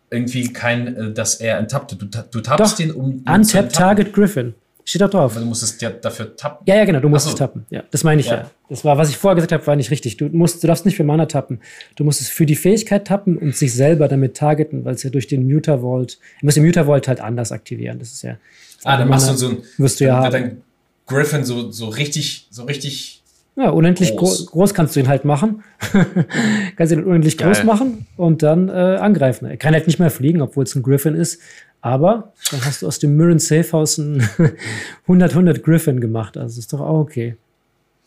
irgendwie 0.09 0.51
kein, 0.51 0.95
äh, 0.95 1.13
dass 1.13 1.35
er 1.35 1.57
enttappt. 1.59 1.93
Du, 1.93 2.05
du 2.05 2.41
tappst 2.41 2.73
Doch, 2.73 2.77
den 2.77 2.91
um. 2.91 3.23
um 3.25 3.33
Untap 3.33 3.71
Target 3.71 4.13
Griffin. 4.13 4.53
Steht 4.85 5.01
da 5.01 5.07
drauf. 5.07 5.35
du 5.35 5.45
musstest 5.45 5.81
ja 5.81 5.89
dafür 5.91 6.35
tappen. 6.35 6.65
Ja, 6.67 6.75
ja, 6.75 6.85
genau, 6.85 6.99
du 6.99 7.07
musst 7.07 7.27
so. 7.27 7.33
tappen. 7.33 7.65
Ja, 7.69 7.83
das 7.89 8.03
meine 8.03 8.19
ich 8.19 8.27
ja. 8.27 8.35
ja. 8.35 8.51
Das 8.69 8.83
war, 8.83 8.97
was 8.97 9.09
ich 9.09 9.17
vorher 9.17 9.35
gesagt 9.35 9.53
habe, 9.53 9.65
war 9.65 9.75
nicht 9.75 9.91
richtig. 9.91 10.17
Du 10.17 10.25
musst, 10.29 10.61
du 10.63 10.67
darfst 10.67 10.85
nicht 10.85 10.97
für 10.97 11.03
Mana 11.03 11.25
tappen. 11.25 11.61
Du 11.95 12.03
musst 12.03 12.19
es 12.19 12.29
für 12.29 12.45
die 12.45 12.55
Fähigkeit 12.55 13.05
tappen 13.07 13.37
und 13.37 13.55
sich 13.55 13.73
selber 13.73 14.07
damit 14.07 14.35
targeten, 14.35 14.83
weil 14.83 14.95
es 14.95 15.03
ja 15.03 15.09
durch 15.09 15.27
den 15.27 15.47
Muta 15.47 15.81
Vault, 15.81 16.17
du 16.39 16.45
musst 16.45 16.57
den 16.57 16.65
Muta 16.65 16.85
Vault 16.85 17.07
halt 17.07 17.21
anders 17.21 17.51
aktivieren. 17.51 17.99
Das 17.99 18.11
ist 18.11 18.23
ja. 18.23 18.37
Ah, 18.83 18.97
dann 18.97 19.07
machst 19.07 19.29
du 19.29 19.35
so 19.35 19.49
ein, 19.49 19.57
wirst 19.77 20.01
du 20.01 20.05
ja 20.05 20.29
dann, 20.29 20.31
dann 20.31 20.61
Griffin 21.07 21.43
so, 21.43 21.71
so 21.71 21.87
richtig, 21.87 22.47
so 22.49 22.63
richtig. 22.63 23.21
Ja, 23.55 23.69
unendlich 23.69 24.17
groß, 24.17 24.47
groß 24.47 24.73
kannst 24.73 24.95
du 24.95 24.99
ihn 24.99 25.07
halt 25.07 25.25
machen. 25.25 25.63
kannst 26.75 26.91
ihn 26.91 27.03
unendlich 27.03 27.37
Geil. 27.37 27.49
groß 27.49 27.63
machen 27.63 28.07
und 28.17 28.41
dann 28.41 28.67
äh, 28.67 28.71
angreifen. 28.71 29.45
Er 29.45 29.57
kann 29.57 29.73
halt 29.73 29.85
nicht 29.85 29.99
mehr 29.99 30.09
fliegen, 30.09 30.41
obwohl 30.41 30.63
es 30.63 30.75
ein 30.75 30.81
Griffin 30.81 31.13
ist. 31.13 31.39
Aber 31.83 32.31
dann 32.49 32.63
hast 32.63 32.81
du 32.81 32.87
aus 32.87 32.97
dem 32.99 33.17
Mirren 33.17 33.39
Safe 33.39 33.69
House 33.73 33.97
ein 33.97 34.21
100-100 35.07 35.59
Griffin 35.59 35.99
gemacht. 35.99 36.37
Also 36.37 36.57
ist 36.57 36.71
doch 36.71 36.79
auch 36.79 37.01
okay. 37.01 37.35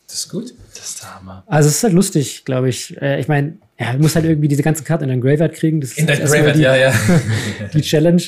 Das 0.07 0.15
ist 0.15 0.29
gut. 0.29 0.51
Das 0.73 0.89
ist 0.89 1.03
der 1.03 1.13
Hammer. 1.13 1.43
Also 1.45 1.69
es 1.69 1.75
ist 1.75 1.83
halt 1.83 1.93
lustig, 1.93 2.43
glaube 2.43 2.69
ich. 2.69 2.99
Äh, 2.99 3.19
ich 3.19 3.27
meine, 3.27 3.59
ja, 3.79 3.93
du 3.93 3.99
musst 3.99 4.15
halt 4.15 4.25
irgendwie 4.25 4.47
diese 4.47 4.63
ganzen 4.63 4.83
Karten 4.83 5.03
in 5.03 5.09
dein 5.11 5.21
Graveyard 5.21 5.53
kriegen. 5.53 5.79
Das 5.79 5.91
in 5.91 6.07
dein 6.07 6.17
Graveyard, 6.17 6.55
die, 6.55 6.61
ja, 6.61 6.75
ja. 6.75 6.91
die 7.73 7.81
Challenge. 7.81 8.23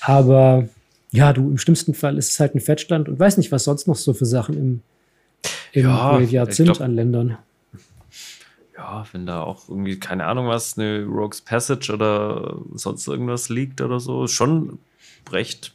Aber 0.00 0.70
ja, 1.10 1.34
du, 1.34 1.50
im 1.50 1.58
schlimmsten 1.58 1.92
Fall 1.92 2.16
ist 2.16 2.30
es 2.30 2.40
halt 2.40 2.54
ein 2.54 2.60
Fettstand 2.60 3.06
und 3.10 3.20
weiß 3.20 3.36
nicht, 3.36 3.52
was 3.52 3.64
sonst 3.64 3.86
noch 3.86 3.96
so 3.96 4.14
für 4.14 4.24
Sachen 4.24 4.56
im, 4.56 4.80
im 5.72 5.84
ja, 5.84 6.16
Graveyard 6.16 6.54
sind 6.54 6.66
glaub, 6.66 6.80
an 6.80 6.94
Ländern. 6.94 7.36
Ja, 8.74 9.04
wenn 9.12 9.26
da 9.26 9.42
auch 9.42 9.68
irgendwie, 9.68 9.98
keine 9.98 10.24
Ahnung 10.24 10.48
was, 10.48 10.78
eine 10.78 11.04
Rogue's 11.04 11.42
Passage 11.42 11.92
oder 11.92 12.56
sonst 12.72 13.06
irgendwas 13.06 13.50
liegt 13.50 13.82
oder 13.82 14.00
so, 14.00 14.26
schon 14.28 14.78
recht 15.32 15.72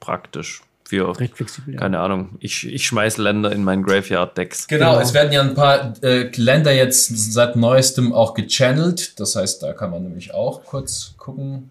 praktisch. 0.00 0.62
Für, 0.84 1.20
recht 1.20 1.36
flexibel, 1.36 1.74
ja. 1.74 1.80
keine 1.80 2.00
Ahnung, 2.00 2.30
ich, 2.40 2.66
ich 2.66 2.86
schmeiß 2.86 3.18
Länder 3.18 3.52
in 3.52 3.62
meinen 3.62 3.82
Graveyard-Decks. 3.82 4.68
Genau, 4.68 4.92
genau, 4.92 5.02
es 5.02 5.12
werden 5.12 5.32
ja 5.34 5.42
ein 5.42 5.52
paar 5.52 5.92
äh, 6.02 6.30
Länder 6.34 6.72
jetzt 6.72 7.14
seit 7.34 7.56
neuestem 7.56 8.14
auch 8.14 8.32
gechannelt. 8.32 9.20
Das 9.20 9.36
heißt, 9.36 9.62
da 9.62 9.74
kann 9.74 9.90
man 9.90 10.04
nämlich 10.04 10.32
auch 10.32 10.64
kurz 10.64 11.12
gucken. 11.18 11.70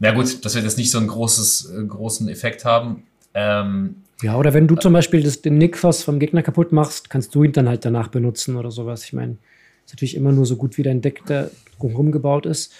Na 0.00 0.12
gut, 0.12 0.44
das 0.44 0.54
wird 0.54 0.64
jetzt 0.64 0.76
nicht 0.76 0.90
so 0.90 0.98
einen 0.98 1.08
großes, 1.08 1.70
äh, 1.70 1.84
großen 1.86 2.28
Effekt 2.28 2.66
haben. 2.66 3.04
Ähm, 3.32 4.02
ja, 4.20 4.36
oder 4.36 4.52
wenn 4.52 4.68
du 4.68 4.76
zum 4.76 4.92
Beispiel 4.92 5.22
das, 5.22 5.40
den 5.40 5.56
Nickfoss 5.56 6.02
vom 6.02 6.18
Gegner 6.18 6.42
kaputt 6.42 6.72
machst, 6.72 7.08
kannst 7.08 7.34
du 7.34 7.44
ihn 7.44 7.52
dann 7.52 7.68
halt 7.68 7.86
danach 7.86 8.08
benutzen 8.08 8.56
oder 8.56 8.70
sowas. 8.70 9.04
Ich 9.04 9.14
meine, 9.14 9.38
ist 9.86 9.94
natürlich 9.94 10.14
immer 10.14 10.30
nur 10.32 10.44
so 10.44 10.56
gut 10.56 10.76
wie 10.76 10.82
dein 10.82 11.00
Deck 11.00 11.22
da 11.24 11.48
drumherum 11.78 12.12
gebaut 12.12 12.44
ist. 12.44 12.72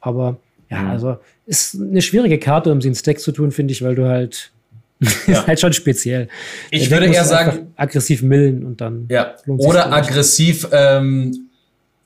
Aber 0.00 0.38
ja, 0.70 0.82
mhm. 0.82 0.90
also 0.90 1.18
ist 1.46 1.76
eine 1.80 2.00
schwierige 2.02 2.38
Karte, 2.38 2.70
um 2.70 2.80
sie 2.80 2.88
ins 2.88 3.02
Deck 3.02 3.20
zu 3.20 3.32
tun, 3.32 3.50
finde 3.50 3.72
ich, 3.72 3.82
weil 3.82 3.94
du 3.94 4.06
halt 4.06 4.52
ja. 5.26 5.40
ist 5.40 5.46
halt 5.46 5.60
schon 5.60 5.72
speziell. 5.72 6.28
Ich 6.70 6.88
Der 6.88 7.00
würde 7.00 7.12
eher 7.12 7.24
sagen 7.24 7.72
aggressiv 7.76 8.22
millen 8.22 8.64
und 8.64 8.80
dann 8.80 9.06
ja 9.08 9.34
oder 9.46 9.92
aggressiv 9.92 10.68
ähm, 10.72 11.50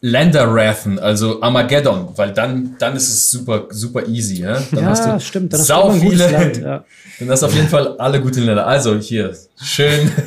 Länder-Rathen, 0.01 0.99
also 0.99 1.41
Armageddon, 1.41 2.11
weil 2.17 2.31
dann, 2.31 2.77
dann 2.79 2.95
ist 2.95 3.09
es 3.09 3.31
super, 3.31 3.69
super 3.71 4.07
easy. 4.07 4.43
Ja, 4.43 4.63
dann 4.71 4.85
ja 4.85 4.91
hast 4.91 5.07
du 5.07 5.19
stimmt. 5.19 5.55
Dann 5.55 5.61
sau 5.63 5.89
hast 5.89 6.03
du 6.03 6.11
viele, 6.11 6.31
Land, 6.31 6.57
ja. 6.59 6.85
dann 7.19 7.31
hast 7.31 7.43
du 7.43 7.47
auf 7.47 7.55
jeden 7.55 7.69
Fall 7.69 7.97
alle 7.97 8.21
guten 8.21 8.43
Länder. 8.43 8.67
Also 8.67 8.99
hier, 8.99 9.35
schön. 9.63 10.11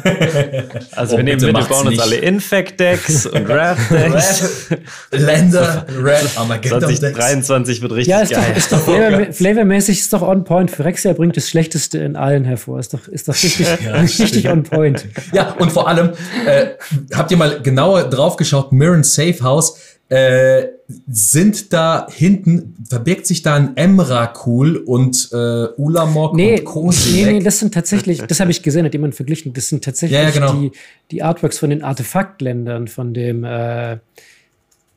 Also 0.91 1.13
oh, 1.13 1.17
wir 1.17 1.23
nehmen 1.23 1.41
mit, 1.41 1.55
wir 1.55 1.65
bauen 1.65 1.88
uns 1.88 1.99
alle 1.99 2.15
Infect-Decks 2.15 3.28
und 3.28 3.47
Wrath-Decks. 3.47 4.69
Länder, 5.11 5.86
Wrath, 5.99 6.38
Armageddon 6.38 6.82
2023 6.82 7.82
wird 7.82 7.91
richtig 7.91 8.11
ja, 8.11 8.21
ist 8.21 8.32
geil. 8.32 8.45
Doch, 8.49 8.57
ist 8.57 8.71
doch 8.71 8.80
flavor, 8.84 9.32
flavormäßig 9.32 9.99
ist 9.99 10.13
doch 10.13 10.23
on 10.23 10.43
point. 10.43 10.71
Phyrexia 10.71 11.13
bringt 11.13 11.38
das 11.38 11.49
Schlechteste 11.49 11.99
in 11.99 12.15
allen 12.15 12.45
hervor. 12.45 12.80
Ist 12.80 12.93
doch, 12.93 13.07
ist 13.07 13.28
doch 13.28 13.36
richtig, 13.36 13.67
ja, 13.86 13.93
richtig 14.01 14.49
on 14.49 14.63
point. 14.63 15.05
Ja, 15.34 15.53
und 15.59 15.71
vor 15.71 15.88
allem, 15.88 16.13
äh, 16.45 16.69
habt 17.13 17.30
ihr 17.30 17.38
mal 17.38 17.61
genauer 17.61 18.09
drauf 18.09 18.38
geschaut, 18.38 18.71
Mirren 18.71 19.03
Safe 19.03 19.41
House, 19.41 19.78
äh, 20.09 20.63
sind 21.08 21.74
da 21.74 22.08
hinten, 22.10 22.76
verbirgt 22.88 23.28
sich 23.28 23.42
da 23.42 23.56
ein 23.56 23.76
Emrakul 23.76 24.78
und 24.78 25.30
äh, 25.34 25.36
Ulamog 25.76 26.34
Nee, 26.34 26.60
und 26.60 26.66
Kosilek? 26.66 27.26
nee, 27.26 27.34
nee, 27.34 27.44
das 27.44 27.60
sind 27.60 27.74
tatsächlich, 27.74 28.22
das 28.22 28.40
habe 28.40 28.52
ich 28.52 28.64
gesehen, 28.64 28.86
hat 28.86 28.94
jemand 28.94 29.14
verglichen, 29.14 29.52
das 29.54 29.68
sind 29.68 29.84
tatsächlich 29.84 30.18
Ja, 30.18 30.24
ja, 30.24 30.30
genau. 30.32 30.54
die, 30.54 30.72
die 31.12 31.24
Artworks 31.24 31.60
von 31.60 31.70
den 31.72 31.84
Artefaktländern, 31.84 32.88
von 32.88 33.14
dem 33.14 33.44
äh, 33.44 33.98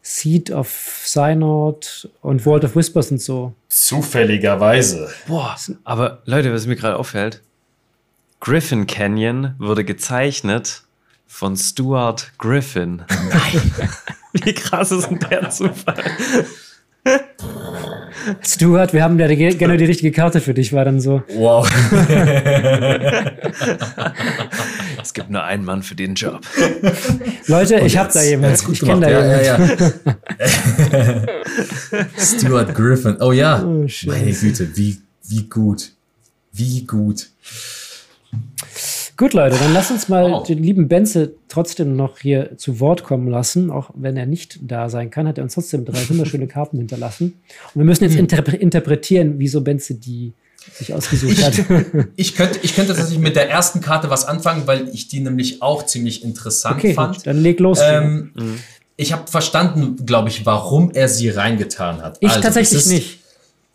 Seed 0.02 0.50
of 0.52 0.68
Synod 1.04 2.08
und 2.22 2.46
World 2.46 2.64
of 2.64 2.76
Whispers 2.76 3.10
und 3.10 3.20
so. 3.20 3.52
Zufälligerweise. 3.68 5.10
Boah, 5.26 5.56
aber 5.84 6.22
Leute, 6.24 6.52
was 6.52 6.66
mir 6.66 6.76
gerade 6.76 6.96
auffällt, 6.96 7.42
Griffin 8.40 8.86
Canyon 8.86 9.54
wurde 9.58 9.84
gezeichnet 9.84 10.84
von 11.32 11.56
Stuart 11.56 12.32
Griffin. 12.38 13.02
Nein. 13.08 13.72
Wie 14.44 14.52
krass 14.52 14.90
ist 14.90 15.08
denn 15.08 15.20
der 15.20 15.48
Zufall? 15.48 15.94
Stuart, 18.42 18.92
wir 18.92 19.02
haben 19.04 19.18
ja 19.18 19.26
die, 19.28 19.36
gerne 19.56 19.76
die 19.78 19.84
richtige 19.86 20.10
Karte 20.12 20.40
für 20.40 20.52
dich, 20.54 20.72
war 20.72 20.84
dann 20.84 21.00
so. 21.00 21.22
Wow. 21.28 21.66
Es 25.02 25.14
gibt 25.14 25.30
nur 25.30 25.42
einen 25.42 25.64
Mann 25.64 25.82
für 25.82 25.94
den 25.94 26.14
Job. 26.14 26.40
Leute, 27.46 27.76
ich 27.80 27.96
habe 27.96 28.12
da 28.12 28.22
jemanden. 28.22 28.70
Ich 28.72 28.80
kenne 28.80 29.00
gemacht. 29.00 29.02
da 29.02 29.10
Ja, 29.10 29.58
jemanden. 29.58 29.94
ja, 30.38 31.06
ja. 31.06 31.26
Stuart 32.22 32.74
Griffin. 32.74 33.16
Oh 33.20 33.32
ja. 33.32 33.62
Oh. 33.64 33.86
Meine 34.04 34.32
Güte, 34.32 34.76
wie, 34.76 34.98
wie 35.26 35.44
gut. 35.48 35.92
Wie 36.52 36.84
gut. 36.86 37.28
Gut, 39.20 39.34
Leute, 39.34 39.54
dann 39.58 39.74
lasst 39.74 39.90
uns 39.90 40.08
mal 40.08 40.30
Wow. 40.30 40.46
den 40.46 40.62
lieben 40.62 40.88
Benze 40.88 41.34
trotzdem 41.48 41.94
noch 41.94 42.18
hier 42.20 42.56
zu 42.56 42.80
Wort 42.80 43.04
kommen 43.04 43.28
lassen. 43.28 43.70
Auch 43.70 43.90
wenn 43.94 44.16
er 44.16 44.24
nicht 44.24 44.58
da 44.62 44.88
sein 44.88 45.10
kann, 45.10 45.28
hat 45.28 45.36
er 45.36 45.44
uns 45.44 45.52
trotzdem 45.52 45.84
drei 45.84 46.08
wunderschöne 46.08 46.46
Karten 46.56 46.78
hinterlassen. 46.78 47.34
Und 47.74 47.80
wir 47.82 47.84
müssen 47.84 48.04
Hm. 48.04 48.10
jetzt 48.12 48.18
interpre 48.18 48.56
interpretieren, 48.56 49.34
wieso 49.36 49.60
Benze 49.60 49.94
die 49.96 50.32
sich 50.72 50.94
ausgesucht 50.94 51.36
hat. 51.44 51.52
Ich 52.16 52.34
könnte, 52.34 52.60
ich 52.62 52.74
könnte 52.74 52.94
tatsächlich 52.94 53.18
mit 53.18 53.36
der 53.36 53.50
ersten 53.50 53.82
Karte 53.82 54.08
was 54.08 54.24
anfangen, 54.24 54.62
weil 54.66 54.88
ich 54.88 55.08
die 55.08 55.20
nämlich 55.20 55.60
auch 55.60 55.84
ziemlich 55.84 56.24
interessant 56.24 56.76
Okay, 56.78 56.94
fand. 56.94 57.16
gut, 57.16 57.26
dann 57.26 57.42
leg 57.42 57.60
los. 57.60 57.78
Ähm, 57.82 58.32
Ich 58.96 59.12
habe 59.12 59.30
verstanden, 59.30 59.96
glaube 60.06 60.30
ich, 60.30 60.46
warum 60.46 60.92
er 60.92 61.08
sie 61.08 61.28
reingetan 61.28 62.00
hat. 62.02 62.16
ich 62.20 62.28
Also, 62.30 62.40
tatsächlich 62.40 62.78
ist- 62.80 62.88
nicht. 62.90 63.18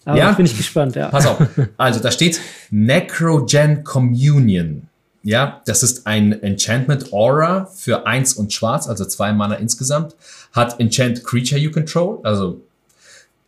Aber 0.06 0.18
Ja? 0.18 0.28
jetzt 0.30 0.38
bin 0.38 0.46
ich 0.48 0.58
gespannt, 0.58 0.96
ja. 0.96 1.10
Pass 1.10 1.28
auf. 1.28 1.38
Also 1.78 2.00
da 2.00 2.10
steht 2.10 2.40
Necrogen 2.72 3.84
Communion. 3.84 4.84
Ja, 5.26 5.64
das 5.66 5.82
ist 5.82 6.06
ein 6.06 6.44
Enchantment 6.44 7.12
Aura 7.12 7.66
für 7.66 8.06
eins 8.06 8.36
und 8.36 8.54
schwarz, 8.54 8.88
also 8.88 9.06
zwei 9.06 9.34
Mana 9.34 9.56
insgesamt. 9.56 10.16
Hat 10.52 10.80
Enchant 10.80 11.24
Creature 11.24 11.60
you 11.60 11.72
control, 11.72 12.20
also 12.22 12.62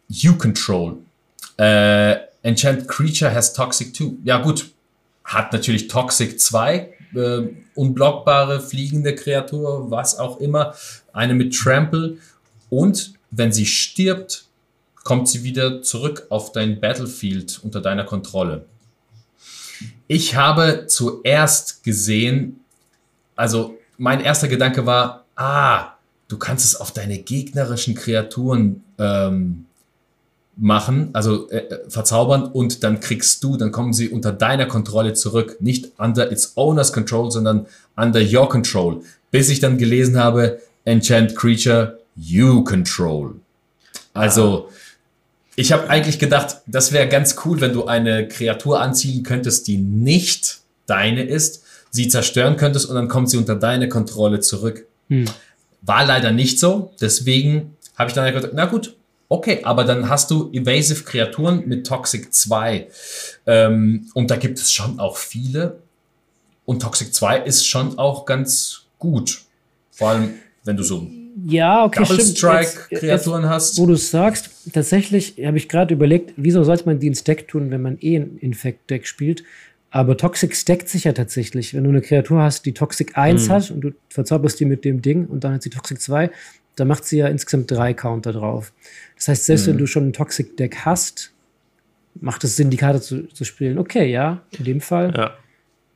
you 0.09 0.35
control. 0.35 0.97
Äh, 1.59 2.15
Enchant 2.41 2.87
Creature 2.87 3.31
has 3.31 3.53
Toxic 3.53 3.95
2. 3.95 4.05
Ja 4.23 4.39
gut, 4.39 4.71
hat 5.23 5.53
natürlich 5.53 5.87
Toxic 5.87 6.41
2, 6.41 6.93
äh, 7.13 7.41
unblockbare 7.75 8.59
fliegende 8.59 9.13
Kreatur, 9.13 9.91
was 9.91 10.17
auch 10.17 10.39
immer. 10.39 10.73
Eine 11.13 11.35
mit 11.35 11.55
Trample. 11.55 12.17
Und 12.71 13.13
wenn 13.29 13.51
sie 13.51 13.67
stirbt, 13.67 14.45
kommt 15.03 15.29
sie 15.29 15.43
wieder 15.43 15.83
zurück 15.83 16.25
auf 16.29 16.53
dein 16.53 16.79
Battlefield 16.79 17.59
unter 17.61 17.81
deiner 17.81 18.03
Kontrolle. 18.03 18.65
Ich 20.07 20.35
habe 20.35 20.85
zuerst 20.87 21.83
gesehen, 21.83 22.59
also 23.35 23.77
mein 23.97 24.21
erster 24.21 24.47
Gedanke 24.47 24.85
war, 24.85 25.25
ah, 25.35 25.93
du 26.27 26.37
kannst 26.37 26.65
es 26.65 26.75
auf 26.75 26.91
deine 26.91 27.19
gegnerischen 27.19 27.95
Kreaturen 27.95 28.83
ähm, 28.97 29.65
machen, 30.57 31.09
also 31.13 31.49
äh, 31.49 31.57
äh, 31.57 31.89
verzaubern 31.89 32.43
und 32.43 32.83
dann 32.83 32.99
kriegst 32.99 33.43
du, 33.43 33.57
dann 33.57 33.71
kommen 33.71 33.93
sie 33.93 34.09
unter 34.09 34.31
deiner 34.31 34.65
Kontrolle 34.65 35.13
zurück. 35.13 35.57
Nicht 35.59 35.91
under 35.99 36.31
its 36.31 36.53
owner's 36.55 36.91
control, 36.91 37.31
sondern 37.31 37.67
under 37.95 38.19
your 38.21 38.49
control. 38.49 39.01
Bis 39.29 39.49
ich 39.49 39.59
dann 39.59 39.77
gelesen 39.77 40.17
habe, 40.17 40.59
Enchant 40.85 41.35
Creature, 41.35 41.99
you 42.15 42.63
control. 42.63 43.35
Also, 44.13 44.69
ich 45.59 45.71
habe 45.71 45.89
eigentlich 45.89 46.19
gedacht, 46.19 46.57
das 46.67 46.91
wäre 46.91 47.09
ganz 47.09 47.35
cool, 47.43 47.59
wenn 47.59 47.73
du 47.73 47.85
eine 47.85 48.27
Kreatur 48.27 48.79
anziehen 48.79 49.23
könntest, 49.23 49.67
die 49.67 49.77
nicht 49.77 50.59
deine 50.85 51.23
ist, 51.23 51.63
sie 51.89 52.07
zerstören 52.07 52.57
könntest 52.57 52.85
und 52.85 52.95
dann 52.95 53.07
kommt 53.07 53.31
sie 53.31 53.37
unter 53.37 53.55
deine 53.55 53.89
Kontrolle 53.89 54.39
zurück. 54.39 54.85
Hm. 55.09 55.25
War 55.81 56.05
leider 56.05 56.31
nicht 56.31 56.59
so, 56.59 56.93
deswegen 57.01 57.75
habe 57.95 58.09
ich 58.09 58.13
dann 58.13 58.31
gedacht, 58.31 58.51
na 58.53 58.65
gut, 58.65 58.95
okay, 59.29 59.61
aber 59.63 59.83
dann 59.83 60.09
hast 60.09 60.29
du 60.29 60.51
Evasive 60.53 61.03
Kreaturen 61.03 61.67
mit 61.67 61.87
Toxic 61.87 62.31
2 62.31 62.87
ähm, 63.47 64.11
und 64.13 64.29
da 64.29 64.35
gibt 64.35 64.59
es 64.59 64.71
schon 64.71 64.99
auch 64.99 65.17
viele 65.17 65.79
und 66.65 66.83
Toxic 66.83 67.15
2 67.15 67.39
ist 67.39 67.65
schon 67.65 67.97
auch 67.97 68.27
ganz 68.27 68.83
gut, 68.99 69.41
vor 69.89 70.09
allem 70.09 70.35
wenn 70.63 70.77
du 70.77 70.83
so 70.83 71.07
Ja, 71.49 71.85
okay, 71.85 72.03
Double 72.03 72.19
stimmt. 72.19 72.37
Strike 72.37 72.79
jetzt- 72.89 72.99
Kreaturen 72.99 73.47
hast. 73.49 73.77
Wo 73.77 73.85
du 73.85 73.95
sagst, 73.95 74.49
tatsächlich 74.73 75.35
habe 75.43 75.57
ich 75.57 75.69
gerade 75.69 75.93
überlegt, 75.93 76.33
wieso 76.35 76.63
sollte 76.63 76.85
man 76.85 76.99
die 76.99 77.07
ins 77.07 77.23
Deck 77.23 77.47
tun, 77.47 77.71
wenn 77.71 77.81
man 77.81 77.97
eh 78.01 78.17
ein 78.17 78.37
Infect-Deck 78.37 79.07
spielt. 79.07 79.43
Aber 79.89 80.17
Toxic 80.17 80.53
stackt 80.55 80.89
sich 80.89 81.05
ja 81.05 81.13
tatsächlich. 81.13 81.73
Wenn 81.73 81.83
du 81.85 81.89
eine 81.89 82.01
Kreatur 82.01 82.41
hast, 82.41 82.65
die 82.65 82.73
Toxic 82.73 83.17
1 83.17 83.49
hat 83.49 83.71
und 83.71 83.81
du 83.81 83.91
verzauberst 84.09 84.59
die 84.59 84.65
mit 84.65 84.83
dem 84.83 85.01
Ding 85.01 85.25
und 85.25 85.43
dann 85.43 85.53
hat 85.53 85.63
sie 85.63 85.69
Toxic 85.69 86.01
2, 86.01 86.29
dann 86.75 86.87
macht 86.89 87.05
sie 87.05 87.17
ja 87.19 87.27
insgesamt 87.27 87.71
drei 87.71 87.93
Counter 87.93 88.33
drauf. 88.33 88.73
Das 89.15 89.29
heißt, 89.29 89.45
selbst 89.45 89.67
wenn 89.67 89.77
du 89.77 89.87
schon 89.87 90.09
ein 90.09 90.13
Toxic-Deck 90.13 90.79
hast, 90.85 91.31
macht 92.19 92.43
es 92.43 92.55
Sinn, 92.57 92.69
die 92.69 92.77
Karte 92.77 92.99
zu, 93.01 93.27
zu 93.27 93.45
spielen. 93.45 93.77
Okay, 93.77 94.11
ja, 94.11 94.41
in 94.57 94.65
dem 94.65 94.81
Fall. 94.81 95.13
Ja. 95.15 95.33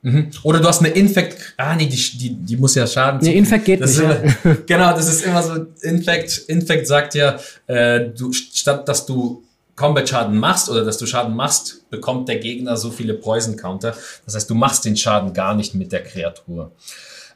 Mhm. 0.04 0.32
Oder 0.44 0.60
du 0.60 0.68
hast 0.68 0.80
eine 0.80 0.90
Infect. 0.90 1.54
Ah, 1.58 1.76
nee, 1.76 1.86
die, 1.86 2.18
die, 2.18 2.34
die 2.34 2.58
muss 2.58 2.76
ja 2.76 2.88
Schaden. 2.88 3.20
Nee. 3.22 3.38
Infect 3.38 3.66
geht 3.66 3.82
das 3.82 3.98
nicht, 3.98 4.10
Ist 4.10 4.38
immer, 4.44 4.56
genau, 4.66 4.94
das 4.94 5.08
ist 5.08 5.26
immer 5.26 5.44
so. 5.44 5.68
Infect, 5.82 6.40
Infect 6.48 6.88
sagt 6.88 7.14
ja, 7.14 7.38
äh, 7.68 8.10
du, 8.10 8.34
statt 8.34 8.88
dass 8.88 9.06
du 9.06 9.44
Combat-Schaden 9.76 10.38
machst 10.38 10.70
oder 10.70 10.84
dass 10.84 10.98
du 10.98 11.06
Schaden 11.06 11.36
machst, 11.36 11.90
bekommt 11.90 12.30
der 12.30 12.38
Gegner 12.38 12.78
so 12.78 12.90
viele 12.90 13.14
Poison-Counter. 13.14 13.96
Das 14.26 14.36
heißt, 14.36 14.50
du 14.50 14.56
machst 14.56 14.86
den 14.86 14.98
Schaden 14.98 15.34
gar 15.34 15.56
nicht 15.56 15.76
mit 15.76 15.92
der 15.92 16.04
Kreatur. 16.04 16.72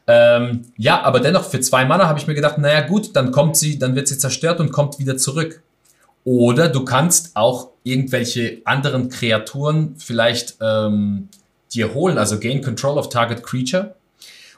Ähm, 0.07 0.65
ja, 0.77 1.01
aber 1.01 1.19
dennoch 1.19 1.45
für 1.45 1.59
zwei 1.59 1.85
Mana 1.85 2.07
habe 2.07 2.19
ich 2.19 2.27
mir 2.27 2.35
gedacht, 2.35 2.57
naja 2.57 2.81
gut, 2.81 3.15
dann 3.15 3.31
kommt 3.31 3.57
sie, 3.57 3.79
dann 3.79 3.95
wird 3.95 4.07
sie 4.07 4.17
zerstört 4.17 4.59
und 4.59 4.71
kommt 4.71 4.99
wieder 4.99 5.17
zurück. 5.17 5.61
Oder 6.23 6.69
du 6.69 6.83
kannst 6.85 7.35
auch 7.35 7.69
irgendwelche 7.83 8.61
anderen 8.65 9.09
Kreaturen 9.09 9.95
vielleicht 9.97 10.55
ähm, 10.61 11.29
dir 11.75 11.93
holen, 11.93 12.17
also 12.17 12.39
gain 12.39 12.61
control 12.61 12.97
of 12.97 13.09
target 13.09 13.43
creature. 13.43 13.95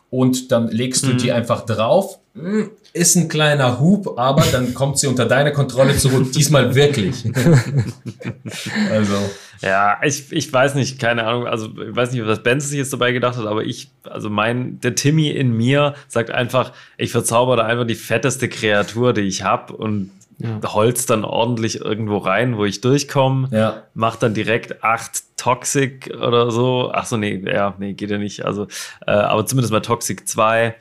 Und 0.09 0.51
dann 0.53 0.69
legst 0.69 1.03
du 1.05 1.13
die 1.13 1.33
einfach 1.33 1.65
drauf. 1.65 2.19
Hm, 2.33 2.69
Ist 2.93 3.17
ein 3.17 3.27
kleiner 3.27 3.79
Hub, 3.81 4.17
aber 4.17 4.43
dann 4.53 4.73
kommt 4.79 4.97
sie 4.99 5.07
unter 5.07 5.25
deine 5.25 5.51
Kontrolle 5.51 5.97
zurück. 5.97 6.31
Diesmal 6.31 6.75
wirklich. 6.75 7.25
also, 8.91 9.13
Ja, 9.61 9.97
ich, 10.03 10.31
ich 10.31 10.51
weiß 10.51 10.75
nicht, 10.75 10.99
keine 10.99 11.25
Ahnung, 11.25 11.47
also 11.47 11.67
ich 11.67 11.95
weiß 11.95 12.11
nicht, 12.11 12.25
was 12.25 12.43
Ben 12.43 12.59
sich 12.59 12.77
jetzt 12.77 12.93
dabei 12.93 13.11
gedacht 13.11 13.37
hat, 13.37 13.45
aber 13.45 13.63
ich, 13.63 13.89
also 14.03 14.29
mein, 14.29 14.79
der 14.81 14.95
Timmy 14.95 15.29
in 15.29 15.51
mir 15.55 15.95
sagt 16.07 16.31
einfach, 16.31 16.71
ich 16.97 17.11
verzauber 17.11 17.55
da 17.57 17.63
einfach 17.63 17.87
die 17.87 17.95
fetteste 17.95 18.47
Kreatur, 18.49 19.13
die 19.13 19.21
ich 19.21 19.43
habe 19.43 19.75
und 19.75 20.11
Ja. 20.39 20.59
holz 20.73 21.05
dann 21.07 21.25
ordentlich 21.25 21.81
irgendwo 21.81 22.17
rein, 22.17 22.57
wo 22.57 22.65
ich 22.65 22.79
durchkomme, 22.81 23.49
ja. 23.51 23.83
mach 23.95 24.15
dann 24.17 24.33
direkt 24.35 24.83
acht 24.83 25.23
Toxic 25.37 26.11
oder 26.19 26.51
so. 26.51 26.91
Ach 26.93 27.05
so, 27.05 27.15
nee, 27.17 27.41
ja, 27.45 27.75
nee, 27.79 27.93
geht 27.93 28.09
ja 28.09 28.17
nicht. 28.17 28.43
Also, 28.45 28.67
äh, 29.05 29.11
aber 29.11 29.45
zumindest 29.45 29.71
mal 29.71 29.81
Toxic 29.81 30.27
2. 30.27 30.75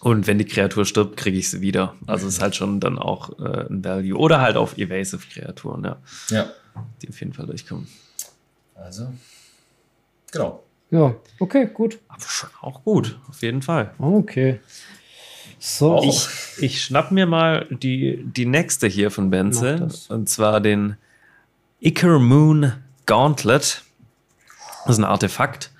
Und 0.00 0.26
wenn 0.26 0.38
die 0.38 0.44
Kreatur 0.44 0.84
stirbt, 0.84 1.16
kriege 1.16 1.36
ich 1.38 1.50
sie 1.50 1.60
wieder. 1.60 1.94
Also 2.06 2.28
ist 2.28 2.40
halt 2.40 2.54
schon 2.54 2.80
dann 2.80 2.98
auch 2.98 3.38
äh, 3.40 3.66
ein 3.68 3.84
Value. 3.84 4.16
Oder 4.16 4.40
halt 4.40 4.56
auf 4.56 4.78
Evasive-Kreaturen, 4.78 5.84
ja, 5.84 5.96
Ja. 6.30 6.50
die 7.02 7.08
auf 7.08 7.18
jeden 7.18 7.32
Fall 7.32 7.46
durchkommen. 7.46 7.88
Also, 8.74 9.12
genau. 10.30 10.62
Ja, 10.90 11.14
okay, 11.40 11.66
gut. 11.72 11.98
Aber 12.08 12.20
schon 12.20 12.50
auch 12.60 12.84
gut, 12.84 13.18
auf 13.28 13.42
jeden 13.42 13.62
Fall. 13.62 13.92
Okay. 13.98 14.60
So, 15.58 16.00
Ich, 16.04 16.28
ich 16.62 16.84
schnapp 16.84 17.10
mir 17.10 17.26
mal 17.26 17.66
die, 17.70 18.22
die 18.24 18.46
nächste 18.46 18.86
hier 18.86 19.10
von 19.10 19.30
Benze. 19.30 19.88
Und 20.08 20.28
zwar 20.28 20.60
den 20.60 20.96
Icar 21.80 22.18
Moon 22.20 22.72
Gauntlet. 23.06 23.82
Das 24.84 24.96
ist 24.96 24.98
ein 24.98 25.04
Artefakt 25.04 25.70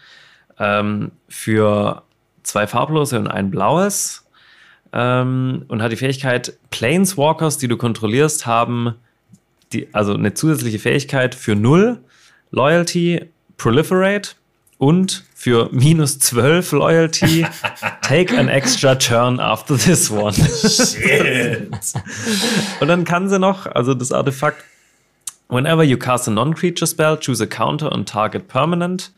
ähm, 0.58 1.12
für 1.28 2.02
zwei 2.42 2.66
farblose 2.66 3.18
und 3.18 3.28
ein 3.28 3.50
blaues. 3.50 4.24
Ähm, 4.92 5.64
und 5.68 5.82
hat 5.82 5.92
die 5.92 5.96
Fähigkeit, 5.96 6.56
Planeswalkers, 6.70 7.58
die 7.58 7.68
du 7.68 7.76
kontrollierst, 7.76 8.46
haben 8.46 8.94
die, 9.72 9.92
also 9.92 10.14
eine 10.14 10.34
zusätzliche 10.34 10.78
Fähigkeit 10.78 11.34
für 11.34 11.54
null 11.54 12.00
Loyalty, 12.50 13.26
Proliferate 13.56 14.30
Und 14.78 15.24
für 15.34 15.68
minus 15.72 16.18
12 16.18 16.72
Loyalty, 16.72 17.46
take 18.02 18.38
an 18.38 18.48
extra 18.48 18.94
turn 18.94 19.40
after 19.40 19.76
this 19.76 20.10
one. 20.10 20.34
Shit. 20.34 21.70
Und 22.80 22.88
dann 22.88 23.04
kann 23.04 23.28
sie 23.28 23.38
noch, 23.38 23.66
also 23.66 23.94
das 23.94 24.12
Artefakt, 24.12 24.62
whenever 25.48 25.84
you 25.84 25.96
cast 25.96 26.28
a 26.28 26.30
non-creature 26.30 26.86
spell, 26.86 27.16
choose 27.16 27.40
a 27.40 27.46
counter 27.46 27.92
on 27.92 28.04
target 28.04 28.48
permanent. 28.48 29.10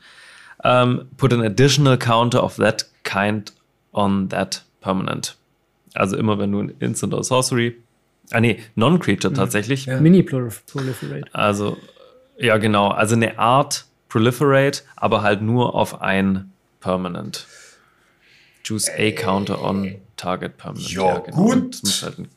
Um, 0.65 1.09
put 1.17 1.33
an 1.33 1.43
additional 1.43 1.97
counter 1.97 2.39
of 2.39 2.57
that 2.57 2.85
kind 3.05 3.53
on 3.95 4.29
that 4.29 4.63
permanent. 4.81 5.37
Also 5.95 6.17
immer 6.17 6.39
wenn 6.39 6.53
du 6.53 6.61
ein 6.61 6.75
Instant 6.81 7.15
oder 7.15 7.25
Sorcery. 7.25 7.77
Ah 8.33 8.41
nee, 8.41 8.61
Non-Creature 8.75 9.31
mhm. 9.31 9.37
tatsächlich. 9.37 9.87
Ja. 9.87 10.01
Mini-Proliferate. 10.01 11.33
Also, 11.33 11.77
ja, 12.39 12.59
genau. 12.59 12.89
Also 12.89 13.15
eine 13.15 13.39
Art 13.39 13.87
Proliferate, 14.09 14.83
aber 14.97 15.23
halt 15.23 15.43
nur 15.43 15.75
auf 15.75 16.01
ein 16.03 16.53
Permanent. 16.81 17.47
Choose 18.67 18.91
a 18.97 19.11
counter 19.13 19.63
on 19.63 19.97
target 20.17 20.59
permanent. 20.59 20.91
Jo, 20.91 21.07
ja, 21.07 21.19
genau. 21.21 21.37
gut. 21.37 21.75
Das 21.75 21.83
muss 21.83 22.03
halt 22.03 22.19
ein, 22.19 22.29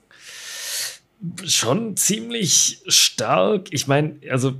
schon 1.45 1.97
ziemlich 1.97 2.81
stark. 2.87 3.67
Ich 3.71 3.87
meine, 3.87 4.15
also 4.29 4.53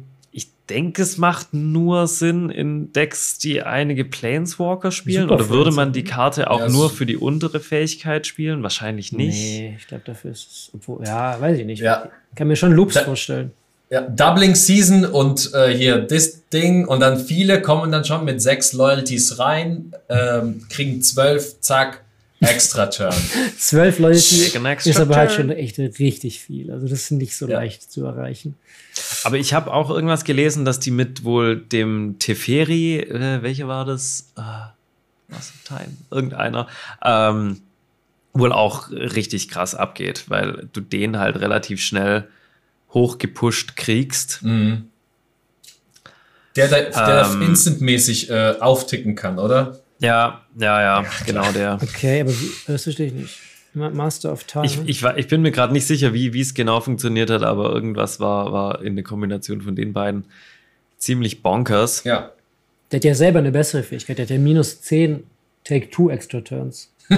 denke, 0.72 1.02
es 1.02 1.18
macht 1.18 1.54
nur 1.54 2.08
Sinn 2.08 2.50
in 2.50 2.94
Decks, 2.94 3.38
die 3.38 3.62
einige 3.62 4.06
Planeswalker 4.06 4.92
spielen. 4.92 5.24
Super 5.24 5.36
oder 5.36 5.50
würde 5.50 5.72
man 5.72 5.92
die 5.92 6.04
Karte 6.04 6.50
auch 6.50 6.62
ja, 6.62 6.70
nur 6.70 6.90
für 6.90 7.06
die 7.06 7.18
untere 7.18 7.60
Fähigkeit 7.60 8.26
spielen? 8.26 8.64
Wahrscheinlich 8.64 9.12
nicht. 9.12 9.36
Nee, 9.36 9.76
ich 9.78 9.88
glaube, 9.88 10.04
dafür 10.06 10.32
ist 10.32 10.50
es. 10.50 10.72
Obwohl, 10.74 11.06
ja, 11.06 11.40
weiß 11.40 11.60
ich 11.60 11.66
nicht. 11.66 11.82
Ja. 11.82 12.10
Ich 12.30 12.38
kann 12.38 12.48
mir 12.48 12.56
schon 12.56 12.72
Loops 12.72 12.94
da, 12.94 13.02
vorstellen. 13.02 13.52
Ja, 13.90 14.02
Doubling 14.02 14.56
Season 14.56 15.04
und 15.04 15.54
äh, 15.54 15.76
hier 15.76 16.00
das 16.00 16.48
Ding 16.48 16.88
und 16.88 17.02
dann 17.02 17.20
viele 17.20 17.62
kommen 17.62 17.92
dann 17.92 18.06
schon 18.06 18.24
mit 18.24 18.42
sechs 18.42 18.72
Loyalties 18.72 19.38
rein, 19.38 19.92
ähm, 20.08 20.66
kriegen 20.70 21.02
zwölf, 21.02 21.60
zack, 21.60 22.02
Extra 22.42 22.88
Turn. 22.88 23.14
Zwölf 23.58 24.00
Loyalty 24.00 24.90
ist 24.90 25.00
aber 25.00 25.16
halt 25.16 25.32
schon 25.32 25.52
echt 25.52 25.78
richtig 25.78 26.40
viel. 26.40 26.72
Also 26.72 26.88
das 26.88 27.04
ist 27.04 27.12
nicht 27.12 27.38
so 27.38 27.48
ja. 27.48 27.60
leicht 27.60 27.92
zu 27.92 28.04
erreichen. 28.04 28.56
Aber 29.24 29.38
ich 29.38 29.54
habe 29.54 29.72
auch 29.72 29.92
irgendwas 29.92 30.24
gelesen, 30.24 30.66
dass 30.66 30.80
die 30.80 30.90
mit 30.90 31.24
wohl 31.24 31.58
dem 31.58 32.18
Teferi, 32.18 33.00
äh, 33.00 33.44
welche 33.44 33.68
war 33.68 33.86
das? 33.86 34.32
Äh, 34.38 34.42
was 35.28 35.54
Time? 35.66 35.96
Irgendeiner. 36.10 36.68
Ähm, 37.04 37.62
wohl 38.34 38.52
auch 38.52 38.90
richtig 38.90 39.50
krass 39.50 39.76
abgeht, 39.76 40.26
weil 40.28 40.68
du 40.74 40.82
den 40.82 41.20
halt 41.20 41.38
relativ 41.38 41.80
schnell 41.82 42.28
hochgepusht 42.92 43.76
kriegst. 43.78 44.42
Mhm. 44.42 44.88
Der, 46.56 46.68
der, 46.68 46.90
der 46.90 47.30
ähm, 47.32 47.42
instantmäßig 47.44 48.30
äh, 48.30 48.56
aufticken 48.60 49.16
kann, 49.16 49.38
oder? 49.38 49.80
Ja, 50.02 50.42
ja, 50.58 50.82
ja, 50.82 51.06
genau 51.26 51.52
der. 51.52 51.78
Okay, 51.82 52.22
aber 52.22 52.32
wie, 52.32 52.52
das 52.68 52.84
verstehe 52.84 53.08
ich 53.08 53.14
nicht. 53.14 53.40
Master 53.74 54.34
of 54.34 54.44
Time. 54.44 54.66
Ich, 54.66 54.80
ich, 54.86 55.04
war, 55.04 55.18
ich 55.18 55.28
bin 55.28 55.42
mir 55.42 55.52
gerade 55.52 55.72
nicht 55.72 55.88
sicher, 55.88 56.14
wie 56.14 56.38
es 56.40 56.54
genau 56.54 56.82
funktioniert 56.82 57.30
hat, 57.30 57.44
aber 57.44 57.72
irgendwas 57.72 58.20
war, 58.20 58.52
war 58.52 58.82
in 58.82 58.96
der 58.96 59.06
Kombination 59.06 59.62
von 59.62 59.76
den 59.76 59.94
beiden 59.94 60.26
ziemlich 60.98 61.42
bonkers. 61.42 62.04
Ja. 62.04 62.32
Der 62.92 62.98
hat 62.98 63.06
ja 63.06 63.16
selber 63.16 63.40
eine 63.40 63.52
bessere 63.52 63.84
Fähigkeit. 63.84 64.18
Der 64.18 64.26
hat 64.26 64.32
ja 64.32 64.38
minus 64.38 64.82
10 64.82 65.24
Take-Two 65.64 66.10
Extra 66.10 66.42
Turns. 66.42 66.92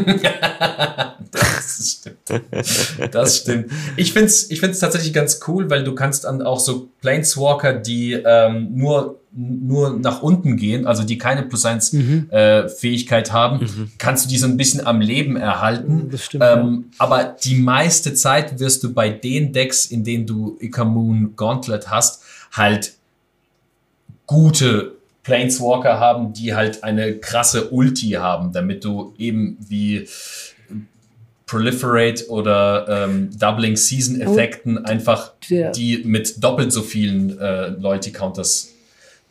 das 1.77 1.91
stimmt. 1.91 3.13
Das 3.13 3.37
stimmt. 3.37 3.71
Ich 3.97 4.13
finde 4.13 4.27
es 4.27 4.49
ich 4.49 4.59
find's 4.59 4.79
tatsächlich 4.79 5.13
ganz 5.13 5.39
cool, 5.47 5.69
weil 5.69 5.83
du 5.83 5.95
kannst 5.95 6.23
dann 6.25 6.41
auch 6.41 6.59
so 6.59 6.89
Planeswalker, 7.01 7.73
die 7.73 8.13
ähm, 8.13 8.69
nur, 8.75 9.19
nur 9.31 9.97
nach 9.97 10.21
unten 10.21 10.57
gehen, 10.57 10.85
also 10.85 11.03
die 11.03 11.17
keine 11.17 11.43
Plus 11.43 11.65
1 11.65 11.93
mhm. 11.93 12.29
äh, 12.29 12.69
Fähigkeit 12.69 13.31
haben, 13.31 13.59
mhm. 13.59 13.91
kannst 13.97 14.25
du 14.25 14.29
die 14.29 14.37
so 14.37 14.47
ein 14.47 14.57
bisschen 14.57 14.85
am 14.85 15.01
Leben 15.01 15.35
erhalten. 15.35 16.09
Das 16.11 16.25
stimmt, 16.25 16.43
ähm, 16.45 16.85
ja. 16.91 16.95
Aber 16.99 17.23
die 17.23 17.55
meiste 17.55 18.13
Zeit 18.13 18.59
wirst 18.59 18.83
du 18.83 18.93
bei 18.93 19.09
den 19.09 19.53
Decks, 19.53 19.85
in 19.85 20.03
denen 20.03 20.25
du 20.25 20.57
Ikamoon 20.59 21.35
Gauntlet 21.35 21.89
hast, 21.89 22.23
halt 22.51 22.93
gute 24.27 24.93
Planeswalker 25.23 25.99
haben, 25.99 26.33
die 26.33 26.53
halt 26.53 26.83
eine 26.83 27.17
krasse 27.17 27.69
Ulti 27.69 28.11
haben, 28.11 28.51
damit 28.51 28.83
du 28.83 29.13
eben 29.17 29.57
wie 29.67 30.07
Proliferate 31.53 32.29
oder 32.29 33.05
ähm, 33.05 33.29
Doubling 33.37 33.75
Season 33.75 34.19
Effekten 34.19 34.79
oh, 34.79 34.83
einfach 34.83 35.33
der. 35.49 35.71
die 35.71 36.03
mit 36.03 36.43
doppelt 36.43 36.71
so 36.71 36.81
vielen 36.81 37.37
äh, 37.37 37.67
Loyalty-Counters 37.67 38.73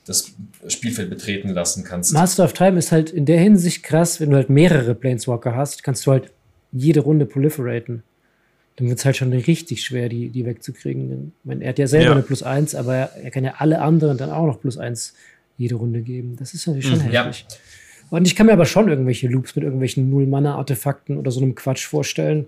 das 0.05 0.33
Spielfeld 0.69 1.11
betreten 1.11 1.51
lassen 1.51 1.85
kannst. 1.85 2.13
Master 2.13 2.45
of 2.45 2.53
Time 2.53 2.79
ist 2.79 2.93
halt 2.93 3.11
in 3.11 3.25
der 3.25 3.39
Hinsicht 3.39 3.83
krass, 3.83 4.21
wenn 4.21 4.31
du 4.31 4.37
halt 4.37 4.51
mehrere 4.51 4.95
Planeswalker 4.95 5.55
hast, 5.55 5.83
kannst 5.83 6.07
du 6.07 6.13
halt 6.13 6.31
jede 6.73 7.01
Runde 7.01 7.27
proliferaten. 7.27 8.03
Dann 8.77 8.89
wird 8.89 8.99
es 8.99 9.05
halt 9.05 9.17
schon 9.17 9.33
richtig 9.33 9.85
schwer, 9.85 10.09
die, 10.09 10.31
die 10.31 10.47
wegzukriegen. 10.47 11.33
Meine, 11.45 11.63
er 11.65 11.71
hat 11.71 11.79
ja 11.79 11.87
selber 11.87 12.07
ja. 12.07 12.13
eine 12.13 12.23
Plus 12.23 12.43
1, 12.43 12.75
aber 12.75 12.95
er, 12.95 13.17
er, 13.23 13.31
kann 13.31 13.45
ja 13.45 13.55
alle 13.59 13.81
anderen 13.81 14.17
dann 14.17 14.31
auch 14.31 14.47
noch 14.47 14.61
Plus 14.61 14.79
1 14.79 15.15
jede 15.59 15.75
Runde 15.75 16.01
geben. 16.01 16.37
Das 16.39 16.55
ist 16.55 16.67
natürlich 16.67 16.89
schon 16.89 16.99
mhm, 16.99 17.11
heftig. 17.11 17.47
Ja. 17.49 17.57
Und 18.13 18.27
ich 18.27 18.37
kann 18.37 18.45
mir 18.45 18.53
aber 18.53 18.67
schon 18.67 18.91
irgendwelche 18.91 19.27
Loops 19.27 19.57
mit 19.57 19.65
irgendwelchen 19.65 20.11
Null-Mana-Artefakten 20.11 21.17
oder 21.17 21.31
so 21.31 21.41
einem 21.41 21.55
Quatsch 21.55 21.87
vorstellen, 21.87 22.45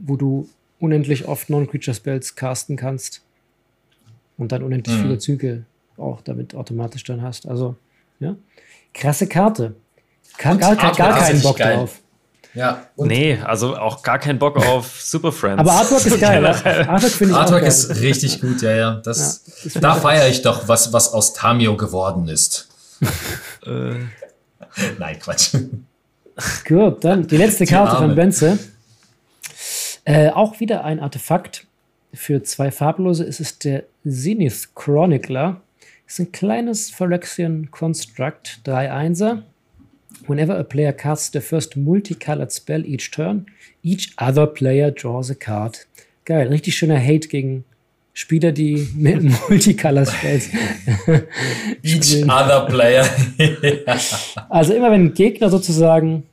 wo 0.00 0.16
du 0.16 0.48
unendlich 0.80 1.28
oft 1.28 1.48
Non-Creature-Spells 1.50 2.34
casten 2.34 2.74
kannst 2.74 3.22
und 4.38 4.50
dann 4.50 4.64
unendlich 4.64 4.96
mhm. 4.96 5.02
viele 5.02 5.18
Züge 5.18 5.64
auch 5.96 6.20
damit 6.22 6.56
automatisch 6.56 7.04
dann 7.04 7.22
hast. 7.22 7.46
Also, 7.46 7.76
ja. 8.18 8.34
Krasse 8.92 9.28
Karte. 9.28 9.76
Kann, 10.36 10.58
gar, 10.58 10.74
gar, 10.74 10.92
gar 10.96 11.16
keinen 11.16 11.42
Bock 11.42 11.58
geil. 11.58 11.76
drauf. 11.76 12.00
Ja. 12.52 12.88
nee, 12.96 13.38
also 13.38 13.76
auch 13.76 14.02
gar 14.02 14.18
keinen 14.18 14.40
Bock 14.40 14.56
auf 14.56 15.00
Super 15.00 15.30
Friends. 15.30 15.60
Aber 15.60 15.70
Artwork 15.70 16.04
ist 16.06 16.20
geil. 16.20 16.44
Artwork, 16.44 17.20
ich 17.20 17.32
Artwork 17.32 17.62
ist 17.62 18.00
richtig 18.00 18.40
gut, 18.40 18.62
ja, 18.62 18.72
ja. 18.72 19.00
Das, 19.04 19.44
ja, 19.46 19.70
das 19.74 19.80
da 19.80 19.94
feiere 19.94 20.28
ich 20.28 20.42
doch, 20.42 20.66
was, 20.66 20.92
was 20.92 21.12
aus 21.12 21.34
Tamio 21.34 21.76
geworden 21.76 22.26
ist. 22.26 22.68
Äh. 23.64 23.94
Nein, 24.98 25.18
Quatsch. 25.18 25.54
Gut, 26.66 27.04
dann 27.04 27.26
die 27.26 27.36
letzte 27.36 27.66
Karte 27.66 27.96
von 27.96 28.14
Benze. 28.14 28.58
Äh, 30.04 30.30
auch 30.30 30.60
wieder 30.60 30.84
ein 30.84 31.00
Artefakt. 31.00 31.66
Für 32.14 32.42
zwei 32.42 32.70
farblose 32.70 33.24
ist 33.24 33.40
es 33.40 33.58
der 33.58 33.84
Zenith 34.04 34.74
Chronicler. 34.74 35.60
Ist 36.06 36.20
ein 36.20 36.32
kleines 36.32 36.90
Phyrexian 36.90 37.70
Construct, 37.70 38.60
3-1er. 38.66 39.42
Whenever 40.26 40.58
a 40.58 40.62
player 40.62 40.92
casts 40.92 41.32
the 41.32 41.40
first 41.40 41.76
multicolored 41.76 42.52
spell 42.52 42.84
each 42.84 43.10
turn, 43.10 43.46
each 43.82 44.12
other 44.18 44.46
player 44.46 44.90
draws 44.90 45.30
a 45.30 45.34
card. 45.34 45.86
Geil, 46.24 46.48
richtig 46.48 46.76
schöner 46.76 47.00
Hate 47.00 47.28
gegen 47.28 47.64
Spieler, 48.12 48.52
die 48.52 48.88
mit 48.94 49.22
Multicolor 49.48 50.06
Spells 50.06 50.50
Each 51.82 52.24
other 52.24 52.66
player. 52.66 53.08
also 54.48 54.74
immer 54.74 54.90
wenn 54.90 55.06
ein 55.06 55.14
Gegner 55.14 55.48
sozusagen 55.48 56.24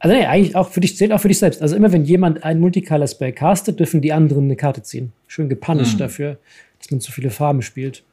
also 0.00 0.14
nee, 0.14 0.26
eigentlich 0.26 0.54
auch 0.54 0.68
für 0.70 0.80
dich 0.80 0.96
zählt 0.96 1.12
auch 1.12 1.20
für 1.20 1.28
dich 1.28 1.38
selbst. 1.38 1.60
Also 1.60 1.74
immer 1.74 1.92
wenn 1.92 2.04
jemand 2.04 2.44
ein 2.44 2.60
Multicolor 2.60 3.08
Spell 3.08 3.32
castet, 3.32 3.80
dürfen 3.80 4.00
die 4.00 4.12
anderen 4.12 4.44
eine 4.44 4.54
Karte 4.54 4.82
ziehen. 4.82 5.12
Schön 5.26 5.48
gepunished 5.48 5.92
hm. 5.92 5.98
dafür, 5.98 6.38
dass 6.78 6.90
man 6.90 7.00
zu 7.00 7.10
viele 7.10 7.30
Farben 7.30 7.62
spielt. 7.62 8.04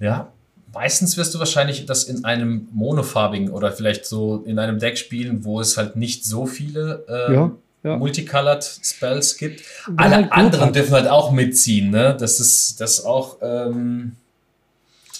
Ja, 0.00 0.32
meistens 0.72 1.16
wirst 1.16 1.34
du 1.34 1.38
wahrscheinlich 1.38 1.86
das 1.86 2.04
in 2.04 2.24
einem 2.24 2.68
monofarbigen 2.72 3.50
oder 3.50 3.70
vielleicht 3.70 4.06
so 4.06 4.42
in 4.44 4.58
einem 4.58 4.78
Deck 4.78 4.98
spielen, 4.98 5.44
wo 5.44 5.60
es 5.60 5.76
halt 5.76 5.94
nicht 5.96 6.24
so 6.24 6.46
viele 6.46 7.04
äh, 7.08 7.34
ja, 7.34 7.52
ja. 7.86 7.96
Multicolored 7.96 8.64
Spells 8.82 9.36
gibt. 9.36 9.62
Wenn 9.86 9.98
Alle 9.98 10.16
halt 10.16 10.32
anderen 10.32 10.72
dürfen 10.72 10.92
halt 10.92 11.08
auch 11.08 11.32
mitziehen, 11.32 11.90
ne? 11.90 12.16
Das 12.18 12.40
ist 12.40 12.80
das 12.80 13.04
auch. 13.04 13.38
Ähm, 13.42 14.16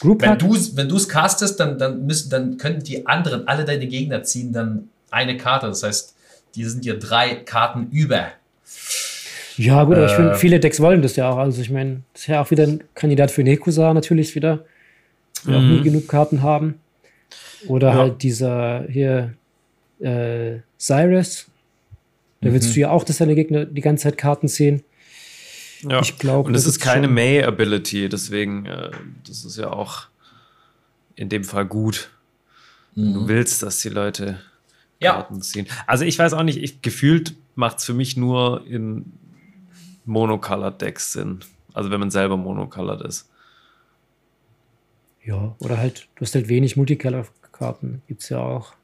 wenn 0.03 0.39
du 0.39 0.55
wenn 0.75 0.89
du 0.89 0.97
es 0.97 1.09
castest, 1.09 1.59
dann 1.59 1.79
dann 1.79 2.05
müssen 2.05 2.29
dann 2.29 2.59
können 2.59 2.83
die 2.83 3.07
anderen 3.07 3.49
alle 3.49 3.64
deine 3.64 3.87
Gegner 3.87 4.23
ziehen 4.23 4.53
dann 4.53 4.91
eine 5.11 5.37
Karte. 5.37 5.69
Das 5.69 5.83
heißt, 5.83 6.14
die 6.55 6.64
sind 6.64 6.85
dir 6.85 6.99
drei 6.99 7.37
Karten 7.37 7.89
über. 7.91 8.27
Ja, 9.57 9.85
gut, 9.85 9.97
aber 9.97 10.07
äh, 10.07 10.11
ich 10.11 10.12
finde, 10.12 10.35
viele 10.35 10.61
Decks 10.61 10.81
wollen 10.81 11.01
das 11.01 11.17
ja 11.17 11.31
auch. 11.31 11.39
Also 11.39 11.62
ich 11.62 11.71
meine, 11.71 12.03
das 12.12 12.23
ist 12.23 12.29
ja 12.29 12.43
auch 12.43 12.51
wieder 12.51 12.64
ein 12.64 12.85
Kandidat 12.95 13.31
für 13.31 13.43
Nekusa 13.43 13.95
natürlich 13.95 14.35
wieder 14.35 14.64
die 15.45 15.55
auch 15.55 15.61
nie 15.61 15.79
mhm. 15.79 15.85
genug 15.85 16.09
Karten 16.09 16.43
haben. 16.43 16.81
Oder 17.69 17.89
ja. 17.89 17.95
halt 17.95 18.23
dieser 18.23 18.85
hier 18.89 19.35
äh, 20.01 20.59
Cyrus. 20.79 21.47
Da 22.47 22.53
willst 22.53 22.69
mhm. 22.71 22.75
du 22.75 22.81
ja 22.81 22.91
auch, 22.91 23.03
dass 23.03 23.19
deine 23.19 23.35
Gegner 23.35 23.65
die 23.65 23.81
ganze 23.81 24.05
Zeit 24.05 24.19
Karten 24.19 24.47
ziehen. 24.47 24.85
Ja. 25.83 26.01
Ich 26.01 26.17
glaube. 26.17 26.49
Und 26.49 26.55
es 26.55 26.65
ist 26.65 26.79
keine 26.79 27.09
May-Ability, 27.09 28.09
deswegen, 28.09 28.67
äh, 28.67 28.91
das 29.27 29.45
ist 29.45 29.59
ja 29.59 29.73
auch 29.73 30.07
in 31.17 31.29
dem 31.29 31.43
Fall 31.43 31.67
gut. 31.67 32.11
Mhm. 32.95 33.15
Du 33.15 33.29
willst, 33.29 33.65
dass 33.65 33.81
die 33.81 33.89
Leute 33.89 34.39
Karten 35.01 35.35
ja. 35.35 35.41
ziehen. 35.41 35.67
Also 35.89 36.05
ich 36.05 36.19
weiß 36.19 36.35
auch 36.35 36.45
nicht, 36.45 36.63
ich, 36.63 36.83
gefühlt 36.83 37.35
macht 37.57 37.79
es 37.79 37.85
für 37.85 37.95
mich 37.95 38.17
nur 38.17 38.65
in 38.67 39.13
Monocolored 40.05 40.81
Decks 40.81 41.13
Sinn. 41.13 41.41
Also 41.75 41.91
wenn 41.91 41.99
man 41.99 42.11
selber 42.11 42.37
monocolored 42.37 43.03
ist. 43.03 43.29
Ja, 45.25 45.57
oder 45.59 45.79
halt, 45.79 46.07
du 46.15 46.21
hast 46.23 46.37
halt 46.37 46.49
wenig 46.49 46.77
Multicolor-Karten, 46.77 48.03
gibt 48.07 48.23
es 48.23 48.29
ja 48.29 48.39
auch. 48.39 48.75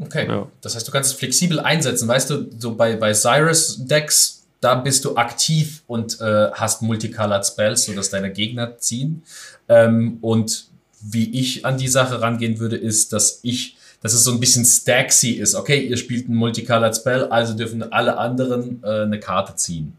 Okay, 0.00 0.26
ja. 0.26 0.48
das 0.60 0.74
heißt, 0.74 0.86
du 0.86 0.92
kannst 0.92 1.12
es 1.12 1.18
flexibel 1.18 1.60
einsetzen. 1.60 2.08
Weißt 2.08 2.30
du, 2.30 2.50
so 2.58 2.74
bei, 2.74 2.96
bei 2.96 3.12
Cyrus-Decks, 3.14 4.44
da 4.60 4.74
bist 4.74 5.04
du 5.04 5.16
aktiv 5.16 5.82
und 5.86 6.20
äh, 6.20 6.50
hast 6.52 6.82
Multicolored 6.82 7.46
Spells, 7.46 7.84
sodass 7.84 8.10
deine 8.10 8.32
Gegner 8.32 8.76
ziehen. 8.78 9.22
Ähm, 9.68 10.18
und 10.20 10.66
wie 11.00 11.38
ich 11.38 11.64
an 11.64 11.78
die 11.78 11.88
Sache 11.88 12.20
rangehen 12.20 12.58
würde, 12.58 12.76
ist, 12.76 13.12
dass 13.12 13.40
ich, 13.42 13.76
dass 14.00 14.14
es 14.14 14.24
so 14.24 14.32
ein 14.32 14.40
bisschen 14.40 14.64
stacksy 14.64 15.32
ist. 15.32 15.54
Okay, 15.54 15.80
ihr 15.80 15.96
spielt 15.96 16.28
ein 16.28 16.34
Multicolored 16.34 16.96
Spell, 16.96 17.26
also 17.26 17.54
dürfen 17.54 17.92
alle 17.92 18.16
anderen 18.16 18.82
äh, 18.82 19.02
eine 19.02 19.20
Karte 19.20 19.54
ziehen. 19.54 19.96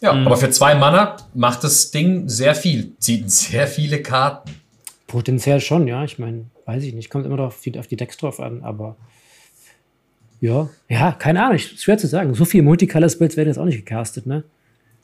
Ja, 0.00 0.12
mhm. 0.12 0.26
aber 0.26 0.36
für 0.36 0.50
zwei 0.50 0.74
Mana 0.74 1.16
macht 1.32 1.62
das 1.64 1.90
Ding 1.90 2.28
sehr 2.28 2.54
viel, 2.54 2.92
zieht 2.98 3.30
sehr 3.30 3.68
viele 3.68 4.02
Karten. 4.02 4.50
Potenziell 5.06 5.60
schon, 5.60 5.86
ja. 5.86 6.02
Ich 6.02 6.18
meine, 6.18 6.46
weiß 6.66 6.82
ich 6.84 6.94
nicht, 6.94 7.10
kommt 7.10 7.26
immer 7.26 7.36
noch 7.36 7.46
auf 7.46 7.60
die, 7.60 7.78
auf 7.78 7.86
die 7.86 7.96
Decks 7.96 8.16
drauf 8.16 8.40
an, 8.40 8.62
aber 8.62 8.96
ja, 10.40 10.68
ja, 10.88 11.12
keine 11.12 11.42
Ahnung, 11.42 11.58
schwer 11.58 11.96
zu 11.96 12.06
sagen. 12.06 12.34
So 12.34 12.44
viele 12.44 12.64
Multicolor-Spells 12.64 13.36
werden 13.36 13.48
jetzt 13.48 13.58
auch 13.58 13.64
nicht 13.64 13.84
gecastet, 13.84 14.26
ne? 14.26 14.44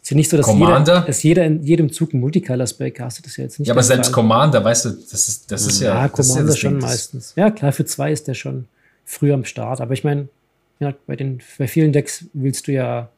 Ist 0.02 0.10
ja 0.10 0.16
nicht 0.16 0.30
so, 0.30 0.36
dass 0.36 0.52
jeder, 0.52 0.80
dass 0.82 1.22
jeder 1.22 1.44
in 1.44 1.62
jedem 1.62 1.92
Zug 1.92 2.14
ein 2.14 2.20
Multicolor-Spell 2.20 2.90
castet, 2.90 3.26
das 3.26 3.32
ist 3.32 3.36
ja 3.36 3.44
jetzt 3.44 3.58
nicht. 3.58 3.68
Ja, 3.68 3.74
aber 3.74 3.82
selbst 3.82 4.08
Fall. 4.08 4.14
Commander, 4.14 4.64
weißt 4.64 4.86
du, 4.86 4.90
das 4.90 5.28
ist, 5.28 5.50
das 5.50 5.66
ist 5.66 5.80
ja. 5.80 5.94
Ja, 5.94 6.08
Commander 6.08 6.50
ja 6.50 6.56
schon 6.56 6.72
Ding, 6.72 6.80
meistens. 6.80 7.34
Ja, 7.36 7.50
klar, 7.50 7.72
für 7.72 7.84
zwei 7.84 8.10
ist 8.10 8.26
der 8.26 8.34
schon 8.34 8.66
früh 9.04 9.32
am 9.32 9.44
Start. 9.44 9.80
Aber 9.80 9.92
ich 9.92 10.02
meine, 10.02 10.28
ja, 10.78 10.94
bei, 11.06 11.16
den, 11.16 11.40
bei 11.58 11.68
vielen 11.68 11.92
Decks 11.92 12.24
willst 12.32 12.66
du 12.66 12.72
ja 12.72 13.10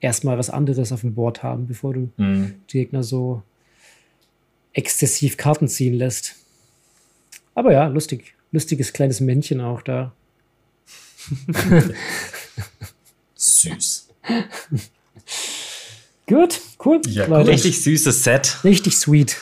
erstmal 0.00 0.36
was 0.36 0.50
anderes 0.50 0.90
auf 0.90 1.02
dem 1.02 1.14
Board 1.14 1.42
haben, 1.42 1.66
bevor 1.68 1.94
du 1.94 2.10
mhm. 2.16 2.54
die 2.70 2.78
Gegner 2.78 3.04
so 3.04 3.42
exzessiv 4.72 5.36
Karten 5.36 5.68
ziehen 5.68 5.94
lässt. 5.94 6.34
Aber 7.54 7.72
ja, 7.72 7.86
lustig. 7.86 8.34
Lustiges 8.52 8.92
kleines 8.92 9.20
Männchen 9.20 9.60
auch 9.60 9.82
da. 9.82 10.12
Süß. 13.34 14.08
Gut, 16.26 16.60
cool. 16.84 17.00
Ja, 17.06 17.24
Richtig 17.24 17.82
süßes 17.82 18.24
Set. 18.24 18.64
Richtig 18.64 18.96
sweet. 18.96 19.36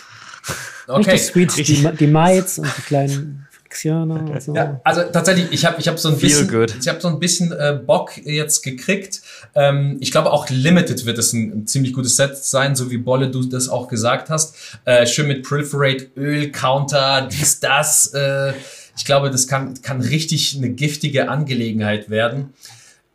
Okay. 0.86 1.10
Richtig 1.10 1.22
sweet. 1.22 1.56
Richtig. 1.56 1.80
Die, 1.82 1.96
die 1.96 2.06
Mites 2.06 2.58
und 2.58 2.66
die 2.76 2.82
kleinen 2.82 3.46
Friktioner 3.72 4.40
so. 4.40 4.54
Ja, 4.54 4.80
also 4.84 5.02
tatsächlich, 5.12 5.50
ich 5.50 5.64
habe 5.64 5.80
ich 5.80 5.88
hab 5.88 5.98
so 5.98 6.08
ein 6.08 6.18
bisschen, 6.18 6.68
ich 6.80 6.88
habe 6.88 7.00
so 7.00 7.08
ein 7.08 7.18
bisschen 7.18 7.52
äh, 7.52 7.80
Bock 7.84 8.16
jetzt 8.24 8.62
gekriegt. 8.62 9.22
Ähm, 9.54 9.96
ich 10.00 10.10
glaube 10.10 10.30
auch 10.30 10.48
Limited 10.50 11.06
wird 11.06 11.18
es 11.18 11.32
ein, 11.32 11.52
ein, 11.52 11.66
ziemlich 11.66 11.92
gutes 11.92 12.16
Set 12.16 12.36
sein, 12.36 12.76
so 12.76 12.90
wie 12.90 12.98
Bolle 12.98 13.30
du 13.30 13.42
das 13.44 13.68
auch 13.68 13.88
gesagt 13.88 14.30
hast. 14.30 14.78
Äh, 14.84 15.06
schön 15.06 15.28
mit 15.28 15.42
Proliferate, 15.42 16.10
Öl, 16.16 16.52
Counter, 16.52 17.28
dies, 17.30 17.60
das. 17.60 18.08
Äh, 18.14 18.52
ich 18.96 19.04
glaube, 19.04 19.30
das 19.30 19.48
kann, 19.48 19.80
kann 19.82 20.00
richtig 20.00 20.56
eine 20.56 20.70
giftige 20.70 21.30
Angelegenheit 21.30 22.10
werden. 22.10 22.52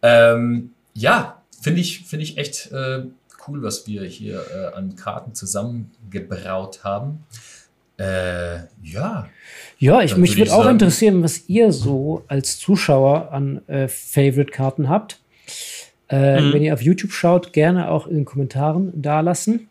Ähm, 0.02 0.72
ja, 0.94 1.44
finde 1.62 1.82
ich, 1.82 2.06
finde 2.08 2.24
ich 2.24 2.38
echt 2.38 2.72
äh, 2.72 3.04
cool, 3.48 3.62
was 3.62 3.86
wir 3.88 4.04
hier 4.04 4.44
äh, 4.54 4.76
an 4.76 4.96
Karten 4.96 5.36
zusammengebraut 5.36 6.84
haben. 6.84 7.26
Äh, 7.98 8.60
ja. 8.84 9.30
Ja, 9.80 10.02
ich, 10.02 10.18
mich 10.18 10.38
würde 10.38 10.54
auch 10.54 10.68
interessieren, 10.68 11.24
was 11.24 11.48
ihr 11.48 11.72
so 11.72 12.24
als 12.28 12.58
Zuschauer 12.58 13.32
an 13.32 13.68
äh, 13.68 13.88
Favorite-Karten 13.88 14.90
habt. 14.90 15.20
Äh, 16.10 16.42
mhm. 16.42 16.54
Wenn 16.54 16.64
ihr 16.64 16.74
auf 16.74 16.82
YouTube 16.82 17.12
schaut, 17.12 17.54
gerne 17.54 17.90
auch 17.90 18.08
in 18.08 18.16
den 18.16 18.26
Kommentaren 18.26 19.02
dalassen, 19.02 19.68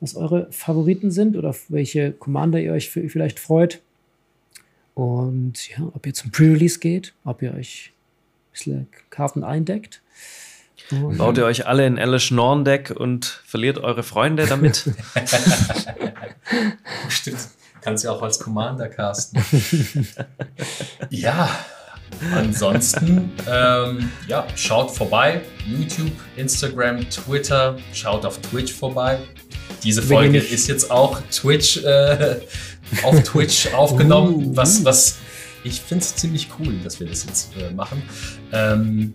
was 0.00 0.14
eure 0.14 0.48
Favoriten 0.50 1.10
sind 1.10 1.36
oder 1.36 1.50
auf 1.50 1.64
welche 1.68 2.12
Commander 2.12 2.60
ihr 2.60 2.72
euch 2.72 2.90
vielleicht 2.90 3.40
freut. 3.40 3.80
Und 4.94 5.68
ja, 5.70 5.90
ob 5.94 6.06
ihr 6.06 6.14
zum 6.14 6.30
Pre-Release 6.30 6.78
geht, 6.78 7.14
ob 7.24 7.42
ihr 7.42 7.54
euch 7.54 7.92
ein 7.92 8.52
bisschen 8.52 8.86
Karten 9.10 9.44
eindeckt. 9.44 10.02
Und 10.92 11.18
Baut 11.18 11.38
ihr 11.38 11.44
euch 11.44 11.66
alle 11.66 11.86
in 11.86 11.98
Alice 11.98 12.30
Norn 12.30 12.64
Deck 12.64 12.90
und 12.94 13.24
verliert 13.24 13.78
eure 13.78 14.02
Freunde 14.02 14.46
damit? 14.46 14.84
Stimmt. 17.08 17.38
Kannst 17.80 18.04
ja 18.04 18.12
auch 18.12 18.22
als 18.22 18.38
Commander 18.38 18.88
casten. 18.88 19.42
ja, 21.10 21.48
ansonsten, 22.32 23.32
ähm, 23.50 24.10
ja, 24.28 24.46
schaut 24.54 24.90
vorbei. 24.92 25.40
YouTube, 25.66 26.12
Instagram, 26.36 27.08
Twitter, 27.10 27.76
schaut 27.92 28.24
auf 28.24 28.40
Twitch 28.40 28.72
vorbei. 28.72 29.18
Diese 29.82 30.02
Folge 30.02 30.38
ist 30.38 30.68
jetzt 30.68 30.90
auch 30.92 31.20
Twitch 31.32 31.78
äh, 31.78 32.36
auf 33.02 33.20
Twitch 33.22 33.66
aufgenommen, 33.74 34.50
uh, 34.50 34.56
was, 34.56 34.84
was 34.84 35.18
ich 35.64 35.80
finde 35.80 36.04
es 36.04 36.14
ziemlich 36.16 36.48
cool, 36.58 36.78
dass 36.84 37.00
wir 37.00 37.06
das 37.06 37.24
jetzt 37.24 37.56
äh, 37.56 37.70
machen. 37.72 38.02
Ähm, 38.52 39.14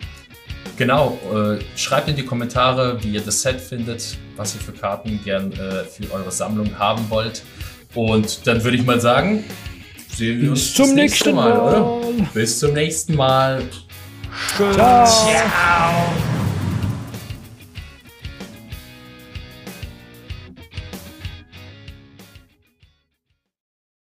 genau, 0.75 1.17
äh, 1.33 1.59
schreibt 1.77 2.09
in 2.09 2.15
die 2.15 2.25
Kommentare, 2.25 3.01
wie 3.03 3.13
ihr 3.13 3.21
das 3.21 3.41
Set 3.41 3.61
findet, 3.61 4.17
was 4.35 4.55
ihr 4.55 4.61
für 4.61 4.73
Karten 4.73 5.19
gern 5.23 5.51
äh, 5.51 5.83
für 5.83 6.11
eure 6.11 6.31
Sammlung 6.31 6.77
haben 6.77 7.09
wollt. 7.09 7.43
Und 7.93 8.45
dann 8.45 8.63
würde 8.63 8.77
ich 8.77 8.85
mal 8.85 8.99
sagen, 8.99 9.43
sehen 10.15 10.41
wir 10.41 10.51
uns 10.51 10.73
zum 10.73 10.93
nächsten 10.93 11.35
Mal, 11.35 11.53
Mal, 11.53 11.59
oder? 11.59 12.27
Bis 12.33 12.59
zum 12.59 12.73
nächsten 12.73 13.15
Mal. 13.15 13.61
Ciao. 14.55 15.05
Ciao. 15.05 16.46